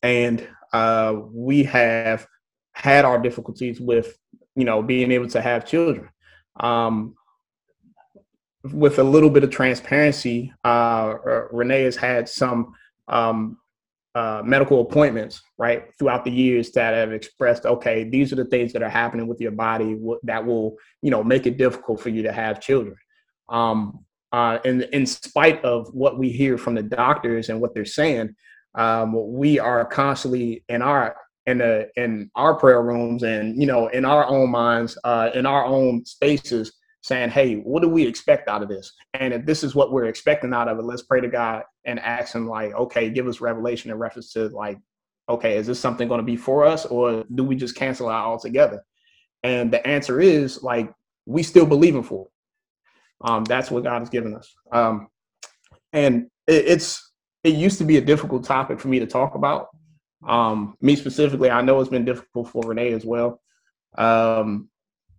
[0.02, 2.26] And uh, we have
[2.74, 4.16] had our difficulties with
[4.54, 6.08] you know being able to have children.
[6.60, 7.14] Um,
[8.72, 11.14] with a little bit of transparency uh,
[11.50, 12.74] renee has had some
[13.08, 13.58] um,
[14.14, 18.72] uh, medical appointments right throughout the years that have expressed okay these are the things
[18.72, 22.22] that are happening with your body that will you know make it difficult for you
[22.22, 22.96] to have children.
[23.48, 27.84] Um, uh, and in spite of what we hear from the doctors and what they're
[27.84, 28.34] saying
[28.74, 33.88] um, we are constantly in our in the in our prayer rooms and you know
[33.88, 36.72] in our own minds uh, in our own spaces
[37.02, 38.92] saying hey what do we expect out of this?
[39.14, 42.00] And if this is what we're expecting out of it let's pray to god and
[42.00, 44.78] ask him like okay give us revelation in reference to like
[45.28, 48.26] okay is this something going to be for us or do we just cancel out
[48.26, 48.82] altogether?
[49.42, 50.92] And the answer is like
[51.26, 52.30] we still believe in for it
[53.24, 54.54] um, that's what god has given us.
[54.70, 55.08] Um,
[55.92, 57.12] and it, it's
[57.42, 59.68] it used to be a difficult topic for me to talk about
[60.26, 63.40] um, me specifically, I know it's been difficult for Renee as well,
[63.98, 64.68] um,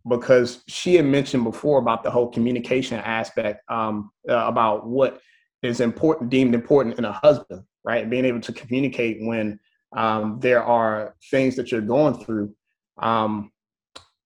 [0.08, 5.20] because she had mentioned before about the whole communication aspect um, uh, about what
[5.64, 8.10] is important, deemed important in a husband, right?
[8.10, 9.60] Being able to communicate when
[9.96, 12.54] um, there are things that you're going through,
[12.98, 13.52] um,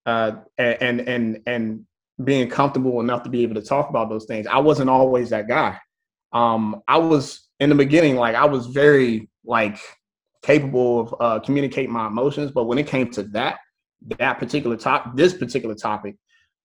[0.05, 1.85] uh, and and and
[2.23, 4.47] being comfortable enough to be able to talk about those things.
[4.47, 5.77] I wasn't always that guy.
[6.33, 9.79] Um, I was in the beginning, like I was very like
[10.41, 12.51] capable of uh, communicating my emotions.
[12.51, 13.59] But when it came to that,
[14.17, 16.15] that particular top, this particular topic,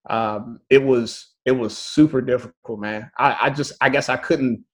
[0.09, 3.11] um, it was it was super difficult, man.
[3.19, 4.65] I, I just I guess I couldn't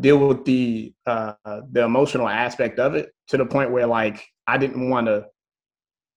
[0.00, 1.34] deal with the uh,
[1.70, 5.26] the emotional aspect of it to the point where like I didn't want to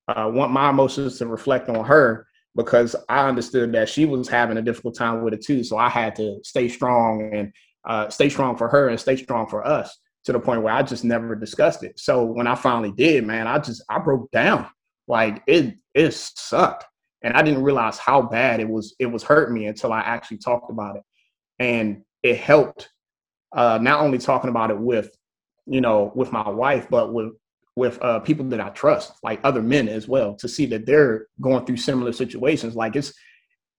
[0.08, 4.58] uh, want my emotions to reflect on her because I understood that she was having
[4.58, 5.64] a difficult time with it too.
[5.64, 7.54] So I had to stay strong and
[7.88, 9.98] uh, stay strong for her and stay strong for us
[10.28, 11.98] to the point where I just never discussed it.
[11.98, 14.68] So when I finally did, man, I just I broke down.
[15.08, 16.84] Like it it sucked.
[17.22, 20.40] And I didn't realize how bad it was it was hurting me until I actually
[20.40, 21.04] talked about it.
[21.60, 22.90] And it helped
[23.56, 25.10] uh not only talking about it with,
[25.66, 27.32] you know, with my wife, but with
[27.78, 31.28] with uh, people that I trust, like other men as well, to see that they're
[31.40, 32.76] going through similar situations.
[32.76, 33.14] Like it's,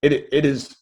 [0.02, 0.76] it, it is,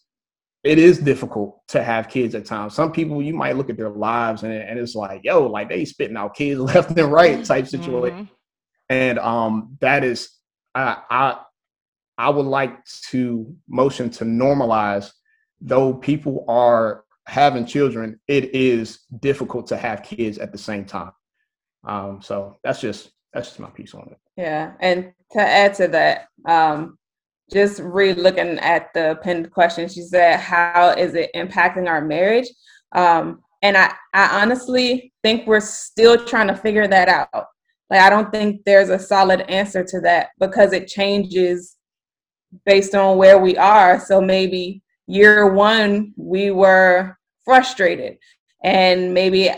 [0.66, 2.74] it is difficult to have kids at times.
[2.74, 5.84] Some people you might look at their lives and, and it's like, yo, like they
[5.84, 8.26] spitting out kids left and right type situation.
[8.26, 8.28] Mhm.
[8.90, 10.30] And um that is
[10.74, 11.38] I I
[12.18, 15.12] I would like to motion to normalize
[15.60, 21.12] though people are having children, it is difficult to have kids at the same time.
[21.86, 24.18] Um so that's just that's just my piece on it.
[24.36, 26.98] Yeah, and to add to that, um,
[27.52, 32.48] just re-looking at the pinned question, she said, "How is it impacting our marriage?"
[32.92, 37.46] Um, and I, I honestly think we're still trying to figure that out.
[37.90, 41.76] Like, I don't think there's a solid answer to that because it changes
[42.64, 44.00] based on where we are.
[44.00, 48.18] So maybe year one we were frustrated,
[48.64, 49.50] and maybe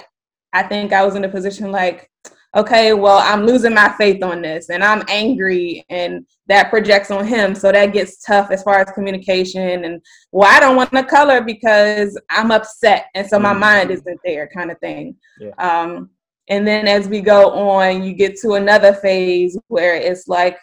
[0.52, 2.07] I think I was in a position like,
[2.56, 7.26] okay, well, I'm losing my faith on this and I'm angry and that projects on
[7.26, 7.54] him.
[7.54, 10.00] So that gets tough as far as communication and
[10.32, 13.06] well, I don't want to color because I'm upset.
[13.14, 13.58] And so my Mhm.
[13.60, 15.16] mind isn't there kind of thing.
[15.38, 15.50] Yeah.
[15.58, 16.10] Um,
[16.48, 20.56] and then as we go on, you get to another phase where it's like,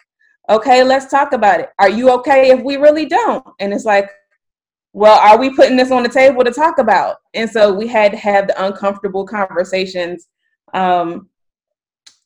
[0.48, 1.70] okay, let's talk about it.
[1.78, 3.46] Are you okay if we really don't?
[3.60, 4.10] And it's like,
[4.92, 7.18] well, are we putting this on the table to talk about?
[7.34, 10.26] And so we had to have the uncomfortable conversations.
[10.74, 11.28] Um,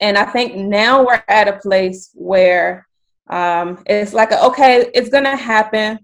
[0.01, 2.87] and I think now we're at a place where
[3.29, 5.99] um, it's like, okay, it's going to happen,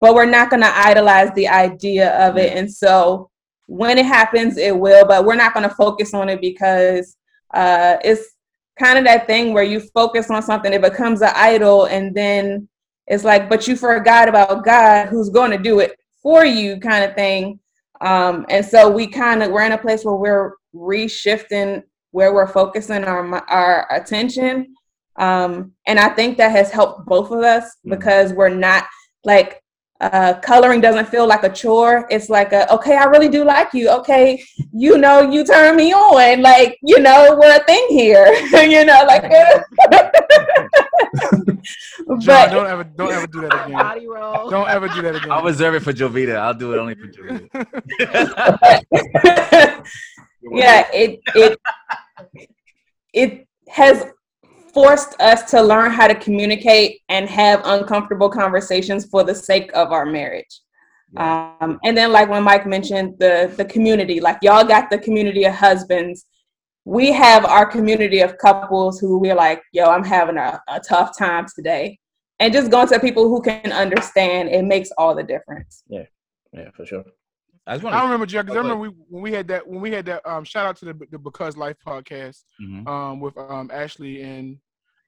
[0.00, 2.56] but we're not going to idolize the idea of it.
[2.56, 3.30] And so
[3.66, 7.16] when it happens, it will, but we're not going to focus on it because
[7.54, 8.34] uh, it's
[8.78, 12.68] kind of that thing where you focus on something, it becomes an idol, and then
[13.06, 17.04] it's like, but you forgot about God who's going to do it for you, kind
[17.04, 17.60] of thing.
[18.00, 21.82] Um, and so we kind of we're in a place where we're reshifting
[22.12, 24.74] where we're focusing our our attention,
[25.16, 27.90] um, and I think that has helped both of us Mhm.
[27.90, 28.84] because we're not
[29.24, 29.58] like
[30.00, 32.06] uh, coloring doesn't feel like a chore.
[32.10, 33.88] It's like a okay, I really do like you.
[33.90, 36.42] Okay, you know, you turn me on.
[36.42, 38.26] Like you know, we're a thing here.
[38.74, 39.22] you know, like.
[42.18, 43.72] John, but don't ever don't ever do that again.
[43.78, 44.50] Body roll.
[44.50, 45.30] Don't ever do that again.
[45.30, 46.36] I'll reserve it for Jovita.
[46.36, 47.48] I'll do it only for Jovita.
[50.50, 51.60] Yeah, it it
[53.12, 54.06] it has
[54.72, 59.92] forced us to learn how to communicate and have uncomfortable conversations for the sake of
[59.92, 60.60] our marriage.
[61.16, 65.44] Um, and then, like when Mike mentioned the the community, like y'all got the community
[65.44, 66.26] of husbands.
[66.84, 71.16] We have our community of couples who we're like, yo, I'm having a, a tough
[71.16, 71.96] time today.
[72.40, 75.84] And just going to people who can understand, it makes all the difference.
[75.86, 76.06] Yeah,
[76.52, 77.04] yeah, for sure.
[77.66, 79.80] I just I want remember, Jack, because I remember we, when we had that when
[79.80, 82.88] we had that um shout out to the the Because Life podcast to.
[82.88, 84.58] um with um Ashley and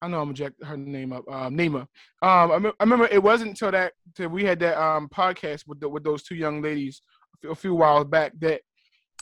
[0.02, 1.86] I know I'm gonna jack her name up um Nima
[2.22, 5.64] um I, me- I remember it wasn't until that till we had that um podcast
[5.66, 7.00] with the, with those two young ladies
[7.34, 8.60] a few, a few whiles back that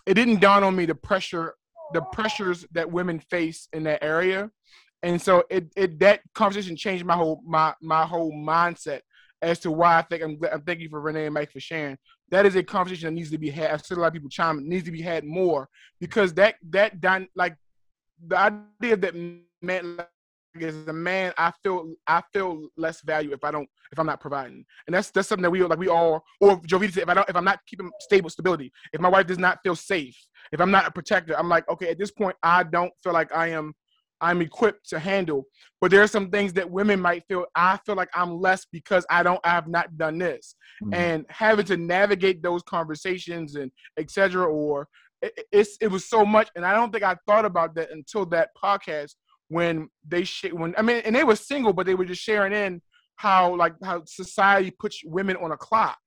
[0.07, 1.55] it didn't dawn on me the pressure
[1.95, 4.51] the pressures that women face in that area
[5.03, 9.01] and so it, it that conversation changed my whole my my whole mindset
[9.41, 11.59] as to why I think I'm, glad- I'm thank you for Renee and Mike for
[11.59, 11.99] sharing.
[12.33, 13.71] That is a conversation that needs to be had.
[13.71, 14.67] I've seen a lot of people chime.
[14.67, 15.69] Needs to be had more
[16.01, 17.55] because that that done like
[18.27, 19.15] the idea that
[19.61, 20.09] man like,
[20.61, 24.21] as a man, I feel I feel less value if I don't if I'm not
[24.21, 27.15] providing, and that's that's something that we like we all or Jovita said if I
[27.15, 30.17] don't if I'm not keeping stable stability, if my wife does not feel safe,
[30.53, 33.35] if I'm not a protector, I'm like okay at this point I don't feel like
[33.35, 33.75] I am
[34.23, 35.45] I'm equipped to handle.
[35.81, 39.05] But there are some things that women might feel I feel like I'm less because
[39.11, 40.95] I don't I have not done this, Mhm.
[40.95, 44.47] and having to navigate those conversations and etc.
[44.47, 44.89] Or
[45.21, 48.25] it, it's it was so much, and I don't think I thought about that until
[48.27, 49.15] that podcast
[49.49, 52.53] when they sh- when I mean, and they were single, but they were just sharing
[52.53, 52.81] in
[53.17, 55.99] how like how society puts women on a clock.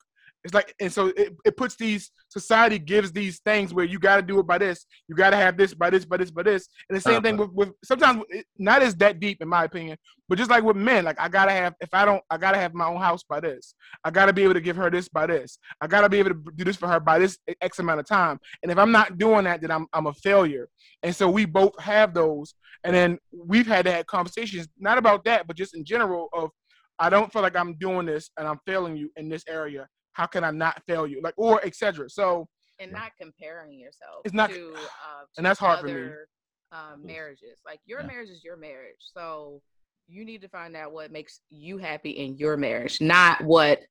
[0.46, 4.18] It's like, and so it, it puts these society gives these things where you got
[4.18, 6.44] to do it by this, you got to have this by this, by this, by
[6.44, 9.64] this, and the same thing with, with sometimes it, not as that deep in my
[9.64, 9.98] opinion,
[10.30, 12.76] but just like with men, like I gotta have if I don't, I gotta have
[12.76, 13.74] my own house by this,
[14.04, 16.44] I gotta be able to give her this by this, I gotta be able to
[16.56, 19.46] do this for her by this x amount of time, and if I'm not doing
[19.46, 20.70] that, then I'm I'm a failure,
[21.02, 22.54] and so we both have those,
[22.84, 26.52] and then we've had to have conversations not about that, but just in general of
[27.00, 29.88] I don't feel like I'm doing this and I'm failing you in this area.
[30.16, 31.22] How can I not fail you?
[31.22, 32.10] Like or etc.
[32.10, 32.48] So
[32.80, 35.92] and not comparing yourself It's not- to, uh, and that's to hard for me.
[35.94, 36.28] other,
[36.72, 37.60] um, marriages.
[37.66, 38.08] Like your Yeah.
[38.08, 39.62] marriage is your marriage, so
[40.08, 43.82] you need to find out what makes you happy in your marriage, not what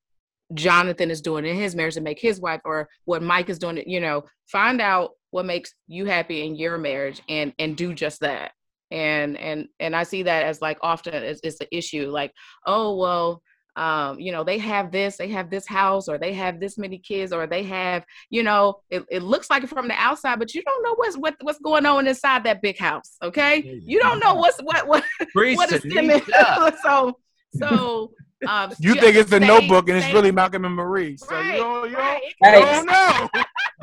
[0.53, 3.83] Jonathan is doing in his marriage to make his wife, or what Mike is doing.
[3.89, 8.21] You know, find out what makes you happy in your marriage, and and do just
[8.21, 8.53] that.
[8.91, 12.11] And and and I see that as like often it's, it's an issue.
[12.11, 12.33] Like,
[12.67, 13.43] oh well,
[13.77, 16.99] um, you know, they have this, they have this house, or they have this many
[16.99, 20.55] kids, or they have, you know, it, it looks like it from the outside, but
[20.55, 23.17] you don't know what's what, what's going on inside that big house.
[23.23, 25.03] Okay, you don't know what's what what
[25.33, 26.25] Preach what is in it.
[26.83, 27.19] so
[27.53, 28.13] so
[28.49, 31.17] um, You ju- think it's a stay- notebook and it's really Malcolm and Marie.
[31.17, 32.23] So right, you don't, you right.
[32.43, 33.29] don't, you don't know.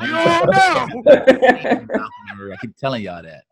[0.02, 2.54] You don't know.
[2.54, 3.44] I keep telling y'all that.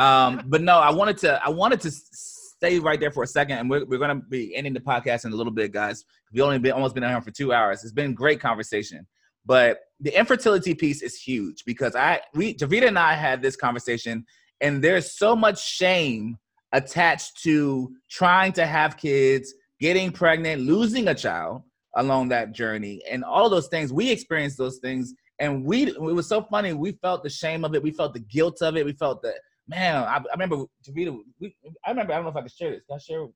[0.00, 3.26] Um, but no, I wanted to I wanted to s- stay right there for a
[3.26, 6.04] second, and we're, we're gonna be ending the podcast in a little bit, guys.
[6.32, 7.82] We've only been almost been on here for two hours.
[7.82, 9.04] It's been great conversation,
[9.44, 14.24] but the infertility piece is huge because I we Javita and I had this conversation,
[14.60, 16.38] and there's so much shame
[16.72, 21.62] attached to trying to have kids, getting pregnant, losing a child
[21.96, 23.92] along that journey, and all those things.
[23.92, 26.72] We experienced those things and we it was so funny.
[26.72, 27.82] We felt the shame of it.
[27.82, 28.84] We felt the guilt of it.
[28.84, 29.34] We felt the
[29.72, 29.96] man.
[29.96, 31.16] I, I remember Javita.
[31.40, 31.54] We,
[31.84, 32.12] I remember.
[32.12, 32.82] I don't know if I can share this.
[32.88, 33.26] Can I share?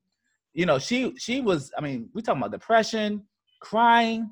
[0.53, 1.71] You know, she she was.
[1.77, 3.23] I mean, we talking about depression,
[3.61, 4.31] crying.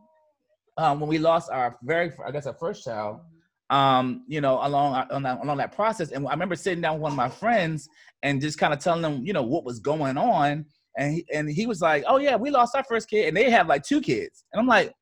[0.78, 3.20] Um, when we lost our very, I guess, our first child.
[3.72, 7.02] Um, you know, along on that, along that process, and I remember sitting down with
[7.02, 7.90] one of my friends
[8.22, 10.66] and just kind of telling them, you know, what was going on,
[11.00, 13.50] and he, and he was like, "Oh yeah, we lost our first kid, and they
[13.50, 14.94] have like two kids," and I'm like,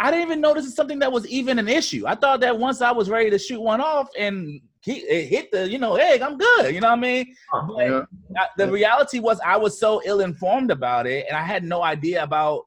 [0.00, 2.04] I didn't even know this is something that was even an issue.
[2.06, 5.52] I thought that once I was ready to shoot one off and he, it hit
[5.52, 6.74] the, you know, egg, I'm good.
[6.74, 7.34] You know what I mean?
[7.52, 8.02] But Yeah.
[8.38, 11.82] I- the reality was I was so ill informed about it, and I had no
[11.82, 12.62] idea about,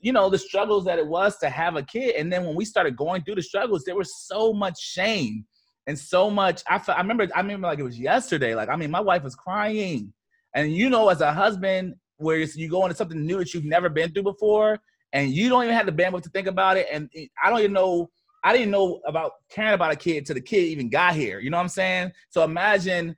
[0.00, 2.16] you know, the struggles that it was to have a kid.
[2.16, 5.46] And then when we started going through the struggles, there was so much shame
[5.86, 6.62] and so much.
[6.68, 8.54] I, I remember, I remember like it was yesterday.
[8.54, 10.12] Like I mean, my wife was crying,
[10.54, 13.88] and you know, as a husband, where you go into something new that you've never
[13.88, 14.78] been through before,
[15.14, 16.86] and you don't even have the bandwidth to think about it.
[16.92, 18.10] And eh, I don't even know.
[18.44, 21.40] I didn't know about caring about a kid till the kid even got here.
[21.40, 22.12] You know what I'm saying?
[22.30, 23.16] So imagine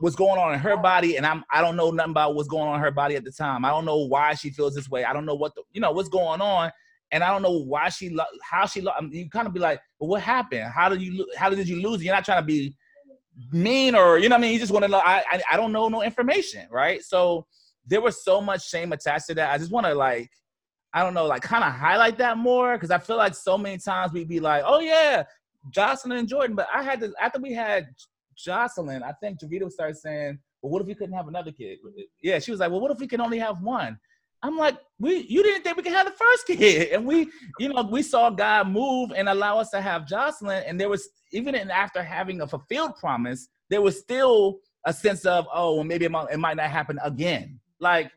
[0.00, 2.68] what's going on in her body, and I'm I don't know nothing about what's going
[2.68, 3.64] on in her body at the time.
[3.64, 5.04] I don't know why she feels this way.
[5.04, 6.70] I don't know what the you know what's going on,
[7.10, 9.52] and I don't know why she lo- how she lo- I mean, you kind of
[9.52, 10.70] be like, well, what happened?
[10.72, 12.02] How did you how did you lose?
[12.02, 12.74] You're not trying to be
[13.52, 14.52] mean or you know what I mean.
[14.52, 14.98] You just want to know.
[14.98, 17.02] I, I I don't know no information, right?
[17.02, 17.46] So
[17.86, 19.52] there was so much shame attached to that.
[19.52, 20.30] I just want to like.
[20.92, 23.78] I don't know, like kind of highlight that more because I feel like so many
[23.78, 25.24] times we'd be like, oh yeah,
[25.70, 26.56] Jocelyn and Jordan.
[26.56, 27.88] But I had to after we had
[28.36, 31.78] Jocelyn, I think Jovita started saying, well, what if we couldn't have another kid?
[32.22, 33.98] Yeah, she was like, well, what if we can only have one?
[34.42, 37.68] I'm like, we you didn't think we could have the first kid, and we, you
[37.68, 41.54] know, we saw God move and allow us to have Jocelyn, and there was even
[41.54, 46.06] in, after having a fulfilled promise, there was still a sense of, oh, well, maybe
[46.06, 47.60] it might, it might not happen again.
[47.78, 48.10] Like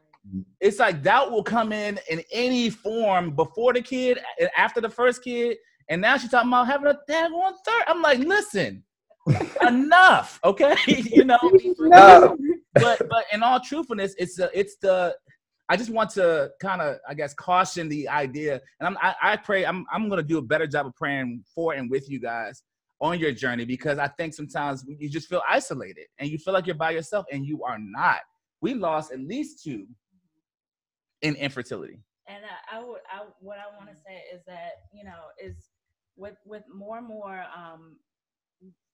[0.60, 4.90] it's like doubt will come in in any form before the kid and after the
[4.90, 5.58] first kid,
[5.90, 7.84] and now she's talking about having a daggone third.
[7.88, 8.84] I'm like, listen,
[9.68, 10.76] enough, okay?
[10.88, 11.40] you know,
[11.80, 12.38] No.
[12.76, 15.16] but but in all truthfulness, it's the it's the
[15.70, 19.38] I just want to kind of I guess caution the idea, and I'm I, I
[19.38, 22.64] pray I'm I'm gonna do a better job of praying for and with you guys
[23.02, 26.66] on your journey because I think sometimes you just feel isolated and you feel like
[26.66, 28.20] you're by yourself and you are not.
[28.62, 29.86] We lost at least two
[31.24, 32.00] in infertility.
[32.28, 35.72] and I, I would I what I want to say is that you know is
[36.16, 37.98] with with more and more um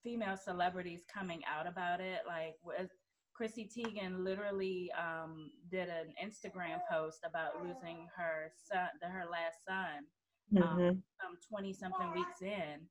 [0.02, 2.90] female celebrities coming out about it like with
[3.34, 9.58] Chrissy Teigen literally um did an Instagram post about losing her son the, her last
[9.68, 10.06] son
[10.52, 10.62] Mhm.
[10.88, 12.88] um, some 20 something weeks in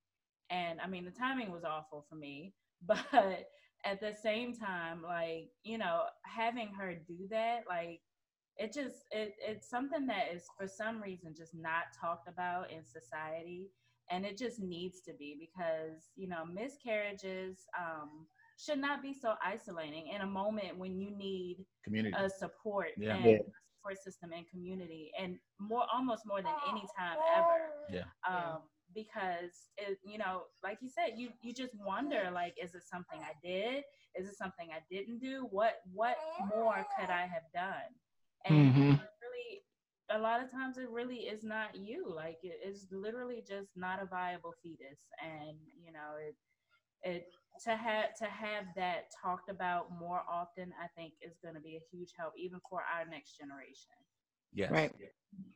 [0.49, 2.53] and i mean the timing was awful for me
[2.87, 3.49] but
[3.85, 7.99] at the same time like you know having her do that like
[8.59, 12.85] it just it, it's something that is for some reason just not talked about in
[12.85, 13.69] society
[14.11, 18.27] and it just needs to be because you know miscarriages um,
[18.57, 22.15] should not be so isolating in a moment when you need Community.
[22.17, 23.17] a support Yeah.
[23.17, 23.37] and Yeah.
[23.37, 28.05] a support system and community and more almost more than any time ever Yeah.
[28.27, 28.61] um
[28.95, 33.19] because it you know like you said you you just wonder like is it something
[33.21, 33.83] i did
[34.15, 36.17] is it something i didn't do what what
[36.55, 37.91] more could i have done
[38.45, 38.99] and Mhm.
[39.21, 39.63] really
[40.11, 44.01] a lot of times it really is not you like it is literally just not
[44.01, 46.35] a viable fetus and you know it
[47.03, 47.25] it
[47.63, 51.75] to have to have that talked about more often i think is going to be
[51.77, 53.91] a huge help even for our next generation
[54.53, 54.91] yeah Right.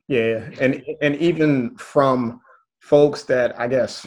[0.08, 2.40] Yeah, and and even from
[2.80, 4.06] folks that I guess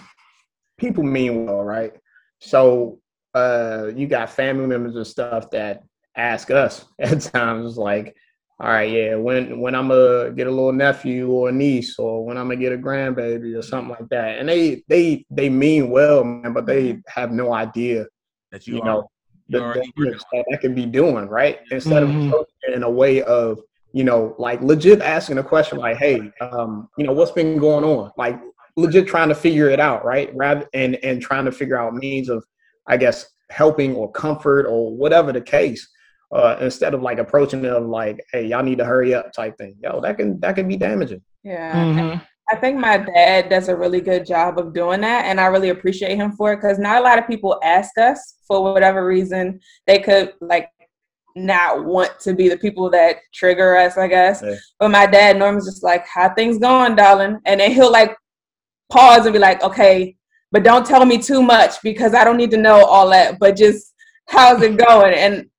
[0.78, 1.94] people mean well, right?
[2.40, 3.00] So
[3.34, 5.84] uh you got family members and stuff that
[6.16, 8.16] ask us at times like,
[8.60, 12.26] all right, yeah, when when I'm gonna get a little nephew or a niece or
[12.26, 14.40] when I'm gonna get a grandbaby or something like that.
[14.40, 18.06] And they they they mean well, man, but they have no idea,
[18.52, 18.86] That you, you are.
[18.86, 19.10] know,
[19.50, 21.60] the you already damage that that can be doing, right?
[21.70, 22.34] Instead Mhm.
[22.34, 23.60] of in a way of,
[23.94, 27.84] you know, like legit asking a question like, hey, um, you know, what's been going
[27.86, 28.12] on?
[28.18, 28.40] Like
[28.76, 30.32] legit trying to figure it out, right?
[30.36, 32.44] Rather and and trying to figure out means of,
[32.88, 35.88] I guess, helping or comfort or whatever the case.
[36.30, 39.76] Uh, instead of like approaching them like, hey, y'all need to hurry up type thing.
[39.82, 41.22] Yo, that can that can be damaging.
[41.44, 41.74] Yeah.
[41.74, 42.22] Mhm.
[42.50, 45.70] I think my dad does a really good job of doing that, and I really
[45.70, 49.60] appreciate him for it because not a lot of people ask us for whatever reason
[49.86, 50.70] they could like
[51.36, 54.42] not want to be the people that trigger us, I guess.
[54.44, 54.56] Yeah.
[54.80, 58.18] But my dad normally just like, "How things going, darling?" And then he'll like
[58.92, 60.16] pause and be like, "Okay,
[60.52, 63.40] but don't tell me too much because I don't need to know all that.
[63.40, 63.94] But just
[64.28, 65.50] how's it going?" And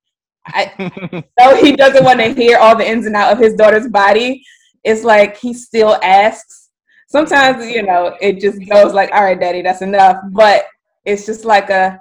[0.48, 3.88] I, though he doesn't want to hear all the ins and out of his daughter's
[3.88, 4.44] body,
[4.84, 6.70] it's like he still asks.
[7.08, 10.16] Sometimes, you know, it just goes like, all right, daddy, that's enough.
[10.30, 10.66] But
[11.04, 12.00] it's just like a,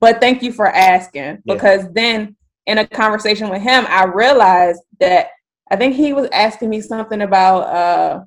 [0.00, 1.22] but thank you for asking.
[1.44, 1.54] Yeah.
[1.54, 2.36] Because then
[2.66, 5.28] in a conversation with him, I realized that
[5.70, 8.24] I think he was asking me something about, uh,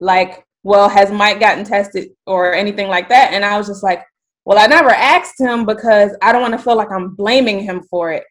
[0.00, 3.32] like, well, has Mike gotten tested or anything like that?
[3.32, 4.02] And I was just like,
[4.46, 7.82] well, I never asked him because I don't want to feel like I'm blaming him
[7.90, 8.24] for it.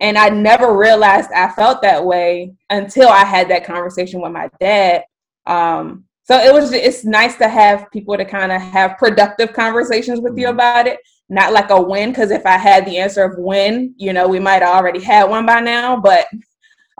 [0.00, 4.48] And I never realized I felt that way until I had that conversation with my
[4.60, 5.04] dad.
[5.46, 10.20] Um, so it was it's nice to have people to kind of have productive conversations
[10.20, 12.10] with you about it, not like a win.
[12.10, 15.24] Because if I had the answer of when, you know, we might have already had
[15.24, 15.96] one by now.
[15.98, 16.26] But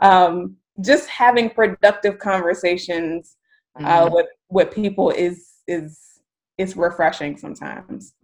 [0.01, 3.37] um, just having productive conversations
[3.79, 5.99] uh, with with people is is
[6.57, 8.15] is refreshing sometimes.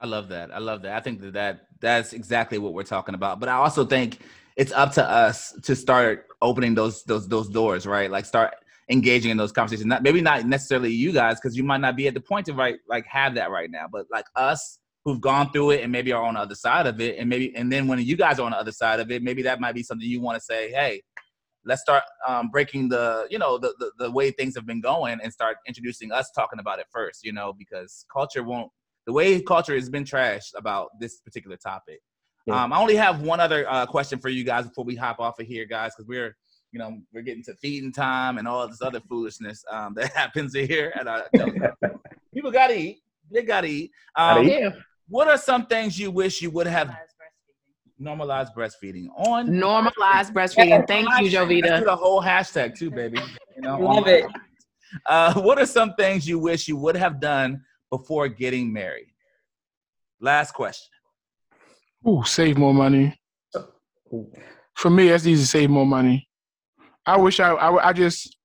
[0.00, 0.52] I love that.
[0.52, 0.96] I love that.
[0.96, 3.40] I think that, that that's exactly what we're talking about.
[3.40, 4.18] But I also think
[4.56, 8.10] it's up to us to start opening those those those doors, right?
[8.10, 8.54] Like start
[8.88, 9.86] engaging in those conversations.
[9.86, 12.54] Not maybe not necessarily you guys, because you might not be at the point to
[12.54, 13.86] right like have that right now.
[13.90, 17.00] But like us who've gone through it and maybe are on the other side of
[17.00, 19.22] it, and maybe and then when you guys are on the other side of it,
[19.22, 21.02] maybe that might be something you want to say, hey.
[21.64, 25.18] Let's start um, breaking the, you know, the, the the way things have been going,
[25.22, 28.70] and start introducing us talking about it first, you know, because culture won't
[29.08, 32.00] the way culture has been trashed about this particular topic.
[32.46, 32.62] Yeah.
[32.62, 35.40] Um, I only have one other uh, question for you guys before we hop off
[35.40, 36.36] of here, guys, because we're
[36.72, 40.54] you know we're getting to feeding time and all this other foolishness um, that happens
[40.54, 40.92] here.
[40.98, 41.22] And I,
[42.34, 42.98] people gotta eat.
[43.30, 43.92] They gotta eat.
[44.14, 44.72] Um, Gotta eat.
[45.08, 46.94] What are some things you wish you would have
[47.98, 49.58] normalized breastfeeding on?
[49.58, 50.86] Normalized breastfeeding.
[50.86, 51.82] Thank you, Let's do Jovita.
[51.82, 53.20] the whole hashtag too, baby.
[53.56, 54.26] You know, Love it.
[55.06, 59.12] Uh, what are some things you wish you would have done before getting married?
[60.20, 60.88] Last question.
[62.06, 63.18] Ooh, save more money.
[64.74, 66.28] For me, that's easy to save more money.
[67.04, 68.36] I wish I, I, I just,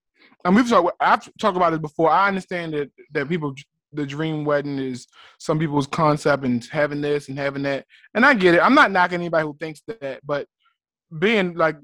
[0.43, 2.09] and we've talked, I've talked about this before.
[2.09, 3.53] I understand that that people,
[3.91, 5.07] the dream wedding is
[5.37, 8.61] some people's concept and having this and having that, and I get it.
[8.61, 10.47] I'm not knocking anybody who thinks that, but
[11.19, 11.77] being like,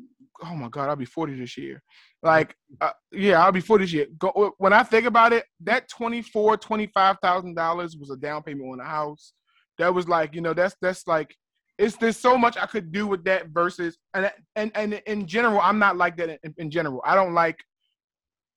[0.43, 1.81] oh my god, I'll be 40 this year.
[2.21, 4.07] Like, uh, yeah, I'll be 40 this year.
[4.17, 8.79] Go, when I think about it, that 24, 25,000 dollars was a down payment on
[8.79, 9.33] a house.
[9.77, 11.33] That was like, you know, that's that's like
[11.77, 15.61] it's there's so much I could do with that versus and and and in general,
[15.61, 17.01] I'm not like that in, in general.
[17.05, 17.57] I don't like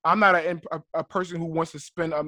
[0.05, 2.25] I'm not a, a, a person who wants to spend a,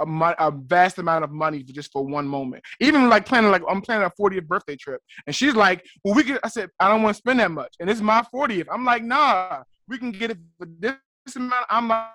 [0.00, 2.62] a, a vast amount of money for just for one moment.
[2.80, 6.24] Even like planning like I'm planning a 40th birthday trip, and she's like, "Well, we
[6.24, 8.66] could." I said, "I don't want to spend that much," and it's my 40th.
[8.72, 10.96] I'm like, "Nah, we can get it for this
[11.36, 12.08] amount." I'm like,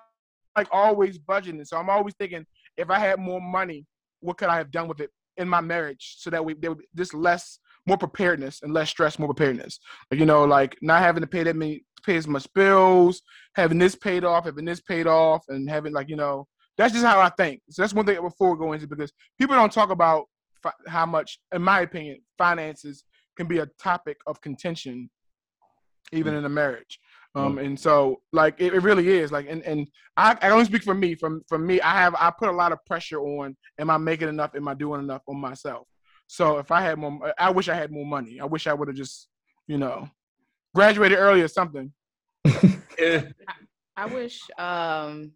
[0.56, 2.46] like always budgeting, so I'm always thinking,
[2.78, 3.86] if I had more money,
[4.20, 6.80] what could I have done with it in my marriage so that we there would
[6.80, 9.80] be just less more preparedness and less stress, more preparedness.
[10.12, 13.22] You know, like not having to pay that many pay as much bills,
[13.56, 17.06] having this paid off, having this paid off, and having like, you know, that's just
[17.06, 17.62] how I think.
[17.70, 20.26] So that's one thing before we go into because people don't talk about
[20.62, 23.04] fi- how much, in my opinion, finances
[23.36, 25.10] can be a topic of contention
[26.12, 26.40] even mm.
[26.40, 27.00] in a marriage.
[27.38, 30.84] Um, and so like it, it really is like and, and I, I only speak
[30.84, 33.90] for me from from me I have I put a lot of pressure on am
[33.90, 35.88] I making enough am I doing enough on myself?
[36.26, 38.88] So if I had more I wish I had more money I wish I would
[38.88, 39.28] have just
[39.68, 40.10] you know
[40.74, 41.92] graduated early or something.
[43.98, 45.32] I wish um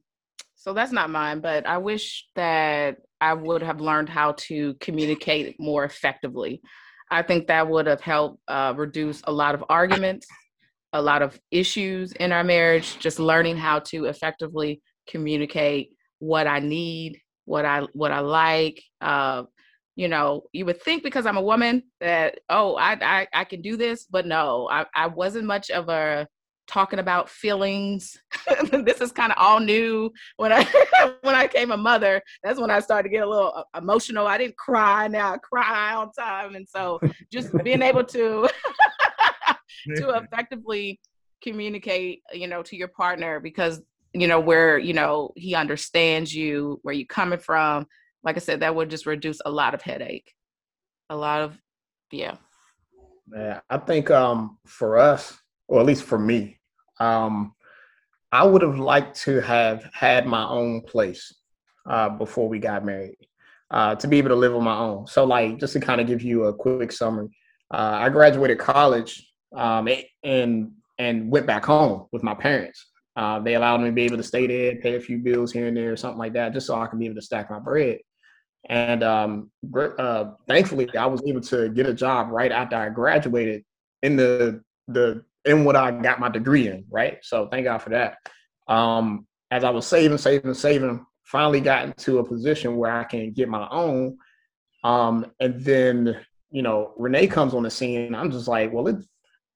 [0.56, 5.60] so that's not mine, but I wish that I would have learned how to communicate
[5.60, 6.62] more effectively.
[7.10, 10.28] I think that would have helped uh, reduce a lot of arguments,
[10.94, 16.60] a lot of issues in our marriage, just learning how to effectively communicate what I
[16.60, 18.82] need, what I what I like.
[19.00, 19.44] Uh,
[19.96, 23.62] you know, you would think because I'm a woman that oh, I I, I can
[23.62, 26.28] do this, but no, I, I wasn't much of a
[26.68, 28.18] talking about feelings.
[28.72, 30.64] this is kind of all new when I
[31.22, 32.22] when I became a mother.
[32.44, 34.28] That's when I started to get a little uh, emotional.
[34.28, 35.08] I didn't cry.
[35.08, 37.00] Now I cry all the time, and so
[37.32, 38.48] just being able to
[39.96, 41.00] to effectively
[41.42, 43.82] communicate, you know, to your partner because
[44.14, 47.88] you know where you know he understands you, where you're coming from.
[48.24, 50.34] Like I said, that would just reduce a lot of headache,
[51.10, 51.58] a lot of
[52.12, 52.36] yeah.
[53.34, 55.38] Yeah, I think um, for us,
[55.68, 56.60] or at least for me,
[57.00, 57.54] um,
[58.32, 61.34] I would have liked to have had my own place
[61.90, 63.18] uh, before we got married,
[63.70, 65.08] uh, to be able to live on my own.
[65.08, 67.30] So, like, just to kind of give you a quick summary,
[67.74, 69.88] uh, I graduated college um,
[70.24, 72.88] and and went back home with my parents.
[73.16, 75.68] Uh, they allowed me to be able to stay there, pay a few bills here
[75.68, 78.00] and there, something like that, just so I can be able to stack my bread.
[78.70, 83.64] And um, uh, thankfully, I was able to get a job right after I graduated
[84.02, 86.86] in the the in what I got my degree in.
[86.90, 88.18] Right, so thank God for that.
[88.68, 93.32] Um, as I was saving, saving, saving, finally got into a position where I can
[93.32, 94.18] get my own.
[94.84, 96.18] Um, and then
[96.52, 98.14] you know, Renee comes on the scene.
[98.14, 98.98] I'm just like, well, it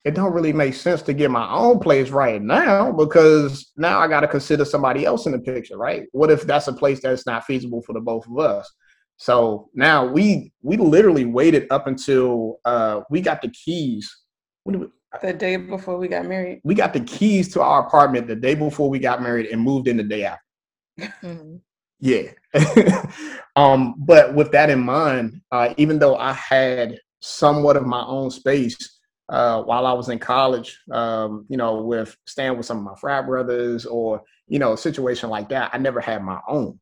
[0.06, 4.08] it don't really make sense to get my own place right now because now I
[4.08, 6.04] got to consider somebody else in the picture, right?
[6.12, 8.72] What if that's a place that's not feasible for the both of us?
[9.18, 14.16] So now we we literally waited up until uh, we got the keys.
[14.64, 14.78] We,
[15.24, 16.62] the day before we got married.
[16.64, 19.88] We got the keys to our apartment the day before we got married and moved
[19.88, 21.14] in the day after.
[21.24, 21.56] Mm-hmm.
[22.00, 22.32] Yeah.
[23.56, 28.30] um, but with that in mind, uh, even though I had somewhat of my own
[28.30, 28.95] space
[29.30, 32.96] uh, while I was in college, um, you know, with staying with some of my
[32.96, 36.80] frat brothers or, you know, a situation like that, I never had my own.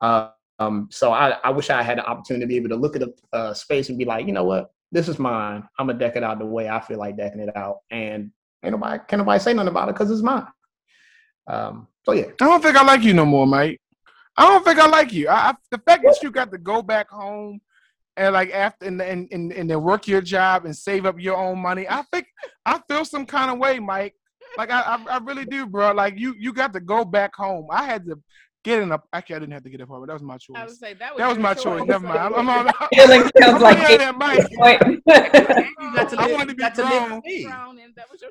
[0.00, 2.96] Uh, um, so I, I wish I had the opportunity to be able to look
[2.96, 3.02] at
[3.32, 5.66] a space and be like, you know what, this is mine.
[5.78, 8.30] I'm gonna deck it out the way I feel like decking it out, and
[8.62, 10.46] ain't nobody can nobody say nothing about it because it's mine.
[11.48, 13.80] Um, so yeah, I don't think I like you no more, mate.
[14.36, 15.28] I don't think I like you.
[15.28, 17.60] I, I, the fact that you got to go back home
[18.16, 21.36] and like after and, and and and then work your job and save up your
[21.36, 21.86] own money.
[21.88, 22.26] I think
[22.64, 24.14] I feel some kind of way, Mike.
[24.56, 25.92] Like I, I, I really do, bro.
[25.92, 27.66] Like you, you got to go back home.
[27.70, 28.16] I had to
[28.64, 29.00] get in a.
[29.12, 30.08] Actually, I didn't have to get a apartment.
[30.08, 30.56] That was my choice.
[30.56, 31.80] I would say that was, that was my choice.
[31.80, 31.86] choice.
[31.86, 32.18] Never mind.
[32.18, 32.72] I'm, I'm on.
[32.92, 34.48] Feeling sounds like that, Mike.
[36.18, 37.22] I wanted to be grown.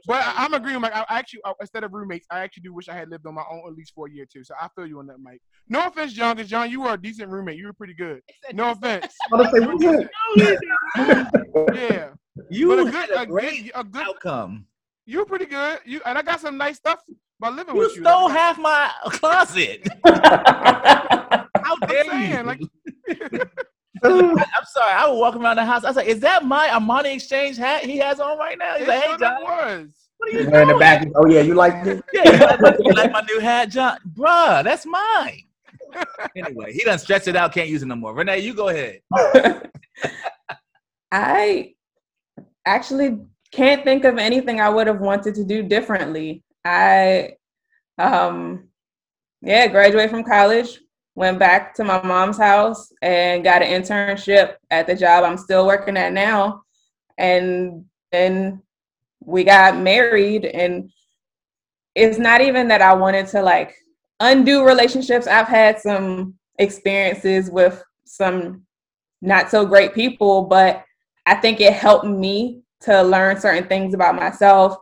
[0.06, 0.94] But I'm agreeing, Mike.
[0.94, 3.62] I actually, instead of roommates, I actually do wish I had lived on my own
[3.68, 4.44] at least for a year too.
[4.44, 5.42] So I feel you on that, Mike.
[5.70, 7.58] No offense, John, because John, you were a decent roommate.
[7.58, 8.22] You were pretty good.
[8.52, 9.14] No offense.
[11.76, 12.10] yeah.
[12.50, 14.66] You but a good, a great a good outcome.
[15.06, 15.80] You were pretty good.
[15.86, 17.00] You and I got some nice stuff
[17.44, 18.02] by living you with you.
[18.02, 19.86] stole half my closet.
[20.06, 22.44] How dare saying, you?
[22.44, 22.62] Like,
[24.04, 24.94] I'm sorry.
[24.94, 25.84] I was walking around the house.
[25.84, 28.88] I was like, "Is that my Armani Exchange hat he has on right now?" He's
[28.88, 29.88] like, "Hey, John." Was.
[30.18, 30.62] What are you doing?
[30.62, 31.06] in the back?
[31.16, 32.02] Oh yeah, you like this?
[32.14, 33.98] Yeah, you like, you like my new hat, John?
[34.14, 35.44] Bruh, that's mine.
[36.38, 37.54] anyway, he done stretched it out.
[37.54, 38.14] Can't use it no more.
[38.14, 39.02] Renee, you go ahead.
[41.12, 41.74] I
[42.66, 43.20] actually
[43.52, 46.42] can't think of anything I would have wanted to do differently.
[46.66, 47.34] I,
[47.98, 48.70] um,
[49.42, 50.80] yeah, graduated from college,
[51.16, 55.68] went back to my mom's house and got an internship at the job I'm still
[55.68, 56.64] working at now.
[57.18, 58.62] And then
[59.26, 60.90] we got married and
[61.96, 63.76] it's not even that I wanted to like
[64.20, 65.28] undo relationships.
[65.28, 68.64] I've had some experiences with some
[69.22, 70.84] not so great people, but
[71.26, 74.78] I think it helped me to learn certain things about myself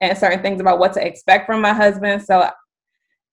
[0.00, 2.22] and certain things about what to expect from my husband.
[2.22, 2.48] So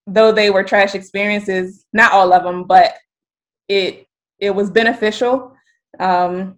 [0.08, 2.96] though they were trash experiences, not all of them, but
[3.68, 4.08] it
[4.40, 5.56] it was beneficial.
[6.00, 6.58] Um,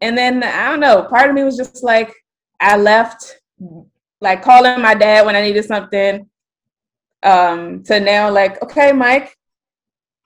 [0.00, 2.12] and then I don't know, part of me was just like
[2.60, 3.40] I left
[4.20, 6.28] like calling my dad when I needed something
[7.22, 9.36] um, to now like, okay, Mike,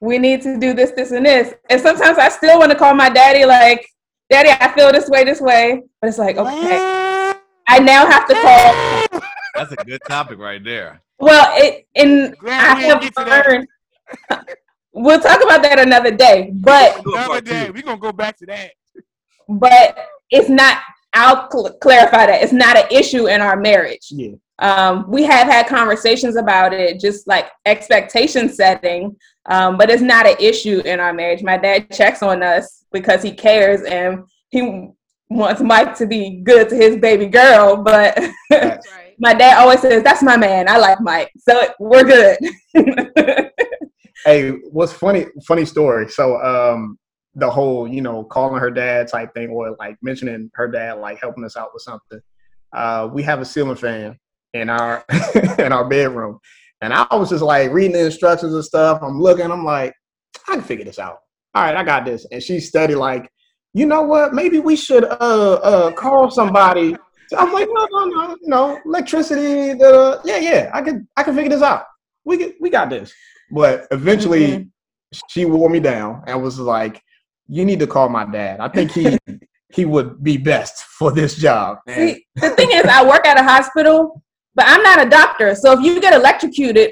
[0.00, 1.54] we need to do this, this, and this.
[1.68, 3.86] And sometimes I still want to call my daddy like,
[4.30, 5.82] Daddy, I feel this way, this way.
[6.00, 6.99] But it's like, okay,
[7.70, 9.20] I now have to call.
[9.54, 11.00] That's a good topic right there.
[11.20, 13.68] Well, it and I have learned.
[14.92, 18.72] we'll talk about that another day, but another day we're gonna go back to that.
[19.48, 19.96] But
[20.30, 20.78] it's not.
[21.12, 24.08] I'll cl- clarify that it's not an issue in our marriage.
[24.10, 24.32] Yeah.
[24.58, 29.16] Um, we have had conversations about it, just like expectation setting,
[29.46, 31.42] um, but it's not an issue in our marriage.
[31.42, 34.90] My dad checks on us because he cares and he
[35.30, 38.18] wants Mike to be good to his baby girl, but
[38.50, 38.80] right.
[39.18, 40.68] my dad always says, That's my man.
[40.68, 41.32] I like Mike.
[41.38, 42.38] So we're good.
[44.24, 46.08] hey, what's funny, funny story.
[46.10, 46.98] So um
[47.36, 51.20] the whole, you know, calling her dad type thing or like mentioning her dad like
[51.20, 52.20] helping us out with something.
[52.72, 54.18] Uh we have a ceiling fan
[54.52, 55.04] in our
[55.58, 56.40] in our bedroom.
[56.82, 59.00] And I was just like reading the instructions and stuff.
[59.02, 59.94] I'm looking, I'm like,
[60.48, 61.18] I can figure this out.
[61.54, 62.26] All right, I got this.
[62.32, 63.30] And she studied like
[63.72, 64.34] you know what?
[64.34, 66.96] Maybe we should uh uh call somebody
[67.28, 69.74] So I'm like, no, no, no, you know, electricity.
[69.74, 71.84] The yeah, yeah, I can, I can figure this out.
[72.24, 73.12] We get, we got this.
[73.52, 74.70] But eventually, Mhm.
[75.28, 77.00] she wore me down and was like,
[77.46, 78.58] "You need to call my dad.
[78.58, 79.16] I think he
[79.76, 83.44] he would be best for this job." See, the thing is, I work at a
[83.44, 84.20] hospital,
[84.56, 85.54] but I'm not a doctor.
[85.54, 86.90] So if you get electrocuted,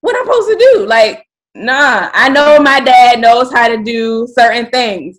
[0.00, 0.86] what am I'm supposed to do?
[0.86, 5.18] Like, nah, I know my dad knows how to do certain things.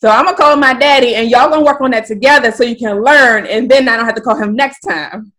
[0.00, 2.76] So I'm gonna call my daddy, and y'all gonna work on that together so you
[2.76, 5.32] can learn, and then I don't have to call him next time.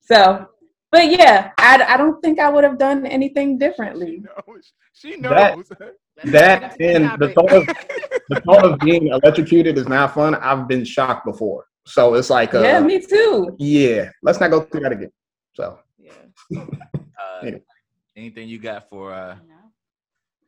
[0.00, 0.46] So,
[0.90, 4.22] but yeah, I, I don't think I would have done anything differently.
[4.46, 4.72] knows.
[4.94, 5.70] She knows.
[5.70, 7.66] Let's that and the thought of
[8.30, 10.34] the thought of being electrocuted is not fun.
[10.36, 13.54] I've been shocked before, so it's like, uh, Yeah, me too.
[13.58, 15.12] yeah, let's not go through that again.
[15.54, 16.12] So Yeah.
[17.20, 17.62] Uh, Anyway.
[18.16, 19.54] anything you got for uh, No.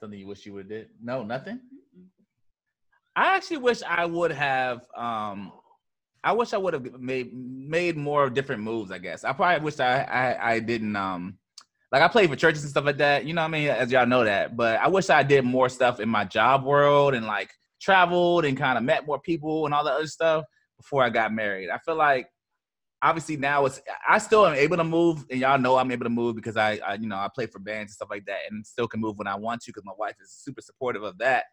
[0.00, 0.88] something you wish you would have did?
[1.02, 1.60] No, nothing.
[3.20, 4.86] I actually wish I would have.
[4.96, 5.52] Um,
[6.24, 8.90] I wish I would have made made more different moves.
[8.90, 10.96] I guess I probably wish I I, I didn't.
[10.96, 11.36] Um,
[11.92, 13.26] like I played for churches and stuff like that.
[13.26, 13.68] You know what I mean?
[13.68, 17.12] As y'all know that, but I wish I did more stuff in my job world
[17.12, 20.46] and like traveled and kind of met more people and all that other stuff
[20.78, 21.68] before I got married.
[21.68, 22.26] I feel like
[23.02, 26.10] obviously now it's I still am able to move, and y'all know I'm able to
[26.10, 28.66] move because I, I you know I play for bands and stuff like that, and
[28.66, 31.44] still can move when I want to because my wife is super supportive of that.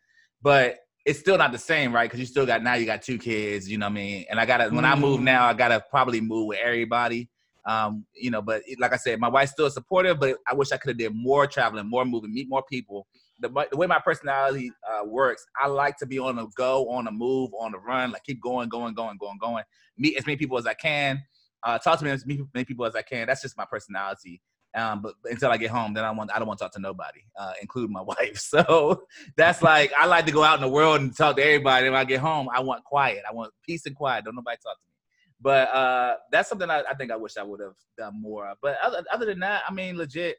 [0.42, 0.78] But
[1.08, 2.04] it's still not the same, right?
[2.04, 4.26] Because you still got now you got two kids, you know what I mean?
[4.30, 7.30] And I gotta when I move now, I gotta probably move with everybody.
[7.66, 10.78] Um, you know, but like I said, my wife's still supportive, but I wish I
[10.78, 13.08] could have did more traveling, more moving, meet more people.
[13.40, 17.06] The, the way my personality uh, works, I like to be on the go, on
[17.06, 19.64] the move, on the run, like keep going, going, going, going, going.
[19.98, 21.24] Meet as many people as I can.
[21.64, 23.28] Uh, talk to me as many people as I can.
[23.28, 24.42] That's just my personality.
[24.78, 26.80] Um, but until I get home, then I want I don't want to talk to
[26.80, 28.38] nobody, uh, including my wife.
[28.38, 31.90] So that's like I like to go out in the world and talk to everybody.
[31.90, 33.24] When I get home, I want quiet.
[33.28, 34.26] I want peace and quiet.
[34.26, 34.94] Don't nobody talk to me.
[35.42, 38.48] But uh, that's something I, I think I wish I would have done more.
[38.48, 38.58] of.
[38.62, 40.38] But other, other than that, I mean, legit,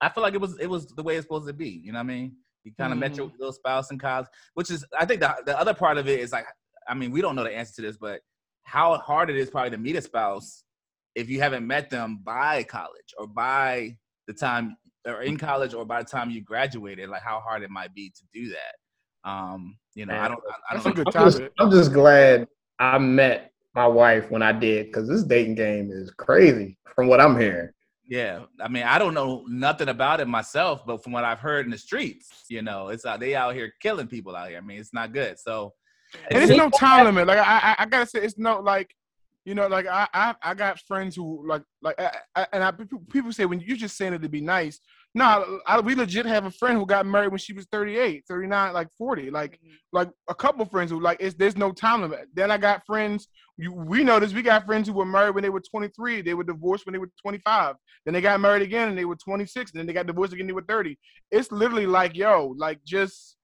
[0.00, 1.68] I feel like it was it was the way it's supposed to be.
[1.68, 2.36] You know what I mean?
[2.64, 5.58] You kind of met your little spouse in college, which is I think the the
[5.58, 6.46] other part of it is like
[6.88, 8.20] I mean we don't know the answer to this, but
[8.62, 10.64] how hard it is probably to meet a spouse
[11.14, 14.76] if you haven't met them by college or by the time
[15.06, 17.08] or in college or by the time you graduated.
[17.08, 19.28] Like how hard it might be to do that.
[19.28, 20.40] Um, you know, I don't.
[20.48, 21.42] I, I don't a good I'm just.
[21.58, 22.48] I'm just glad
[22.78, 27.20] I met my wife when I did because this dating game is crazy from what
[27.20, 27.70] I'm hearing.
[28.04, 31.64] Yeah, I mean, I don't know nothing about it myself, but from what I've heard
[31.64, 34.58] in the streets, you know, it's out they out here killing people out here.
[34.58, 35.38] I mean, it's not good.
[35.38, 35.72] So,
[36.30, 37.26] And it's no time limit.
[37.26, 38.94] Like I, I, I gotta say, it's no like,
[39.44, 42.70] you know, like I, I, I got friends who like, like, I, I, and I,
[42.70, 44.80] people- say when you're just saying it to be nice.
[45.14, 48.72] No, I, we legit have a friend who got married when she was 38, 39,
[48.72, 49.30] like 40.
[49.30, 49.74] Like, mm-hmm.
[49.92, 52.28] like a couple friends who like, it's there's no time limit.
[52.32, 53.28] Then I got friends.
[53.58, 54.32] You, we know this.
[54.32, 56.22] We got friends who were married when they were 23.
[56.22, 57.76] They were divorced when they were 25.
[58.06, 59.72] Then they got married again and they were 26.
[59.72, 60.46] And then they got divorced again.
[60.46, 60.98] They were 30.
[61.30, 63.36] It's literally like, yo, like just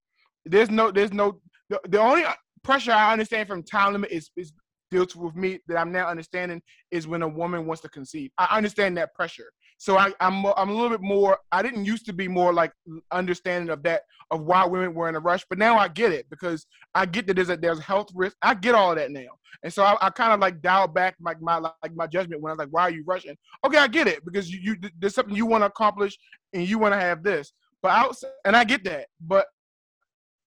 [0.47, 1.41] there's no, there's no.
[1.69, 4.53] The, the only uh, pressure I understand from time limit is is
[4.91, 8.31] deals with me that I'm now understanding is when a woman wants to conceive.
[8.39, 9.51] I understand that pressure.
[9.81, 11.39] So I, I'm I'm a little bit more.
[11.53, 12.73] I didn't used to be more like
[13.13, 14.03] understanding of that
[14.33, 16.67] of why women were in a rush, but now I get it because
[16.97, 18.37] I get that there's a there's health risk.
[18.43, 19.29] I get all that now,
[19.63, 22.51] and so I, I kind of like dial back like my like my judgment when
[22.51, 23.37] I was like, why are you rushing?
[23.65, 26.19] Okay, I get it because you, you there's something you want to accomplish
[26.53, 29.47] and you want to have this, but out and I get that, but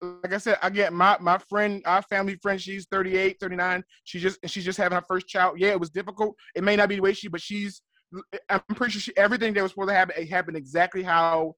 [0.01, 3.83] like I said, I get my my friend, our family friend, she's 38, 39.
[4.03, 5.59] She just she's just having her first child.
[5.59, 6.35] Yeah, it was difficult.
[6.55, 7.81] It may not be the way she, but she's
[8.49, 11.53] I'm pretty sure she everything that was supposed to happen, it happened exactly how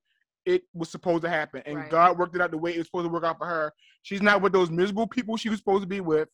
[0.46, 1.64] it was supposed to happen.
[1.66, 1.90] And Right.
[1.90, 3.72] God worked it out the way it was supposed to work out for her.
[4.02, 6.28] She's not with those miserable people she was supposed to be with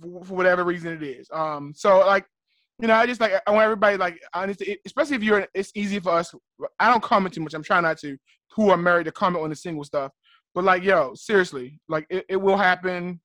[0.00, 1.28] for, for whatever reason it is.
[1.32, 2.26] Um so like
[2.80, 5.46] you know, I just like I want everybody like honestly, especially if you're.
[5.54, 6.34] It's easy for us.
[6.80, 7.54] I don't comment too much.
[7.54, 8.16] I'm trying not to.
[8.56, 10.10] Who are married to comment on the single stuff.
[10.54, 13.20] But like, yo, seriously, like it, it will happen.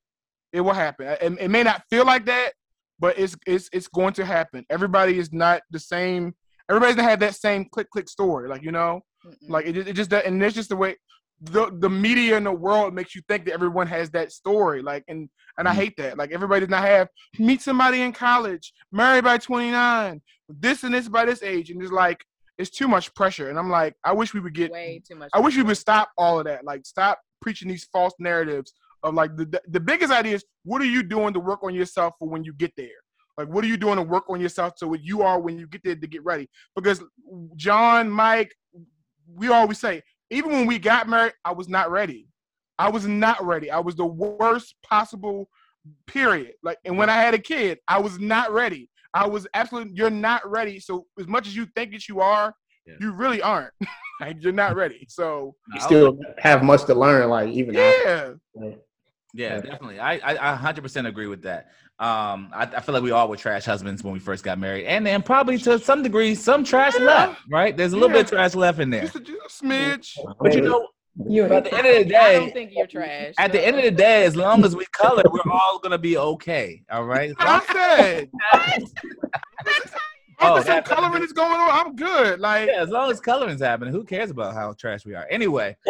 [0.53, 1.07] It will happen.
[1.07, 2.53] It, it may not feel like that,
[2.99, 4.65] but it's it's it's going to happen.
[4.69, 6.33] Everybody is not the same.
[6.69, 8.47] Everybody's gonna have that same click click story.
[8.47, 9.49] Like you know, Mm-mm.
[9.49, 10.95] like it, just- it just that, and it's just the way
[11.39, 14.81] the the media in the world makes you think that everyone has that story.
[14.81, 15.79] Like and and I mm-hmm.
[15.81, 16.17] hate that.
[16.17, 21.07] Like everybody does not have meet somebody in college, married by 29, this and this
[21.07, 22.23] by this age, and it's like
[22.57, 23.49] it's too much pressure.
[23.49, 25.29] And I'm like, I wish we would get way too much.
[25.33, 26.65] I wish we would stop all of that.
[26.65, 28.73] Like, stop preaching these false narratives
[29.03, 31.73] of like the, the the biggest idea is what are you doing to work on
[31.73, 32.89] yourself for when you get there?
[33.37, 35.67] Like, what are you doing to work on yourself so what you are when you
[35.67, 36.49] get there to get ready?
[36.75, 37.03] Because
[37.55, 38.55] John, Mike,
[39.27, 40.01] we always say,
[40.31, 42.27] even when we got married, I was not ready.
[42.79, 43.69] I was not ready.
[43.69, 45.49] I was the worst possible
[46.05, 46.53] Period.
[46.63, 48.89] Like, and when I had a kid, I was not ready.
[49.13, 49.93] I was absolutely.
[49.95, 50.79] You're not ready.
[50.79, 52.53] So as much as you think that you are,
[52.85, 52.95] Yeah.
[52.99, 53.73] you really aren't.
[54.21, 55.05] like, you're not ready.
[55.09, 58.39] So You still have much to learn, like even yeah, after.
[59.33, 59.99] Yeah, definitely.
[59.99, 61.67] I, I I 100% agree with that.
[61.99, 64.85] Um, I, I feel like we all were trash husbands when we first got married,
[64.85, 67.05] and then probably to some degree some trash Yeah.
[67.05, 67.41] left.
[67.49, 67.75] Right?
[67.75, 69.01] There's a little bit of trash left in there.
[69.01, 70.17] just a, just a smidge.
[70.39, 70.87] But you know,
[71.25, 73.33] You at the end of the I don't day, think you're trash.
[73.39, 76.17] at the end of the day, as long as we color, we're all gonna be
[76.17, 76.83] okay.
[76.91, 77.33] All right.
[77.39, 78.29] I said.
[80.39, 81.69] Oh, Oh, some that- coloring is going on.
[81.87, 82.39] I'm good.
[82.39, 85.25] Like, Yeah, as long as coloring's happening, who cares about how trash we are?
[85.31, 85.75] Anyway,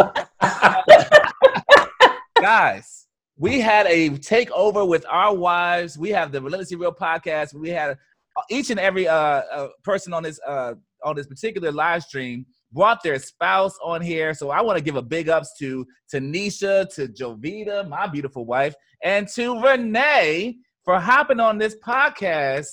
[2.39, 5.97] guys, we had a takeover with our wives.
[5.97, 7.53] We have the Relentlessly Real podcast.
[7.53, 7.91] We had
[8.37, 12.45] uh, each and every uh, uh, person on this uh, on this particular live stream
[12.72, 14.34] brought their spouse on here.
[14.34, 18.76] So I want to give a big ups to Tanisha, to Jovita, my beautiful wife,
[19.03, 22.68] and to Renee for hopping on this podcast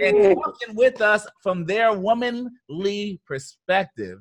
[0.00, 4.18] and talking with us from their womanly perspective.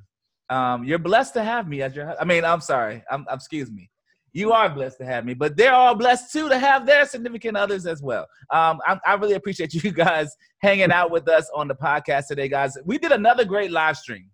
[0.49, 2.19] Um, you're blessed to have me as your.
[2.21, 3.03] I mean, I'm sorry.
[3.09, 3.89] I'm, I'm- excuse me.
[4.35, 7.55] You are blessed to have me, but they're all blessed too to have their significant
[7.55, 8.25] others as well.
[8.49, 12.47] Um, I, I really appreciate you guys hanging out with us on the podcast today,
[12.49, 12.75] guys.
[12.83, 14.25] We did another great live stream.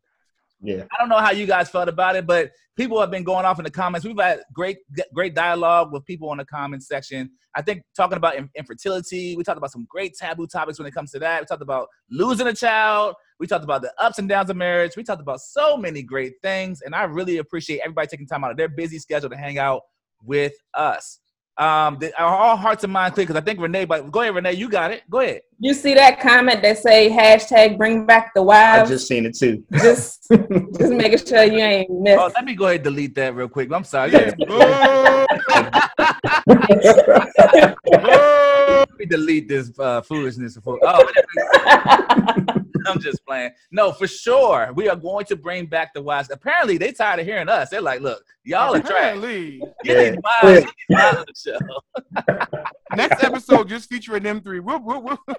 [0.62, 0.84] Yeah.
[0.92, 3.60] I don't know how you guys felt about it, but people have been going off
[3.60, 4.06] in the comments.
[4.06, 4.78] We've had great,
[5.14, 7.32] great dialogue with people in the comments section.
[7.56, 11.12] I think talking about infertility, we talked about some great taboo topics when it comes
[11.12, 11.42] to that.
[11.42, 13.16] We talked about losing a child.
[13.40, 14.96] We talked about the ups and downs of marriage.
[14.98, 18.52] We talked about so many great things, and I really appreciate everybody taking time out
[18.52, 19.82] of their busy schedule to hang out
[20.22, 21.20] with us.
[21.60, 23.84] Um, the, all hearts and minds clear because I think Renee.
[23.84, 24.54] But go ahead, Renee.
[24.54, 25.04] You got it.
[25.10, 25.42] Go ahead.
[25.60, 28.90] You see that comment that say hashtag bring back the Wives?
[28.90, 29.62] I just seen it too.
[29.74, 32.18] just, just making sure you ain't missed.
[32.18, 33.70] Oh, let me go ahead and delete that real quick.
[33.74, 34.14] I'm sorry.
[34.14, 34.32] yeah.
[39.00, 40.56] Let me delete this uh, foolishness.
[40.56, 40.78] Before.
[40.84, 41.10] Oh,
[42.86, 43.52] I'm just playing.
[43.72, 44.72] No, for sure.
[44.74, 46.30] We are going to bring back the wives.
[46.32, 47.70] Apparently, they tired of hearing us.
[47.70, 48.92] They're like, look, y'all are trash.
[48.92, 49.62] Apparently.
[49.84, 51.58] Get these wives, get these wives on the
[52.46, 52.58] show.
[52.96, 54.60] Next episode just featuring them three.
[54.60, 55.38] We'll, we'll, we'll, Well,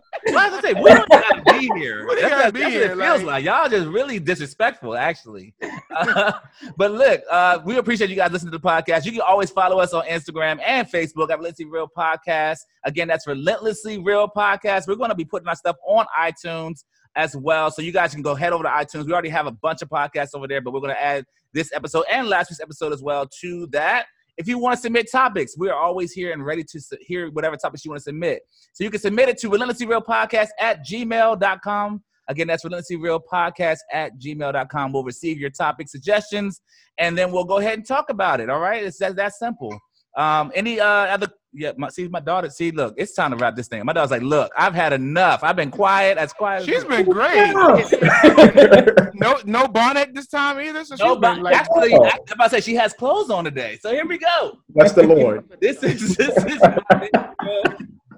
[0.55, 2.07] I say, we don't gotta be here.
[2.11, 3.45] We That's, gotta that's, be that's here, what it feels like- like.
[3.45, 5.55] Y'all just really disrespectful, actually.
[5.91, 6.33] Uh,
[6.77, 9.05] but look, uh, we appreciate you guys listening to the podcast.
[9.05, 12.59] You can always follow us on Instagram and Facebook at Relentlessly Real Podcast.
[12.85, 14.87] Again, that's Relentlessly Real Podcast.
[14.87, 16.85] We're going to be putting our stuff on iTunes
[17.17, 17.73] as well.
[17.73, 19.07] So you guys can go head over to iTunes.
[19.07, 21.73] We already have a bunch of podcasts over there, but we're going to add this
[21.73, 24.07] episode and last week's episode as well to that.
[24.37, 27.57] If you want to submit topics, we are always here and ready to hear whatever
[27.57, 28.43] topics you want to submit.
[28.73, 32.05] So you can submit it to relentlessly real podcast at gmail.com.
[32.29, 34.93] Again, that's relentlessly real podcast at gmail.com.
[34.93, 36.61] We'll receive your topic suggestions
[36.99, 38.49] and then we'll go ahead and talk about it.
[38.49, 38.85] All right.
[38.85, 39.77] It's that, that simple.
[40.17, 43.57] Um, any uh other yeah, my, see my daughter, see, look, it's time to wrap
[43.57, 43.85] this thing.
[43.85, 45.43] My daughter's like, look, I've had enough.
[45.43, 47.55] I've been quiet, as quiet as she's been great.
[49.15, 50.83] No, no bonnet this time either.
[50.83, 52.05] So she's no, been but like, actually, Oh.
[52.05, 53.79] I, I'm about to say she has clothes on today.
[53.83, 54.59] So here we go.
[54.75, 55.45] That's the Lord.
[55.61, 57.11] This is this is my big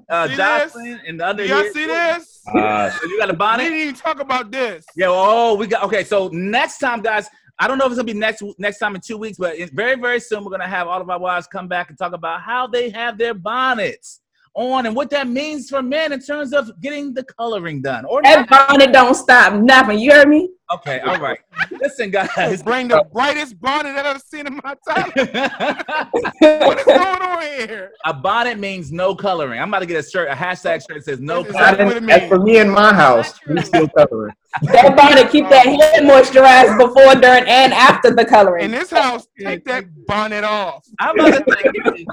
[0.08, 2.40] uh, See Jocelyn and the other y'all see this?
[2.54, 3.64] Uh, So you got a bonnet.
[3.64, 4.84] We didn't even talk about this.
[4.94, 5.06] Yeah.
[5.08, 6.04] Oh, we got okay.
[6.04, 7.28] So next time, guys,
[7.62, 9.94] I don't know if it's gonna be next next time in two weeks, but very
[9.94, 10.42] very soon.
[10.42, 13.18] We're gonna have all of our wives come back and talk about how they have
[13.18, 14.21] their bonnets
[14.54, 18.04] on and what that means for men in terms of getting the coloring done.
[18.04, 19.98] Or That bonnet don't stop nothing.
[19.98, 20.50] You hear me?
[20.74, 21.00] Okay.
[21.00, 21.38] All right.
[21.70, 22.62] Listen, guys.
[22.64, 25.12] Bring the brightest bonnet that I've ever seen in my time.
[26.40, 27.92] What is going on here?
[28.04, 29.60] a bonnet means no coloring.
[29.60, 31.88] I'm about to get a shirt, a hashtag shirt that says no That's coloring.
[31.88, 33.38] exactly That's for me in my house.
[33.46, 34.34] We still covering.
[34.62, 38.66] That bonnet keep that head moisturized before, during, and after the coloring.
[38.66, 40.86] In this house, take that bonnet off.
[40.98, 42.06] I'm about to say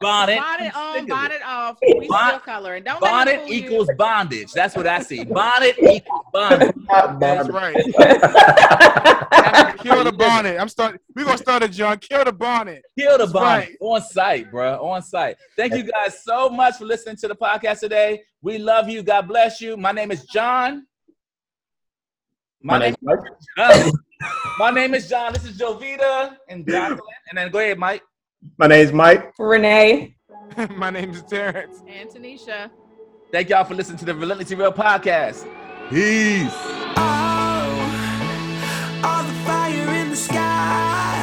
[0.00, 0.38] bonnet.
[0.38, 1.08] Bonnet I'm on, sick it.
[1.08, 1.78] bonnet off.
[1.82, 2.84] We Bon- still coloring.
[2.84, 3.64] Don't let Bonnet them fool you.
[3.64, 4.52] equals bondage.
[4.52, 5.24] That's what I see.
[5.24, 6.74] Bonnet equals bondage.
[7.20, 7.74] That's right.
[9.78, 10.58] Kill the bonnet.
[10.60, 11.00] I'm starting.
[11.14, 11.98] We're gonna start it, John.
[11.98, 12.82] Kill the bonnet.
[12.98, 13.76] Kill the That's bonnet right.
[13.80, 14.84] on site, bro.
[14.84, 15.36] On site.
[15.56, 18.22] Thank you guys so much for listening to the podcast today.
[18.42, 19.02] We love you.
[19.02, 19.76] God bless you.
[19.76, 20.86] My name is John.
[22.62, 23.20] My, My name, name's
[23.56, 23.72] Mike.
[23.82, 23.92] John.
[24.58, 25.32] My name is John.
[25.32, 27.00] This is Jovita and Jocelyn.
[27.28, 28.02] And then go ahead, Mike.
[28.58, 29.32] My name is Mike.
[29.38, 30.16] Renee.
[30.70, 31.82] My name is Terrence.
[31.86, 32.70] And Tanisha.
[33.32, 35.42] Thank y'all for listening to the Relentlessly Real podcast.
[35.90, 36.52] Peace.
[36.96, 37.72] Oh,
[39.04, 41.22] all the fire in the sky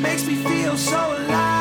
[0.00, 1.51] makes me feel so alive.